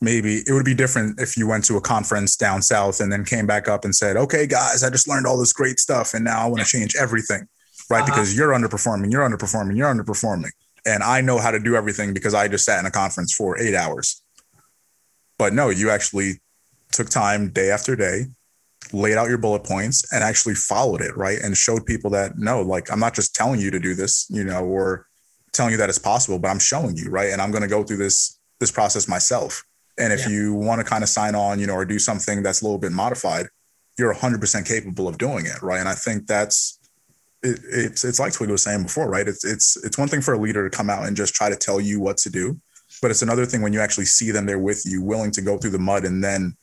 maybe 0.00 0.42
it 0.46 0.52
would 0.52 0.64
be 0.64 0.74
different 0.74 1.20
if 1.20 1.36
you 1.36 1.46
went 1.46 1.64
to 1.64 1.76
a 1.76 1.80
conference 1.80 2.36
down 2.36 2.62
south 2.62 3.00
and 3.00 3.10
then 3.12 3.24
came 3.24 3.46
back 3.46 3.68
up 3.68 3.84
and 3.84 3.94
said, 3.94 4.16
"Okay, 4.16 4.46
guys, 4.46 4.82
I 4.82 4.90
just 4.90 5.08
learned 5.08 5.26
all 5.26 5.38
this 5.38 5.52
great 5.52 5.78
stuff 5.80 6.14
and 6.14 6.24
now 6.24 6.40
I 6.40 6.46
want 6.46 6.60
to 6.60 6.66
change 6.66 6.94
everything." 6.96 7.46
Right? 7.90 8.02
Uh-huh. 8.02 8.06
Because 8.06 8.36
you're 8.36 8.52
underperforming, 8.52 9.12
you're 9.12 9.28
underperforming, 9.28 9.76
you're 9.76 9.92
underperforming. 9.92 10.50
And 10.86 11.02
I 11.02 11.20
know 11.20 11.38
how 11.38 11.50
to 11.50 11.58
do 11.58 11.76
everything 11.76 12.14
because 12.14 12.34
I 12.34 12.48
just 12.48 12.64
sat 12.64 12.80
in 12.80 12.86
a 12.86 12.90
conference 12.90 13.34
for 13.34 13.58
8 13.58 13.74
hours. 13.74 14.22
But 15.38 15.52
no, 15.52 15.70
you 15.70 15.90
actually 15.90 16.40
took 16.92 17.08
time 17.08 17.48
day 17.50 17.70
after 17.70 17.96
day, 17.96 18.26
laid 18.92 19.16
out 19.16 19.28
your 19.28 19.38
bullet 19.38 19.64
points 19.64 20.12
and 20.12 20.22
actually 20.22 20.54
followed 20.54 21.00
it, 21.00 21.16
right? 21.16 21.38
And 21.40 21.56
showed 21.56 21.86
people 21.86 22.10
that 22.10 22.38
no, 22.38 22.62
like 22.62 22.90
I'm 22.90 23.00
not 23.00 23.14
just 23.14 23.34
telling 23.34 23.60
you 23.60 23.70
to 23.70 23.80
do 23.80 23.94
this, 23.94 24.26
you 24.30 24.44
know, 24.44 24.64
or 24.64 25.06
telling 25.54 25.72
you 25.72 25.78
that 25.78 25.88
it's 25.88 25.98
possible, 25.98 26.38
but 26.38 26.48
I'm 26.48 26.58
showing 26.58 26.96
you, 26.96 27.08
right? 27.10 27.30
And 27.30 27.40
I'm 27.40 27.50
going 27.50 27.62
to 27.62 27.68
go 27.68 27.82
through 27.82 27.98
this 27.98 28.38
this 28.60 28.70
process 28.70 29.08
myself. 29.08 29.64
And 29.98 30.12
if 30.12 30.20
Yeah. 30.20 30.28
you 30.30 30.54
want 30.54 30.80
to 30.80 30.84
kind 30.84 31.02
of 31.02 31.08
sign 31.08 31.34
on, 31.34 31.58
you 31.58 31.66
know, 31.66 31.74
or 31.74 31.84
do 31.84 31.98
something 31.98 32.42
that's 32.42 32.60
a 32.60 32.64
little 32.64 32.78
bit 32.78 32.92
modified, 32.92 33.46
you're 33.98 34.12
100% 34.12 34.66
capable 34.66 35.08
of 35.08 35.18
doing 35.18 35.46
it, 35.46 35.62
right? 35.62 35.78
And 35.80 35.88
I 35.88 35.94
think 35.94 36.26
that's 36.26 36.78
it, 37.42 37.60
it's 37.70 38.04
it's 38.04 38.18
like 38.18 38.32
Twig 38.32 38.50
was 38.50 38.62
saying 38.62 38.82
before, 38.84 39.08
right? 39.08 39.26
It's 39.28 39.44
it's 39.44 39.76
it's 39.84 39.98
one 39.98 40.08
thing 40.08 40.20
for 40.22 40.34
a 40.34 40.38
leader 40.38 40.68
to 40.68 40.76
come 40.76 40.90
out 40.90 41.06
and 41.06 41.16
just 41.16 41.34
try 41.34 41.48
to 41.48 41.56
tell 41.56 41.80
you 41.80 42.00
what 42.00 42.16
to 42.18 42.30
do, 42.30 42.60
but 43.02 43.10
it's 43.10 43.22
another 43.22 43.46
thing 43.46 43.62
when 43.62 43.72
you 43.72 43.80
actually 43.80 44.06
see 44.06 44.30
them 44.30 44.46
there 44.46 44.58
with 44.58 44.84
you, 44.86 45.02
willing 45.02 45.30
to 45.32 45.42
go 45.42 45.58
through 45.58 45.70
the 45.70 45.78
mud, 45.78 46.04
and 46.04 46.22
then 46.24 46.56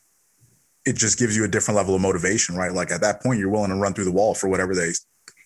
it 0.86 0.96
just 0.96 1.20
gives 1.20 1.38
you 1.38 1.44
a 1.44 1.48
different 1.48 1.78
level 1.78 1.94
of 1.94 2.02
motivation, 2.02 2.56
right? 2.56 2.74
Like 2.74 2.92
at 2.92 3.02
that 3.02 3.22
point, 3.22 3.40
you're 3.40 3.50
willing 3.50 3.70
to 3.70 3.76
run 3.76 3.94
through 3.94 4.06
the 4.06 4.12
wall 4.12 4.34
for 4.34 4.50
whatever 4.50 4.74
they 4.74 4.92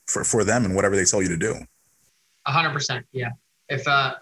for 0.08 0.24
for 0.24 0.44
them 0.44 0.64
and 0.66 0.74
whatever 0.76 0.96
they 0.96 1.06
tell 1.06 1.22
you 1.22 1.30
to 1.30 1.38
do. 1.38 1.56
100% 2.48 3.04
yeah. 3.12 3.30
If 3.70 3.88
uh 3.88 4.16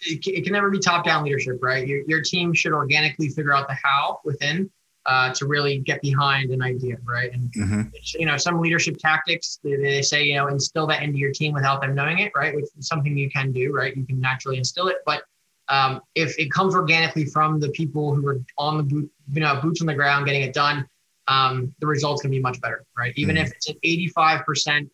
it, 0.00 0.26
it 0.26 0.44
can 0.44 0.52
never 0.52 0.70
be 0.70 0.78
top 0.78 1.04
down 1.04 1.24
leadership 1.24 1.58
right? 1.62 1.86
Your, 1.86 2.02
your 2.06 2.22
team 2.22 2.52
should 2.52 2.72
organically 2.72 3.28
figure 3.28 3.52
out 3.52 3.68
the 3.68 3.76
how 3.82 4.20
within 4.24 4.70
uh, 5.06 5.34
to 5.34 5.46
really 5.46 5.80
get 5.80 6.00
behind 6.00 6.50
an 6.50 6.62
idea 6.62 6.96
right? 7.04 7.32
And 7.32 7.52
hmm 7.54 7.82
you 8.18 8.26
know 8.26 8.36
some 8.36 8.60
leadership 8.60 8.96
tactics 8.98 9.58
they, 9.62 9.76
they 9.76 10.02
say 10.02 10.24
you 10.24 10.34
know 10.34 10.48
instill 10.48 10.86
that 10.88 11.02
into 11.02 11.18
your 11.18 11.32
team 11.32 11.54
without 11.54 11.80
them 11.80 11.94
knowing 11.94 12.18
it 12.18 12.32
right? 12.34 12.54
Which 12.54 12.66
is 12.76 12.86
something 12.86 13.16
you 13.16 13.30
can 13.30 13.52
do 13.52 13.72
right? 13.72 13.96
You 13.96 14.04
can 14.04 14.20
naturally 14.20 14.58
instill 14.58 14.88
it. 14.88 14.96
But 15.06 15.22
um, 15.68 16.02
if 16.14 16.38
it 16.38 16.50
comes 16.50 16.74
organically 16.74 17.24
from 17.24 17.58
the 17.58 17.70
people 17.70 18.14
who 18.14 18.26
are 18.26 18.40
on 18.58 18.76
the 18.76 18.82
boot 18.82 19.10
you 19.32 19.40
know 19.40 19.60
boots 19.62 19.80
on 19.80 19.86
the 19.86 19.94
ground 19.94 20.26
getting 20.26 20.42
it 20.42 20.52
done 20.52 20.86
um, 21.28 21.74
the 21.80 21.86
results 21.86 22.22
can 22.22 22.30
be 22.30 22.40
much 22.40 22.60
better 22.60 22.84
right? 22.98 23.12
Even 23.16 23.36
if 23.36 23.50
it's 23.52 23.68
an 23.68 23.76
85% 23.84 24.90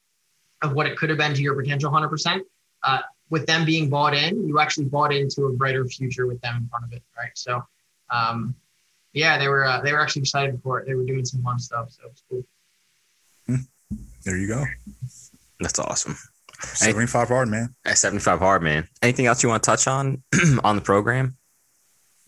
of 0.62 0.72
what 0.72 0.86
it 0.86 0.96
could 0.96 1.08
have 1.08 1.18
been 1.18 1.34
to 1.34 1.42
your 1.42 1.54
potential 1.60 1.90
100% 1.90 2.40
uh, 2.82 2.98
with 3.30 3.46
them 3.46 3.64
being 3.64 3.88
bought 3.88 4.14
in 4.14 4.46
you 4.48 4.58
actually 4.60 4.86
bought 4.86 5.12
into 5.12 5.44
a 5.46 5.52
brighter 5.52 5.84
future 5.86 6.26
with 6.26 6.40
them 6.42 6.56
in 6.56 6.68
front 6.68 6.84
of 6.84 6.92
it 6.92 7.02
right 7.16 7.30
so 7.34 7.62
um, 8.10 8.54
yeah 9.12 9.38
they 9.38 9.48
were 9.48 9.64
uh, 9.64 9.80
they 9.80 9.92
were 9.92 10.00
actually 10.00 10.22
excited 10.22 10.60
for 10.62 10.80
it 10.80 10.86
they 10.86 10.94
were 10.94 11.04
doing 11.04 11.24
some 11.24 11.42
fun 11.42 11.58
stuff 11.58 11.90
so 11.90 12.02
it's 12.10 12.22
cool 12.28 12.44
There 14.24 14.36
you 14.36 14.48
go. 14.48 14.64
That's 15.60 15.78
awesome. 15.78 16.14
75 16.60 17.28
hard, 17.28 17.48
man. 17.48 17.74
At 17.86 17.96
75 17.96 18.38
hard, 18.38 18.62
man. 18.62 18.86
Anything 19.02 19.24
else 19.26 19.42
you 19.42 19.48
want 19.48 19.62
to 19.62 19.66
touch 19.70 19.86
on 19.86 20.22
on 20.62 20.76
the 20.76 20.82
program? 20.82 21.36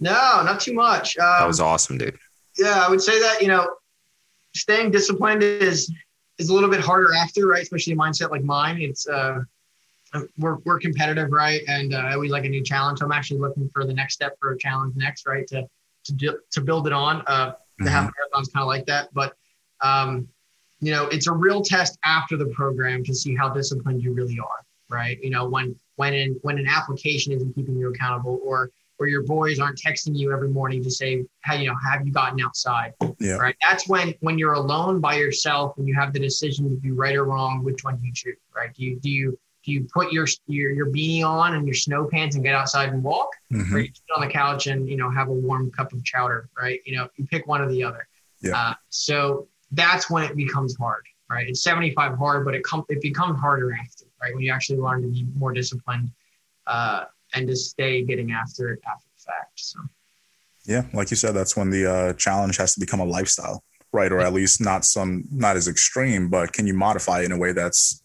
No, 0.00 0.42
not 0.42 0.58
too 0.60 0.72
much. 0.72 1.18
Um, 1.18 1.26
That 1.40 1.46
was 1.46 1.60
awesome, 1.60 1.98
dude. 1.98 2.18
yeah, 2.58 2.82
I 2.84 2.88
would 2.88 3.02
say 3.02 3.20
that 3.20 3.42
you 3.42 3.48
know, 3.48 3.68
staying 4.54 4.90
disciplined 4.90 5.42
is 5.42 5.92
is 6.38 6.48
a 6.48 6.54
little 6.54 6.70
bit 6.70 6.80
harder 6.80 7.12
after, 7.14 7.46
right? 7.46 7.62
Especially 7.62 7.92
a 7.92 7.96
mindset 7.96 8.30
like 8.30 8.42
mine. 8.42 8.80
It's 8.80 9.06
uh, 9.06 9.40
we're 10.38 10.56
we're 10.64 10.78
competitive, 10.78 11.30
right? 11.30 11.62
And 11.68 11.94
uh, 11.94 11.98
I 11.98 12.14
always 12.14 12.30
like 12.30 12.44
a 12.44 12.48
new 12.48 12.62
challenge. 12.62 12.98
So 12.98 13.06
I'm 13.06 13.12
actually 13.12 13.40
looking 13.40 13.70
for 13.72 13.84
the 13.84 13.94
next 13.94 14.14
step 14.14 14.36
for 14.40 14.52
a 14.52 14.58
challenge 14.58 14.94
next, 14.96 15.26
right? 15.26 15.46
To 15.48 15.66
to 16.04 16.12
do, 16.12 16.38
to 16.50 16.60
build 16.60 16.86
it 16.86 16.92
on. 16.92 17.22
Uh, 17.26 17.54
the 17.78 17.90
half 17.90 18.12
marathon's 18.16 18.48
kind 18.48 18.62
of 18.62 18.68
like 18.68 18.86
that, 18.86 19.12
but 19.12 19.34
um, 19.80 20.28
you 20.80 20.92
know, 20.92 21.06
it's 21.06 21.26
a 21.26 21.32
real 21.32 21.62
test 21.62 21.98
after 22.04 22.36
the 22.36 22.46
program 22.46 23.04
to 23.04 23.14
see 23.14 23.34
how 23.34 23.48
disciplined 23.48 24.02
you 24.02 24.12
really 24.12 24.38
are, 24.38 24.64
right? 24.88 25.18
You 25.22 25.30
know, 25.30 25.48
when 25.48 25.76
when 25.96 26.14
in 26.14 26.38
when 26.42 26.58
an 26.58 26.66
application 26.68 27.32
isn't 27.32 27.54
keeping 27.54 27.76
you 27.76 27.90
accountable, 27.90 28.40
or 28.44 28.70
or 29.02 29.08
your 29.08 29.22
boys 29.24 29.58
aren't 29.58 29.78
texting 29.78 30.16
you 30.16 30.32
every 30.32 30.48
morning 30.48 30.82
to 30.84 30.90
say, 30.90 31.24
"How 31.40 31.54
you 31.54 31.66
know, 31.68 31.74
have 31.84 32.06
you 32.06 32.12
gotten 32.12 32.40
outside?" 32.40 32.92
Yeah. 33.18 33.34
Right. 33.34 33.56
That's 33.60 33.88
when 33.88 34.14
when 34.20 34.38
you're 34.38 34.54
alone 34.54 35.00
by 35.00 35.14
yourself 35.16 35.76
and 35.78 35.86
you 35.88 35.94
have 35.94 36.12
the 36.12 36.20
decision 36.20 36.68
to 36.70 36.76
do 36.76 36.94
right 36.94 37.16
or 37.16 37.24
wrong. 37.24 37.64
Which 37.64 37.82
one 37.84 37.96
do 37.98 38.06
you 38.06 38.12
choose? 38.14 38.36
Right? 38.54 38.72
Do 38.74 38.84
you 38.84 39.00
do 39.00 39.10
you 39.10 39.38
do 39.64 39.72
you 39.72 39.86
put 39.92 40.12
your 40.12 40.26
your 40.46 40.70
your 40.72 40.86
beanie 40.86 41.24
on 41.24 41.54
and 41.54 41.66
your 41.66 41.74
snow 41.74 42.06
pants 42.06 42.36
and 42.36 42.44
get 42.44 42.54
outside 42.54 42.90
and 42.90 43.02
walk, 43.02 43.30
Mhm. 43.52 43.72
or 43.72 43.78
you 43.80 43.88
sit 43.92 44.02
on 44.16 44.20
the 44.26 44.32
couch 44.32 44.66
and 44.68 44.88
you 44.88 44.96
know 44.96 45.10
have 45.10 45.28
a 45.28 45.32
warm 45.32 45.70
cup 45.72 45.92
of 45.92 46.02
chowder? 46.04 46.48
Right? 46.56 46.80
You 46.86 46.96
know, 46.96 47.08
you 47.16 47.26
pick 47.26 47.46
one 47.46 47.60
or 47.60 47.68
the 47.68 47.82
other. 47.82 48.06
Yeah. 48.40 48.56
Uh, 48.56 48.74
so 48.88 49.48
that's 49.72 50.10
when 50.10 50.24
it 50.24 50.36
becomes 50.36 50.76
hard, 50.76 51.04
right? 51.30 51.48
It's 51.48 51.62
75 51.62 52.18
hard, 52.18 52.44
but 52.44 52.54
it 52.54 52.62
com- 52.64 52.84
it 52.88 53.00
becomes 53.00 53.38
harder 53.40 53.72
after, 53.72 54.04
right? 54.20 54.34
When 54.34 54.42
you 54.44 54.52
actually 54.52 54.78
learn 54.80 55.02
to 55.02 55.08
be 55.08 55.24
more 55.36 55.52
disciplined 55.52 56.10
uh, 56.66 57.04
and 57.34 57.48
to 57.48 57.56
stay 57.56 58.02
getting 58.02 58.32
after 58.32 58.70
it 58.72 58.80
after 58.86 59.06
the 59.16 59.22
fact. 59.22 59.52
So 59.56 59.80
Yeah, 60.66 60.84
like 60.92 61.10
you 61.10 61.16
said, 61.16 61.34
that's 61.34 61.56
when 61.56 61.70
the 61.70 61.90
uh, 61.90 62.12
challenge 62.14 62.56
has 62.58 62.74
to 62.74 62.80
become 62.80 63.00
a 63.00 63.04
lifestyle, 63.04 63.62
right? 63.92 64.12
Or 64.12 64.20
at 64.20 64.32
least 64.32 64.60
not 64.60 64.84
some 64.84 65.24
not 65.30 65.56
as 65.56 65.68
extreme, 65.68 66.28
but 66.28 66.52
can 66.52 66.66
you 66.66 66.74
modify 66.74 67.20
it 67.22 67.26
in 67.26 67.32
a 67.32 67.38
way 67.38 67.52
that's 67.52 68.02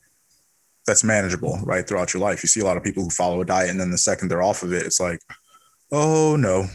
that's 0.86 1.04
manageable, 1.04 1.60
right, 1.64 1.86
throughout 1.88 2.14
your 2.14 2.22
life? 2.22 2.44
You 2.44 2.48
see 2.50 2.62
a 2.62 2.66
lot 2.66 2.78
of 2.78 2.84
people 2.84 3.04
who 3.04 3.10
follow 3.10 3.42
a 3.42 3.46
diet, 3.46 3.70
and 3.70 3.80
then 3.80 3.92
the 3.92 3.98
second 3.98 4.30
they're 4.30 4.42
off 4.44 4.64
of 4.64 4.74
it, 4.74 4.84
it's 4.84 5.00
like, 5.00 5.20
oh 5.92 6.36
no, 6.36 6.66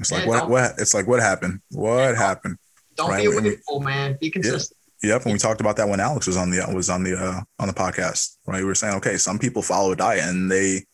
it's 0.00 0.12
like 0.12 0.22
Yeah, 0.22 0.28
what 0.28 0.48
what 0.48 0.72
it's 0.78 0.94
like 0.94 1.06
what 1.06 1.20
happened? 1.20 1.60
What 1.70 2.16
happened? 2.16 2.58
don't 2.96 3.10
Right, 3.10 3.28
be 3.28 3.36
a 3.36 3.40
wakeful, 3.40 3.80
man. 3.80 4.16
Be 4.20 4.30
consistent. 4.30 4.78
Yep, 5.02 5.24
and 5.24 5.32
we 5.34 5.38
talked 5.38 5.60
about 5.60 5.76
that 5.76 5.88
when 5.88 6.00
Alex 6.00 6.26
was 6.26 6.36
on 6.36 6.50
the 6.50 6.64
was 6.72 6.88
on 6.88 7.02
the 7.02 7.14
uh, 7.16 7.40
on 7.58 7.68
the 7.68 7.74
podcast, 7.74 8.36
right? 8.46 8.60
We 8.60 8.64
were 8.64 8.74
saying, 8.74 8.94
okay, 8.96 9.16
some 9.16 9.38
people 9.38 9.60
follow 9.62 9.92
a 9.92 9.96
diet 9.96 10.24
and 10.24 10.50
they 10.50 10.84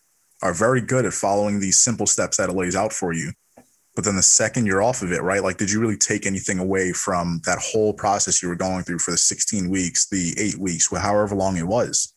are 0.43 0.55
very 0.55 0.81
good 0.81 1.05
at 1.05 1.13
following 1.13 1.61
these 1.61 1.81
simple 1.81 2.07
steps 2.07 2.37
that 2.37 2.49
it 2.49 2.57
lays 2.57 2.77
out 2.77 2.93
for 2.93 3.13
you. 3.13 3.33
But 3.95 4.05
then 4.05 4.17
the 4.17 4.23
second 4.23 4.67
you're 4.67 4.83
off 4.83 5.03
of 5.03 5.13
it, 5.13 5.23
right? 5.23 5.43
Like, 5.43 5.57
did 5.57 5.71
you 5.71 5.81
really 5.81 5.97
take 5.97 6.25
anything 6.25 6.59
away 6.59 6.93
from 6.93 7.41
that 7.45 7.59
whole 7.59 7.93
process 7.93 8.43
you 8.43 8.49
were 8.49 8.57
going 8.57 8.85
through 8.85 9.01
for 9.01 9.11
the 9.11 9.19
16 9.19 9.69
weeks, 9.69 10.09
the 10.09 10.35
eight 10.39 10.57
weeks, 10.57 10.89
however 10.97 11.35
long 11.35 11.57
it 11.57 11.67
was? 11.67 12.15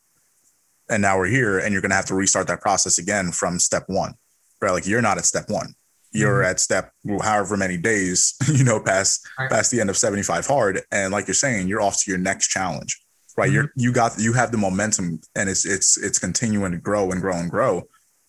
And 0.88 1.02
now 1.02 1.18
we're 1.18 1.26
here, 1.26 1.58
and 1.58 1.72
you're 1.72 1.82
going 1.82 1.90
to 1.90 1.96
have 1.96 2.06
to 2.06 2.14
restart 2.14 2.46
that 2.46 2.60
process 2.60 2.98
again 2.98 3.32
from 3.32 3.58
step 3.58 3.84
one, 3.88 4.14
right? 4.60 4.70
Like, 4.70 4.86
you're 4.86 5.02
not 5.02 5.18
at 5.18 5.24
step 5.24 5.48
one. 5.48 5.74
You're 6.14 6.42
mm-hmm. 6.42 6.50
at 6.50 6.60
step 6.60 6.92
however 7.22 7.56
many 7.56 7.76
days, 7.76 8.34
you 8.52 8.64
know, 8.64 8.80
past 8.80 9.26
Right. 9.38 9.50
past 9.50 9.70
the 9.72 9.80
end 9.80 9.90
of 9.90 9.96
75 9.96 10.46
hard. 10.46 10.80
And 10.92 11.12
like 11.12 11.26
you're 11.26 11.34
saying, 11.34 11.66
you're 11.66 11.80
off 11.80 12.02
to 12.04 12.10
your 12.10 12.20
next 12.20 12.48
challenge, 12.48 13.02
right? 13.36 13.50
You're 13.50 13.64
mm-hmm. 13.64 13.80
you 13.80 13.92
got 13.92 14.14
you 14.18 14.32
have 14.32 14.52
the 14.52 14.58
momentum 14.58 15.20
and 15.34 15.50
it's 15.50 15.66
it's 15.66 15.98
it's 15.98 16.20
continuing 16.20 16.70
to 16.70 16.78
grow 16.78 17.10
and 17.10 17.20
grow 17.20 17.36
and 17.36 17.50
grow. 17.50 17.82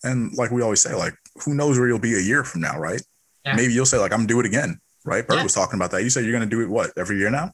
And 0.06 0.32
like 0.34 0.50
we 0.50 0.62
always 0.62 0.80
say, 0.80 0.94
like, 0.94 1.14
who 1.44 1.54
knows 1.54 1.78
where 1.78 1.88
you'll 1.88 1.98
be 1.98 2.14
a 2.14 2.20
year 2.20 2.44
from 2.44 2.60
now, 2.62 2.78
right? 2.78 3.02
Yeah. 3.44 3.56
Maybe 3.56 3.72
you'll 3.72 3.86
say, 3.86 3.98
like, 3.98 4.12
I'm 4.12 4.18
gonna 4.20 4.28
do 4.28 4.40
it 4.40 4.46
again. 4.46 4.78
Right. 5.04 5.26
Bert 5.26 5.36
Yeah. 5.36 5.42
was 5.44 5.54
talking 5.54 5.76
about 5.78 5.90
that. 5.92 6.02
You 6.02 6.10
said 6.10 6.24
you're 6.24 6.32
gonna 6.32 6.46
do 6.46 6.62
it 6.62 6.68
what 6.68 6.90
every 6.96 7.18
year 7.18 7.30
now? 7.30 7.52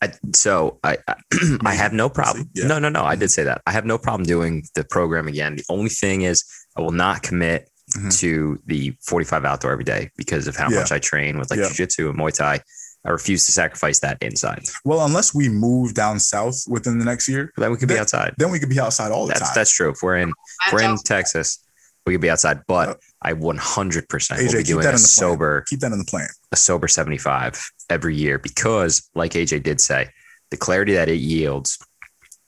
I, 0.00 0.12
so 0.34 0.78
I 0.82 0.98
I, 1.08 1.14
I 1.64 1.74
have 1.74 1.92
no 1.92 2.08
problem. 2.08 2.48
Yeah. 2.54 2.66
No, 2.66 2.78
no, 2.78 2.88
no. 2.88 3.04
I 3.04 3.14
did 3.16 3.30
say 3.30 3.42
that. 3.44 3.60
I 3.66 3.72
have 3.72 3.84
no 3.84 3.98
problem 3.98 4.24
doing 4.24 4.64
the 4.74 4.84
program 4.84 5.28
again. 5.28 5.56
The 5.56 5.64
only 5.68 5.90
thing 5.90 6.22
is 6.22 6.44
I 6.76 6.80
will 6.80 6.92
not 6.92 7.22
commit 7.22 7.68
Mhm. 7.94 8.18
to 8.20 8.58
the 8.64 8.96
45 9.02 9.44
outdoor 9.44 9.70
every 9.72 9.84
day 9.84 10.10
because 10.16 10.46
of 10.48 10.56
how 10.56 10.70
Yeah. 10.70 10.78
much 10.80 10.90
I 10.92 10.98
train 10.98 11.38
with 11.38 11.50
like 11.50 11.60
Yeah. 11.60 11.68
jiu-jitsu 11.68 12.08
and 12.08 12.18
Muay 12.18 12.32
Thai. 12.32 12.60
I 13.06 13.10
refuse 13.10 13.44
to 13.44 13.52
sacrifice 13.52 13.98
that 13.98 14.16
inside. 14.22 14.64
Well, 14.86 15.04
unless 15.04 15.34
we 15.34 15.50
move 15.50 15.92
down 15.92 16.18
south 16.18 16.64
within 16.66 16.98
the 16.98 17.04
next 17.04 17.28
year, 17.28 17.52
Then 17.58 17.70
we 17.70 17.76
could 17.76 17.90
be 17.90 17.98
outside. 17.98 18.34
then 18.38 18.50
we 18.50 18.58
could 18.58 18.70
be 18.70 18.80
outside 18.80 19.12
all 19.12 19.26
the 19.26 19.34
That's 19.34 19.40
time. 19.44 19.52
that's 19.54 19.70
true. 19.70 19.90
If 19.90 20.02
we're 20.02 20.16
in 20.16 20.30
if 20.66 20.72
we're 20.72 20.80
in 20.82 20.96
Texas, 21.04 21.58
we 22.06 22.12
could 22.14 22.20
be 22.20 22.30
outside. 22.30 22.60
But 22.66 22.88
uh, 22.88 22.94
I 23.22 23.32
100 23.32 24.08
percent 24.08 24.40
will 24.42 24.52
be 24.58 24.62
doing 24.62 24.80
a 24.80 24.82
the 24.82 24.88
plan. 24.90 24.98
sober 24.98 25.64
Keep 25.68 25.80
that 25.80 25.92
in 25.92 25.98
the 25.98 26.04
plan. 26.04 26.28
a 26.52 26.56
sober 26.56 26.88
75 26.88 27.70
every 27.90 28.14
year 28.16 28.38
because 28.38 29.08
like 29.14 29.32
AJ 29.32 29.62
did 29.62 29.80
say, 29.80 30.08
the 30.50 30.56
clarity 30.56 30.94
that 30.94 31.08
it 31.08 31.16
yields 31.16 31.78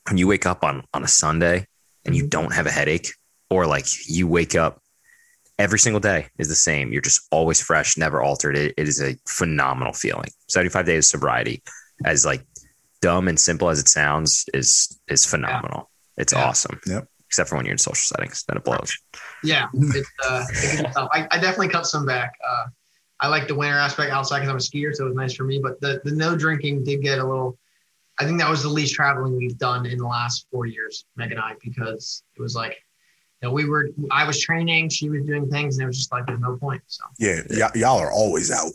when 0.08 0.18
you 0.18 0.26
wake 0.28 0.46
up 0.46 0.62
on 0.64 0.84
on 0.94 1.02
a 1.02 1.08
Sunday 1.08 1.66
and 2.04 2.14
you 2.14 2.26
don't 2.28 2.52
have 2.54 2.66
a 2.66 2.70
headache 2.70 3.08
or 3.50 3.66
like 3.66 3.86
you 4.08 4.26
wake 4.28 4.54
up 4.54 4.80
every 5.58 5.78
single 5.78 6.00
day 6.00 6.26
is 6.38 6.48
the 6.48 6.54
same. 6.54 6.92
You're 6.92 7.00
just 7.02 7.22
always 7.30 7.60
fresh, 7.60 7.96
never 7.96 8.22
altered. 8.22 8.56
It, 8.56 8.74
it 8.76 8.86
is 8.88 9.00
a 9.00 9.16
phenomenal 9.26 9.92
feeling. 9.94 10.28
75 10.48 10.84
days 10.86 11.06
of 11.06 11.18
sobriety 11.18 11.62
as 12.04 12.26
like 12.26 12.44
dumb 13.00 13.26
and 13.28 13.40
simple 13.40 13.70
as 13.70 13.78
it 13.80 13.88
sounds 13.88 14.44
is 14.52 14.98
is 15.08 15.24
phenomenal. 15.24 15.90
It's 16.18 16.32
Yeah. 16.34 16.44
awesome. 16.44 16.78
Yep. 16.86 17.08
Except 17.28 17.48
for 17.48 17.56
when 17.56 17.64
you're 17.66 17.72
in 17.72 17.78
social 17.78 18.02
settings, 18.16 18.44
then 18.46 18.56
it 18.58 18.64
blows. 18.64 18.96
Yeah, 19.46 19.68
it's, 19.74 20.10
uh, 20.24 20.44
it 20.50 20.76
can 20.76 20.84
be 20.86 20.92
tough. 20.92 21.08
I, 21.12 21.26
I 21.30 21.38
definitely 21.38 21.68
cut 21.68 21.86
some 21.86 22.04
back. 22.04 22.32
Uh, 22.46 22.66
I 23.20 23.28
like 23.28 23.48
the 23.48 23.54
winter 23.54 23.78
aspect 23.78 24.12
outside 24.12 24.40
because 24.40 24.50
I'm 24.50 24.56
a 24.56 24.58
skier, 24.58 24.94
so 24.94 25.04
it 25.04 25.08
was 25.08 25.16
nice 25.16 25.34
for 25.34 25.44
me. 25.44 25.58
But 25.62 25.80
the, 25.80 26.00
the 26.04 26.10
no 26.10 26.36
drinking 26.36 26.84
did 26.84 27.02
get 27.02 27.18
a 27.18 27.24
little. 27.24 27.58
I 28.18 28.24
think 28.24 28.38
that 28.40 28.48
was 28.48 28.62
the 28.62 28.68
least 28.68 28.94
traveling 28.94 29.36
we've 29.36 29.58
done 29.58 29.86
in 29.86 29.98
the 29.98 30.06
last 30.06 30.46
four 30.50 30.66
years, 30.66 31.04
Meg 31.16 31.32
and 31.32 31.40
I, 31.40 31.52
because 31.62 32.22
it 32.34 32.40
was 32.40 32.54
like, 32.54 32.76
you 33.42 33.48
know, 33.48 33.52
we 33.52 33.68
were. 33.68 33.90
I 34.10 34.26
was 34.26 34.40
training, 34.40 34.88
she 34.88 35.08
was 35.08 35.24
doing 35.24 35.48
things, 35.50 35.76
and 35.76 35.84
it 35.84 35.86
was 35.86 35.98
just 35.98 36.12
like 36.12 36.26
there's 36.26 36.40
no 36.40 36.56
point. 36.56 36.82
So 36.86 37.04
Yeah, 37.18 37.40
y- 37.50 37.70
y'all 37.74 37.98
are 37.98 38.10
always 38.10 38.50
out. 38.50 38.72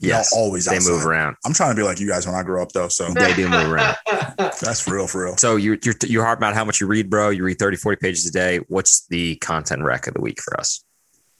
Yes. 0.00 0.30
Y'all 0.32 0.42
always 0.44 0.66
They 0.66 0.76
outside. 0.76 0.90
move 0.92 1.06
around. 1.06 1.36
I'm 1.44 1.52
trying 1.52 1.70
to 1.70 1.76
be 1.76 1.82
like 1.82 1.98
you 1.98 2.08
guys 2.08 2.26
when 2.26 2.36
I 2.36 2.42
grow 2.44 2.62
up, 2.62 2.70
though. 2.72 2.88
So 2.88 3.08
They 3.10 3.34
do 3.34 3.48
move 3.48 3.68
around. 3.68 3.96
that's 4.36 4.80
for 4.80 4.94
real, 4.94 5.06
for 5.08 5.24
real. 5.24 5.36
So 5.36 5.56
you're, 5.56 5.76
you're, 5.82 5.94
you're 6.06 6.24
hard 6.24 6.38
about 6.38 6.54
how 6.54 6.64
much 6.64 6.80
you 6.80 6.86
read, 6.86 7.10
bro. 7.10 7.30
You 7.30 7.42
read 7.44 7.58
30, 7.58 7.76
40 7.78 7.96
pages 7.98 8.26
a 8.26 8.30
day. 8.30 8.58
What's 8.68 9.06
the 9.08 9.36
content 9.36 9.82
rec 9.82 10.06
of 10.06 10.14
the 10.14 10.20
week 10.20 10.40
for 10.40 10.58
us? 10.58 10.84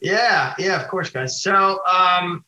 Yeah, 0.01 0.53
yeah, 0.57 0.81
of 0.81 0.87
course, 0.89 1.09
guys. 1.09 1.41
So 1.41 1.53
um, 1.53 2.43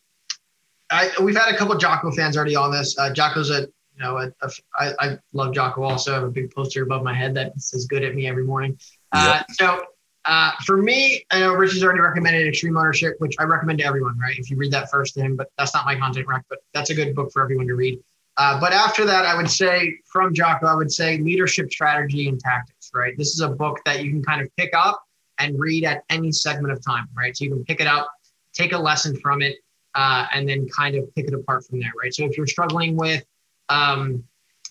I 0.90 1.12
we've 1.22 1.36
had 1.36 1.54
a 1.54 1.58
couple 1.58 1.78
Jocko 1.78 2.12
fans 2.12 2.38
already 2.38 2.56
on 2.56 2.72
this. 2.72 2.98
Uh, 2.98 3.12
Jocko's 3.14 3.50
a 3.50 3.62
you 3.62 4.00
know 4.00 4.18
a, 4.18 4.32
a, 4.42 4.52
I, 4.78 4.94
I 5.00 5.18
love 5.34 5.54
Jocko 5.54 5.84
also. 5.84 6.12
I 6.12 6.16
have 6.16 6.24
a 6.24 6.30
big 6.32 6.54
poster 6.56 6.84
above 6.84 7.04
my 7.04 7.14
head 7.14 7.34
that 7.36 7.60
says 7.60 7.86
"good 7.88 8.04
at 8.04 8.16
me" 8.16 8.28
every 8.28 8.46
morning. 8.46 8.78
Uh, 9.12 9.44
So 9.50 9.84
uh, 10.26 10.52
for 10.66 10.78
me, 10.78 11.26
I 11.32 11.40
know 11.40 11.54
Rich 11.54 11.74
has 11.74 11.84
already 11.84 12.00
recommended 12.00 12.48
Extreme 12.48 12.78
Ownership, 12.78 13.16
which 13.20 13.36
I 13.40 13.44
recommend 13.44 13.80
to 13.80 13.86
everyone. 13.86 14.18
Right, 14.20 14.38
if 14.38 14.50
you 14.50 14.58
read 14.58 14.72
that 14.72 14.90
first 14.92 15.16
to 15.16 15.22
him, 15.22 15.36
but 15.36 15.50
that's 15.58 15.74
not 15.74 15.86
my 15.86 15.96
content 15.96 16.28
rec, 16.28 16.44
but 16.50 16.60
that's 16.74 16.90
a 16.90 16.94
good 16.94 17.16
book 17.16 17.32
for 17.32 17.42
everyone 17.42 17.68
to 17.68 17.76
read. 17.76 18.00
Uh, 18.38 18.60
but 18.60 18.72
after 18.72 19.06
that, 19.06 19.26
I 19.26 19.36
would 19.36 19.50
say 19.50 19.98
from 20.06 20.34
Jocko, 20.34 20.68
I 20.68 20.76
would 20.76 20.92
say 20.92 21.18
leadership 21.18 21.72
strategy 21.72 22.28
and 22.30 22.40
tactics. 22.40 22.92
Right, 22.94 23.18
this 23.18 23.34
is 23.34 23.42
a 23.42 23.50
book 23.50 23.80
that 23.86 24.04
you 24.04 24.12
can 24.12 24.24
kind 24.24 24.42
of 24.42 24.56
pick 24.58 24.72
up 24.76 25.04
and 25.40 25.60
read 25.60 25.86
at 25.86 26.04
any 26.10 26.32
segment 26.32 26.72
of 26.72 26.84
time, 26.86 27.08
right? 27.16 27.36
So 27.36 27.46
you 27.46 27.52
can 27.52 27.66
pick 27.66 27.82
it 27.82 27.88
up, 27.88 28.10
take 28.54 28.74
a 28.74 28.78
lesson 28.78 29.20
from 29.20 29.42
it, 29.42 29.58
uh, 29.96 30.28
and 30.34 30.48
then 30.48 30.68
kind 30.70 30.96
of 30.96 31.14
pick 31.16 31.28
it 31.28 31.34
apart 31.34 31.66
from 31.66 31.80
there, 31.80 31.92
right? 32.02 32.14
So 32.14 32.26
if 32.26 32.38
you're 32.38 32.48
struggling 32.48 32.96
with, 32.96 33.26
um, 33.70 34.24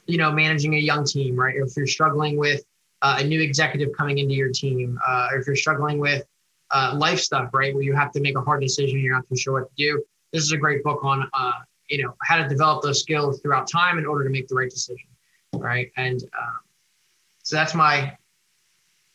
you 0.06 0.16
know, 0.16 0.30
managing 0.30 0.74
a 0.74 0.78
young 0.78 1.04
team, 1.04 1.34
right? 1.34 1.56
If 1.56 1.76
you're 1.76 1.86
struggling 1.86 2.36
with 2.36 2.62
uh, 3.02 3.16
a 3.18 3.24
new 3.24 3.40
executive 3.40 3.90
coming 3.96 4.18
into 4.18 4.34
your 4.34 4.50
team, 4.50 4.98
uh, 5.06 5.28
or 5.32 5.38
if 5.38 5.46
you're 5.46 5.56
struggling 5.56 5.98
with 5.98 6.24
uh, 6.70 6.94
life 6.96 7.18
stuff, 7.18 7.50
right, 7.52 7.74
where 7.74 7.82
you 7.82 7.94
have 7.94 8.12
to 8.12 8.20
make 8.20 8.36
a 8.36 8.40
hard 8.40 8.60
decision, 8.60 8.98
you're 9.00 9.14
not 9.14 9.28
too 9.28 9.36
sure 9.36 9.54
what 9.60 9.68
to 9.68 9.74
do. 9.76 10.02
This 10.32 10.44
is 10.44 10.52
a 10.52 10.56
great 10.56 10.84
book 10.84 11.04
on, 11.04 11.28
uh, 11.32 11.52
you 11.88 12.02
know, 12.02 12.14
how 12.22 12.36
to 12.36 12.48
develop 12.48 12.82
those 12.82 13.00
skills 13.00 13.40
throughout 13.40 13.68
time 13.68 13.98
in 13.98 14.06
order 14.06 14.24
to 14.24 14.30
make 14.30 14.46
the 14.48 14.54
right 14.54 14.70
decision, 14.70 15.08
right? 15.54 15.90
And 15.96 16.22
um, 16.22 16.60
so 17.42 17.56
that's 17.56 17.74
my 17.74 18.16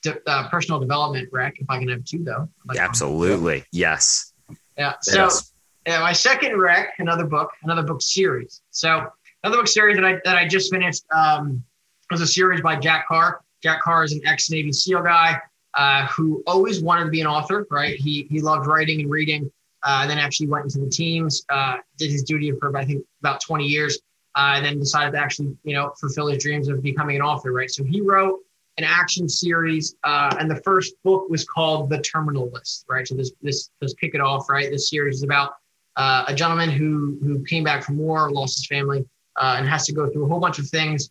de- 0.01 0.19
uh, 0.29 0.49
personal 0.49 0.79
development 0.79 1.29
rec. 1.31 1.55
If 1.59 1.69
I 1.69 1.79
can 1.79 1.88
have 1.89 2.03
two, 2.03 2.23
though. 2.23 2.49
Like 2.65 2.77
one. 2.77 2.79
Absolutely. 2.79 3.63
Yes. 3.71 4.33
Yeah. 4.77 4.93
So 5.01 5.23
Yes. 5.23 5.53
yeah, 5.88 5.99
my 6.01 6.11
second 6.11 6.59
rec, 6.59 6.95
another 6.99 7.25
book, 7.25 7.51
another 7.63 7.83
book 7.83 8.01
series. 8.01 8.61
So 8.71 9.07
another 9.43 9.59
book 9.59 9.67
series 9.67 9.95
that 9.95 10.05
I 10.05 10.19
that 10.25 10.36
I 10.36 10.47
just 10.47 10.73
finished 10.73 11.05
um, 11.15 11.63
was 12.11 12.19
a 12.19 12.27
series 12.27 12.61
by 12.61 12.75
Jack 12.75 13.07
Carr. 13.07 13.41
Jack 13.66 13.82
Carr 13.82 14.03
is 14.03 14.11
an 14.11 14.22
ex 14.28 14.51
Navy 14.51 14.72
SEAL 14.72 15.01
guy 15.01 15.41
uh, 15.74 16.05
who 16.05 16.43
always 16.45 16.84
wanted 16.84 17.05
to 17.05 17.09
be 17.09 17.20
an 17.20 17.26
author. 17.26 17.66
Right. 17.72 17.95
He 17.95 18.28
he 18.30 18.39
loved 18.39 18.68
writing 18.68 19.01
and 19.01 19.09
reading, 19.09 19.51
uh, 19.82 19.99
and 20.01 20.09
then 20.09 20.20
actually 20.20 20.47
went 20.49 20.66
into 20.66 20.78
the 20.80 20.89
teams, 20.89 21.43
uh, 21.49 21.78
did 21.97 22.11
his 22.11 22.22
duty 22.22 22.51
for 22.59 22.78
I 22.78 22.86
think 22.86 23.03
about 23.22 23.41
20 23.41 23.66
years, 23.66 23.97
uh, 24.36 24.53
and 24.55 24.66
then 24.66 24.78
decided 24.78 25.13
to 25.13 25.18
actually 25.18 25.57
you 25.63 25.74
know 25.74 25.91
fulfill 25.99 26.28
his 26.28 26.43
dreams 26.43 26.68
of 26.68 26.84
becoming 26.84 27.16
an 27.16 27.24
author. 27.24 27.51
Right. 27.51 27.72
So 27.72 27.84
he 27.84 28.01
wrote 28.01 28.39
an 28.78 28.84
action 28.84 29.28
series, 29.28 29.95
uh, 30.03 30.36
and 30.39 30.51
the 30.51 30.61
first 30.61 30.93
book 31.03 31.28
was 31.28 31.43
called 31.43 31.89
The 31.89 32.01
Terminal 32.03 32.51
List, 32.51 32.86
right? 32.88 33.07
So 33.07 33.16
this 33.16 33.32
this 33.41 33.72
let's 33.82 33.95
kick 33.95 34.13
it 34.13 34.22
off, 34.22 34.47
right? 34.47 34.70
This 34.70 34.91
series 34.91 35.16
is 35.16 35.24
about 35.24 35.53
uh, 35.95 36.26
a 36.28 36.36
gentleman 36.36 36.70
who 36.70 37.18
who 37.24 37.43
came 37.45 37.63
back 37.63 37.84
from 37.84 37.97
war, 37.97 38.30
lost 38.30 38.59
his 38.59 38.68
family, 38.68 39.03
and 39.41 39.68
has 39.68 39.88
to 39.88 39.91
go 39.91 40.07
through 40.07 40.26
a 40.26 40.28
whole 40.28 40.39
bunch 40.39 40.59
of 40.59 40.68
things. 40.68 41.09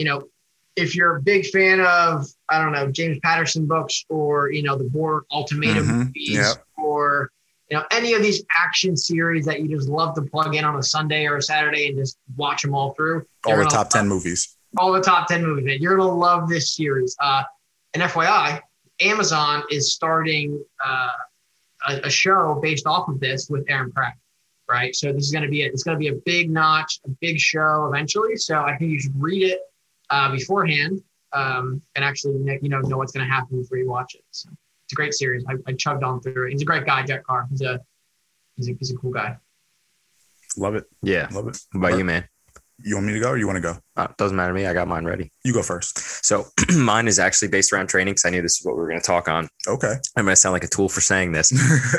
You 0.00 0.06
know, 0.06 0.28
if 0.78 0.94
you're 0.96 1.16
a 1.16 1.20
big 1.22 1.46
fan 1.46 1.80
of 1.80 2.26
I 2.48 2.62
don't 2.62 2.72
know 2.72 2.90
James 2.90 3.18
Patterson 3.22 3.66
books 3.66 4.04
or 4.08 4.50
you 4.50 4.62
know 4.62 4.76
the 4.76 4.84
Bourne 4.84 5.22
Ultimatum 5.30 5.84
Mhm, 5.86 5.98
movies 6.06 6.28
yeah. 6.30 6.52
or 6.76 7.30
you 7.70 7.76
know 7.76 7.84
any 7.90 8.14
of 8.14 8.22
these 8.22 8.42
action 8.56 8.96
series 8.96 9.44
that 9.46 9.60
you 9.60 9.68
just 9.76 9.88
love 9.88 10.14
to 10.14 10.22
plug 10.22 10.54
in 10.54 10.64
on 10.64 10.76
a 10.76 10.82
Sunday 10.82 11.26
or 11.26 11.36
a 11.36 11.42
Saturday 11.42 11.88
and 11.88 11.98
just 11.98 12.16
watch 12.36 12.62
them 12.62 12.74
all 12.74 12.92
through. 12.94 13.24
All 13.46 13.56
the 13.56 13.64
top 13.64 13.72
love- 13.74 13.88
10 13.90 14.08
movies. 14.08 14.56
all 14.76 14.92
the 14.92 15.00
top 15.00 15.26
10 15.28 15.44
movies. 15.44 15.64
Man. 15.64 15.78
You're 15.80 15.96
going 15.96 16.08
to 16.08 16.14
love 16.14 16.48
this 16.48 16.74
series. 16.76 17.16
Uh, 17.20 17.42
and 17.94 18.02
FYI, 18.02 18.60
Amazon 19.00 19.62
is 19.70 19.92
starting 19.94 20.62
uh, 20.84 21.08
a, 21.88 22.00
a 22.04 22.10
show 22.10 22.58
based 22.62 22.86
off 22.86 23.08
of 23.08 23.18
this 23.20 23.48
with 23.48 23.64
Aaron 23.68 23.90
Pratt, 23.92 24.14
right? 24.68 24.94
So 24.94 25.12
this 25.12 25.24
is 25.24 25.30
to 25.32 25.48
be 25.48 25.62
a, 25.62 25.66
it's 25.66 25.82
going 25.84 25.94
to 25.94 25.98
be 25.98 26.08
a 26.08 26.20
big 26.26 26.50
notch, 26.50 27.00
a 27.06 27.08
big 27.20 27.38
show 27.38 27.86
eventually. 27.92 28.36
So 28.36 28.60
I 28.60 28.76
think 28.76 28.90
you 28.92 29.00
should 29.00 29.20
read 29.20 29.42
it 29.42 29.60
uh, 30.10 30.30
beforehand 30.30 31.02
um, 31.32 31.82
and 31.94 32.04
actually 32.04 32.34
you 32.62 32.68
know 32.68 32.80
know 32.80 32.96
what's 32.96 33.12
going 33.12 33.26
to 33.26 33.32
happen 33.32 33.60
before 33.60 33.78
you 33.78 33.88
watch 33.88 34.14
it. 34.14 34.24
So 34.30 34.50
it's 34.84 34.92
a 34.92 34.96
great 34.96 35.14
series. 35.14 35.44
I, 35.48 35.54
I 35.66 35.72
chugged 35.74 36.02
on 36.02 36.20
through 36.20 36.46
it. 36.46 36.52
He's 36.52 36.62
a 36.62 36.64
great 36.66 36.86
guy, 36.86 37.02
Jack 37.04 37.24
Carr. 37.24 37.46
He's 37.50 37.62
a 37.62 37.80
he's 38.56 38.68
a, 38.68 38.72
he's 38.78 38.92
a 38.92 38.96
cool 38.96 39.12
guy. 39.12 39.36
Love 40.56 40.74
it. 40.74 40.84
Yeah. 41.02 41.28
Love 41.30 41.48
it. 41.48 41.58
What 41.72 41.88
about 41.88 41.98
you, 41.98 42.04
man? 42.04 42.26
You 42.80 42.94
want 42.94 43.08
me 43.08 43.12
to 43.14 43.20
go 43.20 43.30
or 43.30 43.36
you 43.36 43.46
want 43.46 43.56
to 43.56 43.60
go? 43.60 43.76
Uh, 43.96 44.06
doesn't 44.18 44.36
matter 44.36 44.52
to 44.52 44.54
me. 44.54 44.64
I 44.64 44.72
got 44.72 44.86
mine 44.86 45.04
ready. 45.04 45.32
You 45.44 45.52
go 45.52 45.62
first. 45.62 46.24
So 46.24 46.46
mine 46.76 47.08
is 47.08 47.18
actually 47.18 47.48
based 47.48 47.72
around 47.72 47.88
training 47.88 48.12
because 48.12 48.24
I 48.24 48.30
knew 48.30 48.40
this 48.40 48.60
is 48.60 48.64
what 48.64 48.76
we 48.76 48.80
were 48.80 48.88
going 48.88 49.00
to 49.00 49.06
talk 49.06 49.28
on. 49.28 49.48
Okay. 49.66 49.94
I'm 50.16 50.24
going 50.24 50.32
to 50.32 50.36
sound 50.36 50.52
like 50.52 50.62
a 50.62 50.68
tool 50.68 50.88
for 50.88 51.00
saying 51.00 51.32
this, 51.32 51.52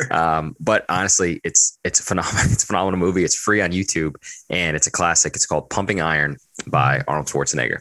um, 0.12 0.56
but 0.62 0.86
honestly, 0.88 1.42
it's 1.44 1.78
it's 1.84 2.00
a 2.00 2.04
phenomenal 2.04 2.40
it's 2.46 2.64
a 2.64 2.68
phenomenal 2.68 2.98
movie. 2.98 3.26
It's 3.26 3.36
free 3.36 3.62
on 3.62 3.72
YouTube 3.72 4.16
and 4.50 4.78
it's 4.78 4.88
a 4.88 4.92
classic. 4.92 5.36
It's 5.36 5.46
called 5.46 5.70
Pumping 5.70 6.00
Iron 6.00 6.38
by 6.66 7.04
Arnold 7.10 7.28
Schwarzenegger. 7.28 7.80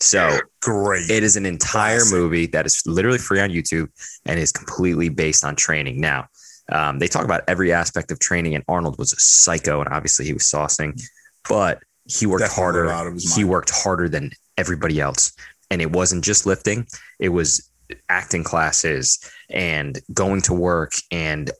So 0.00 0.38
Great. 0.60 1.10
it 1.10 1.22
is 1.22 1.36
an 1.36 1.46
entire 1.46 1.98
Classic. 1.98 2.16
movie 2.18 2.46
that 2.46 2.66
is 2.66 2.82
literally 2.86 3.18
free 3.18 3.40
on 3.40 3.50
YouTube 3.50 3.88
and 4.26 4.38
is 4.38 4.52
completely 4.52 5.08
based 5.08 5.44
on 5.44 5.56
training. 5.56 6.00
Now, 6.00 6.26
um, 6.70 6.98
they 6.98 7.08
talk 7.08 7.24
about 7.24 7.42
every 7.48 7.72
aspect 7.72 8.12
of 8.12 8.18
training, 8.20 8.54
and 8.54 8.62
Arnold 8.68 8.96
was 8.98 9.12
a 9.12 9.16
psycho, 9.18 9.80
and 9.80 9.88
obviously 9.92 10.24
he 10.24 10.32
was 10.32 10.44
saucing, 10.44 11.00
but 11.48 11.82
he 12.04 12.26
worked 12.26 12.42
Definitely 12.42 12.62
harder. 12.62 12.90
out 12.90 13.06
of 13.08 13.14
his 13.14 13.34
He 13.34 13.42
worked 13.44 13.70
harder 13.70 14.08
than 14.08 14.30
everybody 14.56 15.00
else, 15.00 15.32
and 15.70 15.82
it 15.82 15.90
wasn't 15.92 16.22
just 16.24 16.46
lifting; 16.46 16.86
it 17.18 17.30
was 17.30 17.68
acting 18.08 18.44
classes 18.44 19.18
and 19.48 19.98
going 20.14 20.40
to 20.42 20.54
work 20.54 20.92
and 21.10 21.50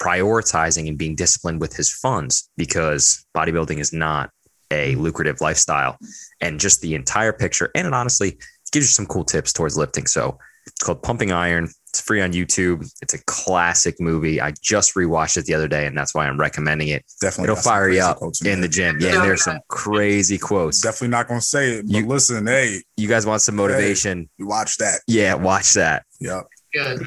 prioritizing 0.00 0.88
and 0.88 0.96
being 0.96 1.14
disciplined 1.14 1.60
with 1.60 1.74
his 1.76 1.92
funds 1.92 2.48
because 2.56 3.24
bodybuilding 3.36 3.78
is 3.78 3.92
not 3.92 4.30
a 4.70 4.94
lucrative 4.96 5.40
lifestyle 5.40 5.98
and 6.40 6.60
just 6.60 6.80
the 6.80 6.94
entire 6.94 7.32
picture. 7.32 7.70
And 7.74 7.86
it 7.86 7.92
honestly 7.92 8.38
gives 8.72 8.86
you 8.86 8.92
some 8.92 9.06
cool 9.06 9.24
tips 9.24 9.52
towards 9.52 9.76
lifting. 9.76 10.06
So 10.06 10.38
it's 10.66 10.82
called 10.84 11.02
Pumping 11.02 11.32
Iron. 11.32 11.68
It's 11.88 12.00
free 12.00 12.20
on 12.20 12.32
YouTube. 12.32 12.88
It's 13.02 13.14
a 13.14 13.24
classic 13.24 14.00
movie. 14.00 14.40
I 14.40 14.52
just 14.62 14.94
rewatched 14.94 15.36
it 15.38 15.46
the 15.46 15.54
other 15.54 15.66
day, 15.66 15.86
and 15.86 15.98
that's 15.98 16.14
why 16.14 16.28
I'm 16.28 16.38
recommending 16.38 16.86
it. 16.88 17.04
Definitely. 17.20 17.50
It'll 17.50 17.62
fire 17.62 17.88
you 17.88 18.00
up 18.00 18.18
quotes 18.18 18.44
in 18.46 18.60
the 18.60 18.68
gym. 18.68 18.98
Yeah, 19.00 19.14
and 19.14 19.24
there's 19.24 19.42
some 19.42 19.58
crazy 19.66 20.38
quotes. 20.38 20.80
Definitely 20.80 21.08
not 21.08 21.26
gonna 21.26 21.40
say 21.40 21.70
it, 21.78 21.86
but 21.86 21.96
You- 21.96 22.06
listen, 22.06 22.46
hey, 22.46 22.82
You 22.96 23.08
guys 23.08 23.26
want 23.26 23.42
some 23.42 23.56
motivation? 23.56 24.30
you 24.38 24.46
watch 24.46 24.76
that. 24.76 25.00
Yeah, 25.08 25.34
watch 25.34 25.72
that. 25.74 26.04
Yep, 26.20 26.46
Good. 26.72 27.00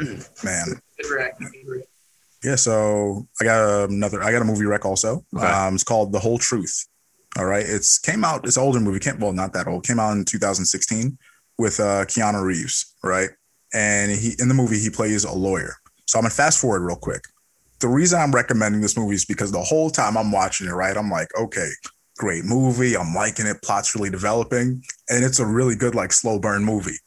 man. 0.44 0.66
Good 1.02 1.10
rec. 1.16 1.40
Good 1.40 1.48
rec. 1.66 1.84
Yeah, 2.44 2.56
so 2.56 3.26
I 3.40 3.46
got 3.46 3.90
another. 3.90 4.22
I 4.22 4.34
got 4.34 4.42
a 4.42 4.46
movie 4.46 4.66
rec 4.66 4.84
also. 4.84 5.24
Okay. 5.34 5.46
Um, 5.46 5.76
it's 5.76 5.86
called 5.86 6.12
The 6.12 6.20
Whole 6.20 6.38
Truth. 6.40 6.88
All 7.38 7.46
right, 7.46 7.66
it's 7.66 7.98
came 7.98 8.24
out. 8.24 8.46
It's 8.46 8.58
an 8.58 8.64
older 8.64 8.80
movie. 8.80 9.00
Came, 9.00 9.20
well, 9.20 9.34
not 9.34 9.54
that 9.54 9.68
old. 9.68 9.86
Came 9.86 10.00
out 10.00 10.16
in 10.16 10.26
2016 10.26 11.18
with 11.58 11.80
uh, 11.80 12.06
Keanu 12.06 12.44
Reeves. 12.44 12.94
Right, 13.04 13.30
and 13.74 14.12
he 14.12 14.34
in 14.40 14.48
the 14.48 14.54
movie 14.54 14.80
he 14.80 14.90
plays 14.90 15.24
a 15.24 15.34
lawyer. 15.34 15.76
So 16.06 16.20
I'm 16.20 16.24
gonna 16.24 16.34
fast 16.34 16.60
forward 16.60 16.82
real 16.82 16.96
quick. 16.96 17.24
The 17.80 17.88
reason 17.88 18.20
I'm 18.20 18.32
recommending 18.32 18.82
this 18.82 18.96
movie 18.96 19.16
is 19.16 19.26
because 19.26 19.52
the 19.52 19.62
whole 19.62 19.90
time 19.90 20.16
I'm 20.16 20.32
watching 20.32 20.68
it, 20.68 20.74
right, 20.74 20.96
I'm 20.96 21.10
like, 21.10 21.28
okay, 21.38 21.70
great 22.18 22.46
movie. 22.46 22.96
I'm 22.96 23.14
liking 23.14 23.48
it. 23.48 23.62
Plot's 23.62 23.96
really 23.96 24.10
developing, 24.10 24.84
and 25.10 25.24
it's 25.24 25.40
a 25.40 25.46
really 25.46 25.76
good 25.76 25.96
like 25.96 26.14
slow 26.14 26.40
burn 26.40 26.64
movie. 26.64 26.98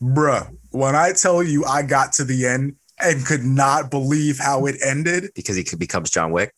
Bruh, 0.00 0.48
when 0.70 0.94
I 0.94 1.12
tell 1.12 1.42
you 1.42 1.64
I 1.64 1.82
got 1.82 2.12
to 2.14 2.24
the 2.24 2.46
end 2.46 2.76
and 2.98 3.26
could 3.26 3.44
not 3.44 3.90
believe 3.90 4.38
how 4.38 4.66
it 4.66 4.76
ended, 4.84 5.30
Because 5.34 5.56
he 5.56 5.64
becomes 5.76 6.10
John 6.10 6.32
Wick. 6.32 6.54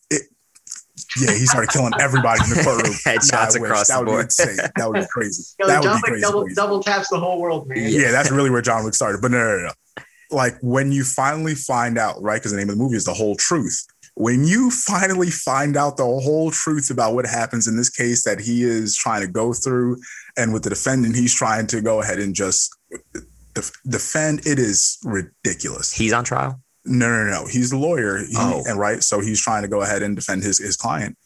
Yeah, 1.21 1.33
he 1.33 1.47
started 1.47 1.71
killing 1.71 1.93
everybody 2.01 2.41
in 2.45 2.51
the 2.51 2.63
courtroom. 2.65 2.95
Headshots 3.07 3.33
Nah, 3.33 3.39
I 3.39 3.45
wish. 3.47 3.71
across 3.71 3.89
that 3.89 3.95
the 3.95 4.01
would 4.01 4.07
board. 4.07 4.19
Be 4.19 4.25
insane. 4.25 4.57
That 4.77 4.89
would 4.91 5.01
be 5.01 5.07
crazy. 5.11 5.45
Yo, 5.59 5.67
that 5.67 5.83
would 5.83 5.95
be 5.95 6.01
crazy. 6.03 6.21
double, 6.23 6.43
crazy. 6.43 6.55
double 6.55 6.83
taps 6.83 7.09
the 7.09 7.19
whole 7.21 7.41
world, 7.41 7.69
man. 7.69 7.79
Yeah, 7.91 8.11
that's 8.11 8.31
really 8.31 8.51
where 8.51 8.63
John 8.63 8.85
Wick 8.85 8.95
started. 8.95 9.21
But 9.21 9.31
no, 9.33 9.39
no, 9.39 9.57
no, 9.59 9.63
no. 9.67 10.03
Like 10.31 10.55
when 10.61 10.93
you 10.93 11.05
finally 11.05 11.55
find 11.55 11.97
out, 11.99 12.21
right? 12.23 12.37
Because 12.41 12.53
the 12.53 12.59
name 12.59 12.69
of 12.69 12.77
the 12.77 12.83
movie 12.83 12.97
is 12.97 13.05
the 13.05 13.15
whole 13.15 13.35
truth. 13.37 13.87
When 14.15 14.45
you 14.45 14.71
finally 14.71 15.31
find 15.31 15.77
out 15.77 15.97
the 15.97 16.03
whole 16.03 16.51
truth 16.51 16.91
about 16.91 17.15
what 17.15 17.25
happens 17.25 17.69
in 17.69 17.77
this 17.77 17.89
case 17.89 18.25
that 18.25 18.41
he 18.41 18.65
is 18.65 18.97
trying 18.97 19.21
to 19.23 19.29
go 19.29 19.53
through, 19.53 19.97
and 20.37 20.53
with 20.53 20.65
the 20.65 20.71
defendant, 20.71 21.15
he's 21.15 21.33
trying 21.33 21.67
to 21.69 21.81
go 21.81 22.03
ahead 22.03 22.19
and 22.19 22.35
just 22.35 22.77
uh, 22.93 23.21
def- 23.55 23.71
defend. 23.89 24.41
It 24.41 24.59
is 24.59 24.99
ridiculous. 25.05 25.93
He's 25.93 26.13
on 26.13 26.25
trial. 26.25 26.61
No, 26.89 27.09
no, 27.09 27.31
no. 27.31 27.47
He's 27.47 27.71
the 27.71 27.77
lawyer. 27.79 28.19
He- 28.19 28.35
Oh. 28.37 28.63
And 28.67 28.79
right. 28.79 29.03
So 29.03 29.21
he's 29.21 29.41
trying 29.41 29.63
to 29.63 29.69
go 29.69 29.83
ahead 29.83 30.03
and 30.03 30.17
defend 30.17 30.43
his, 30.43 30.59
his 30.59 30.77
client. 30.77 31.17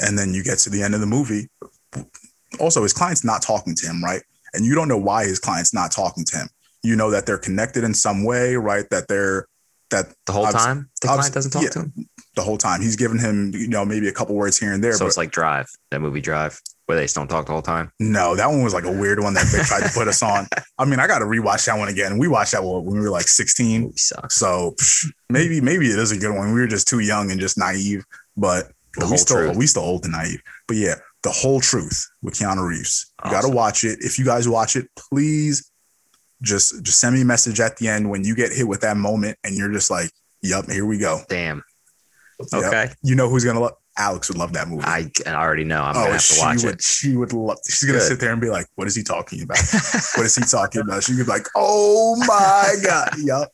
And 0.00 0.18
then 0.18 0.32
you 0.34 0.42
get 0.42 0.58
to 0.60 0.70
the 0.70 0.82
end 0.82 0.94
of 0.94 1.00
the 1.00 1.06
movie. 1.06 1.48
Also, 2.60 2.82
his 2.82 2.92
client's 2.92 3.24
not 3.24 3.42
talking 3.42 3.74
to 3.76 3.86
him, 3.86 4.02
right? 4.02 4.22
And 4.54 4.64
you 4.64 4.74
don't 4.74 4.88
know 4.88 4.98
why 4.98 5.24
his 5.24 5.38
client's 5.38 5.72
not 5.74 5.90
talking 5.90 6.24
to 6.26 6.36
him. 6.38 6.48
You 6.82 6.96
know 6.96 7.10
that 7.10 7.26
they're 7.26 7.38
connected 7.38 7.84
in 7.84 7.94
some 7.94 8.24
way, 8.24 8.56
right? 8.56 8.84
That 8.90 9.08
they're 9.08 9.46
that 9.92 10.12
The 10.26 10.32
whole 10.32 10.46
time, 10.46 10.90
the 11.00 11.08
client 11.08 11.32
doesn't 11.32 11.52
talk 11.52 11.62
yeah. 11.62 11.70
to 11.70 11.78
him. 11.80 11.92
the 12.36 12.42
whole 12.42 12.58
time 12.58 12.82
he's 12.82 12.96
giving 12.96 13.18
him, 13.18 13.52
you 13.54 13.68
know, 13.68 13.84
maybe 13.84 14.08
a 14.08 14.12
couple 14.12 14.34
words 14.34 14.58
here 14.58 14.72
and 14.72 14.82
there. 14.82 14.92
So 14.94 15.04
but 15.04 15.08
it's 15.08 15.16
like 15.16 15.30
Drive, 15.30 15.68
that 15.90 16.00
movie 16.00 16.20
Drive, 16.20 16.60
where 16.86 16.96
they 16.96 17.04
just 17.04 17.14
don't 17.14 17.28
talk 17.28 17.46
the 17.46 17.52
whole 17.52 17.62
time. 17.62 17.92
no, 18.00 18.34
that 18.36 18.48
one 18.48 18.62
was 18.62 18.74
like 18.74 18.84
a 18.84 18.92
weird 18.92 19.20
one 19.20 19.34
that 19.34 19.46
they 19.46 19.62
tried 19.62 19.86
to 19.86 19.92
put 19.94 20.08
us 20.08 20.22
on. 20.22 20.46
I 20.78 20.84
mean, 20.84 20.98
I 20.98 21.06
got 21.06 21.20
to 21.20 21.24
rewatch 21.24 21.66
that 21.66 21.78
one 21.78 21.88
again. 21.88 22.18
We 22.18 22.28
watched 22.28 22.52
that 22.52 22.64
one 22.64 22.84
when 22.84 22.94
we 22.94 23.00
were 23.00 23.10
like 23.10 23.28
16. 23.28 23.96
Sucks. 23.96 24.34
So 24.34 24.74
psh, 24.78 25.06
maybe 25.30 25.60
maybe 25.60 25.86
it 25.86 25.98
is 25.98 26.12
a 26.12 26.18
good 26.18 26.34
one. 26.34 26.52
We 26.52 26.60
were 26.60 26.66
just 26.66 26.88
too 26.88 27.00
young 27.00 27.30
and 27.30 27.40
just 27.40 27.56
naive, 27.56 28.04
but, 28.36 28.72
we 28.98 29.16
still 29.16 29.38
truth. 29.38 29.56
we 29.56 29.66
still 29.66 29.84
old 29.84 30.04
and 30.04 30.12
naive. 30.12 30.42
But 30.68 30.76
yeah, 30.76 30.96
the 31.22 31.30
whole 31.30 31.60
truth 31.60 32.06
with 32.20 32.34
Keanu 32.34 32.68
Reeves. 32.68 33.10
You 33.24 33.30
got 33.30 33.42
to 33.42 33.48
watch 33.48 33.84
it. 33.84 34.00
If 34.02 34.18
you 34.18 34.24
guys 34.24 34.46
watch 34.48 34.76
it, 34.76 34.86
please 34.96 35.71
just 36.42 36.82
just 36.82 36.98
send 37.00 37.14
me 37.14 37.22
a 37.22 37.24
message 37.24 37.60
at 37.60 37.76
the 37.78 37.88
end 37.88 38.10
when 38.10 38.24
you 38.24 38.34
get 38.34 38.52
hit 38.52 38.68
with 38.68 38.80
that 38.82 38.96
moment 38.96 39.38
and 39.44 39.54
you're 39.56 39.70
just 39.72 39.90
like, 39.90 40.10
"Yup, 40.42 40.70
here 40.70 40.84
we 40.84 40.98
go." 40.98 41.20
Damn. 41.28 41.62
Yep. 42.52 42.64
Okay. 42.64 42.90
You 43.02 43.14
know 43.14 43.28
who's 43.28 43.44
gonna 43.44 43.60
love? 43.60 43.74
Alex 43.98 44.28
would 44.28 44.38
love 44.38 44.54
that 44.54 44.68
movie. 44.68 44.84
I, 44.86 45.10
I 45.26 45.34
already 45.34 45.64
know. 45.64 45.82
I'm 45.82 45.90
oh, 45.96 46.00
gonna 46.00 46.12
have 46.12 46.22
she 46.22 46.34
to 46.36 46.40
watch 46.40 46.64
would. 46.64 46.74
it. 46.76 46.82
She 46.82 47.14
would 47.16 47.32
love. 47.32 47.58
She's 47.68 47.82
gonna 47.84 47.98
Good. 47.98 48.08
sit 48.08 48.20
there 48.20 48.32
and 48.32 48.40
be 48.40 48.48
like, 48.48 48.66
"What 48.74 48.88
is 48.88 48.94
he 48.96 49.02
talking 49.02 49.42
about? 49.42 49.58
what 50.16 50.24
is 50.26 50.34
he 50.34 50.42
talking 50.44 50.80
about?" 50.80 51.04
She'd 51.04 51.16
be 51.18 51.24
like, 51.24 51.46
"Oh 51.54 52.16
my 52.26 52.74
god, 52.82 53.10
yup." 53.18 53.48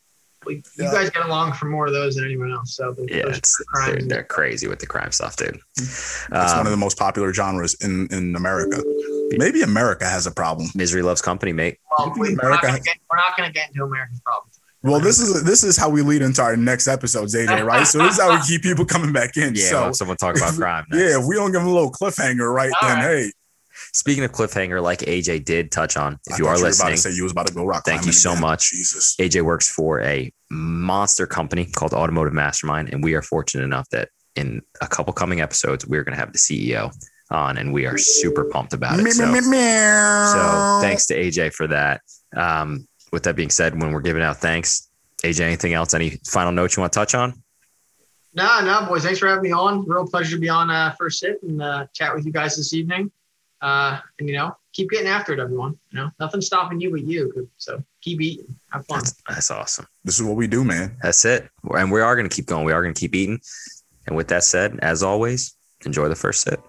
You 0.47 0.63
Yeah. 0.79 0.93
guys 0.93 1.11
get 1.11 1.27
along 1.27 1.55
for 1.55 1.67
more 1.67 1.89
of 1.89 1.93
those 1.93 2.15
than 2.15 2.25
anyone 2.25 2.53
else. 2.53 2.77
So 2.77 2.93
those, 2.93 3.09
Yeah, 3.11 3.25
those 3.27 3.39
it's, 3.39 3.57
crimes 3.67 3.99
they're, 3.99 4.09
they're 4.09 4.25
crazy 4.25 4.67
with 4.69 4.79
the 4.79 4.87
crime 4.87 5.11
stuff, 5.13 5.37
dude. 5.37 5.59
It's 5.77 6.25
one 6.31 6.41
Um, 6.61 6.67
of 6.67 6.71
the 6.71 6.77
most 6.79 6.97
popular 6.97 7.35
genres 7.35 7.75
in 7.83 8.07
in 8.13 8.35
America. 8.37 8.83
Maybe 9.33 9.61
America 9.63 10.07
has 10.07 10.27
a 10.27 10.31
problem. 10.31 10.71
Misery 10.75 11.03
loves 11.03 11.21
company, 11.21 11.53
mate. 11.53 11.79
Oh, 11.99 12.07
well, 12.09 12.15
we, 12.19 12.29
we're, 12.31 12.35
not 12.35 12.43
America- 12.43 12.67
gonna 12.67 12.81
get, 12.81 12.97
we're 13.11 13.17
not 13.17 13.37
going 13.37 13.49
to 13.49 13.53
get 13.53 13.69
into 13.71 13.85
American 13.85 14.19
problems. 14.25 14.61
Well, 14.83 15.01
this 15.01 15.19
is 15.19 15.43
this 15.43 15.65
is 15.65 15.77
how 15.77 15.89
we 15.91 16.03
lead 16.03 16.23
into 16.23 16.41
our 16.41 16.57
next 16.57 16.87
episodes, 16.87 17.35
AJ. 17.35 17.65
Right? 17.67 17.85
So 17.85 17.99
this 17.99 18.15
is 18.15 18.21
how 18.21 18.33
we 18.33 18.41
keep 18.47 18.63
people 18.63 18.85
coming 18.85 19.13
back 19.13 19.37
in. 19.37 19.57
Yeah, 19.57 19.65
so 19.65 19.85
we'll 19.87 19.95
someone 19.95 20.17
talk 20.17 20.37
about 20.37 20.55
crime. 20.55 20.85
next. 20.91 21.03
yeah, 21.03 21.19
if 21.19 21.27
we 21.27 21.35
don't 21.35 21.51
give 21.51 21.63
them 21.63 21.69
a 21.69 21.75
little 21.75 21.91
cliffhanger, 21.91 22.55
right? 22.55 22.71
All 22.81 22.89
then 22.89 22.99
right. 22.99 23.05
hey, 23.25 23.33
Speaking 23.93 24.25
of 24.25 24.33
cliffhanger, 24.33 24.83
like 24.83 25.01
AJ 25.01 25.45
did 25.45 25.73
touch 25.73 25.97
on, 25.97 26.19
if 26.27 26.35
I 26.35 26.37
you 26.39 26.45
thought 26.45 26.51
are 26.51 26.53
were 26.53 26.57
about 26.59 26.67
listening, 26.67 26.95
to 26.95 26.99
say 26.99 27.11
you 27.13 27.23
was 27.25 27.33
about 27.33 27.47
to 27.49 27.55
go 27.55 27.65
rock. 27.65 27.85
Thank 27.85 28.07
you 28.07 28.13
so 28.13 28.31
again. 28.31 28.43
much. 28.43 28.71
Jesus. 28.71 29.17
AJ 29.17 29.43
works 29.43 29.69
for 29.69 30.01
a 30.03 30.33
monster 30.51 31.27
company 31.27 31.65
called 31.65 31.93
Automotive 31.93 32.33
Mastermind, 32.33 32.93
and 32.93 33.03
we 33.03 33.15
are 33.15 33.23
fortunate 33.23 33.65
enough 33.65 33.89
that 33.91 34.11
in 34.37 34.63
a 34.81 34.87
couple 34.87 35.13
coming 35.13 35.41
episodes, 35.41 35.87
we're 35.87 36.05
going 36.05 36.15
to 36.15 36.21
have 36.21 36.33
the 36.33 36.39
CEO 36.39 36.93
on, 37.31 37.59
and 37.59 37.73
we 37.73 37.87
are 37.87 37.99
super 37.99 38.45
pumped 38.45 38.73
about 38.73 38.99
it. 38.99 39.13
So, 39.13 39.25
so 39.25 40.79
thanks 40.81 41.07
to 41.07 41.17
AJ 41.17 41.53
for 41.53 41.67
that. 41.69 42.01
Um, 42.37 42.87
with 43.13 43.23
that 43.25 43.37
being 43.37 43.51
said, 43.51 43.81
when 43.81 43.93
we're 43.93 44.01
giving 44.01 44.23
out 44.23 44.37
thanks, 44.39 44.89
AJ, 45.25 45.41
anything 45.41 45.73
else? 45.75 45.95
Any 45.95 46.11
final 46.27 46.53
notes 46.53 46.77
you 46.77 46.81
want 46.81 46.93
to 46.93 46.99
touch 46.99 47.15
on? 47.15 47.43
No, 48.35 48.61
no, 48.61 48.87
boys. 48.87 49.03
Thanks 49.03 49.19
for 49.19 49.27
having 49.27 49.43
me 49.43 49.53
on. 49.53 49.87
Real 49.87 50.07
pleasure 50.07 50.37
to 50.37 50.41
be 50.41 50.49
on 50.49 50.71
uh, 50.71 50.95
First 50.99 51.21
Sip 51.21 51.41
and 51.43 51.61
uh, 51.61 51.87
chat 51.93 52.15
with 52.15 52.25
you 52.25 52.33
guys 52.33 52.57
this 52.57 52.73
evening. 52.73 53.11
Uh, 53.61 53.99
and, 54.19 54.29
you 54.29 54.37
know, 54.37 54.55
keep 54.73 54.91
getting 54.91 55.09
after 55.09 55.33
it, 55.33 55.41
everyone. 55.41 55.77
You 55.91 56.01
know, 56.01 56.11
nothing's 56.21 56.47
stopping 56.47 56.81
you 56.81 56.91
but 56.91 57.05
you. 57.05 57.51
So 57.57 57.83
keep 58.01 58.21
eating. 58.21 58.55
Have 58.71 58.87
fun. 58.87 58.99
That's, 59.01 59.23
that's 59.29 59.51
awesome. 59.51 59.87
This 60.05 60.21
is 60.21 60.23
what 60.23 60.37
we 60.37 60.47
do, 60.47 60.63
man. 60.63 60.97
That's 61.03 61.25
it. 61.25 61.49
And 61.65 61.91
we 61.91 62.01
are 62.01 62.15
going 62.15 62.29
to 62.29 62.35
keep 62.35 62.47
going. 62.47 62.65
We 62.65 62.73
are 62.73 62.83
going 62.83 62.95
to 62.95 63.01
keep 63.01 63.17
eating. 63.17 63.41
And 64.07 64.17
with 64.17 64.29
that 64.29 64.45
said, 64.45 64.79
as 64.81 65.03
always, 65.03 65.57
enjoy 65.85 66.09
the 66.09 66.17
first 66.17 66.43
sip. 66.43 66.61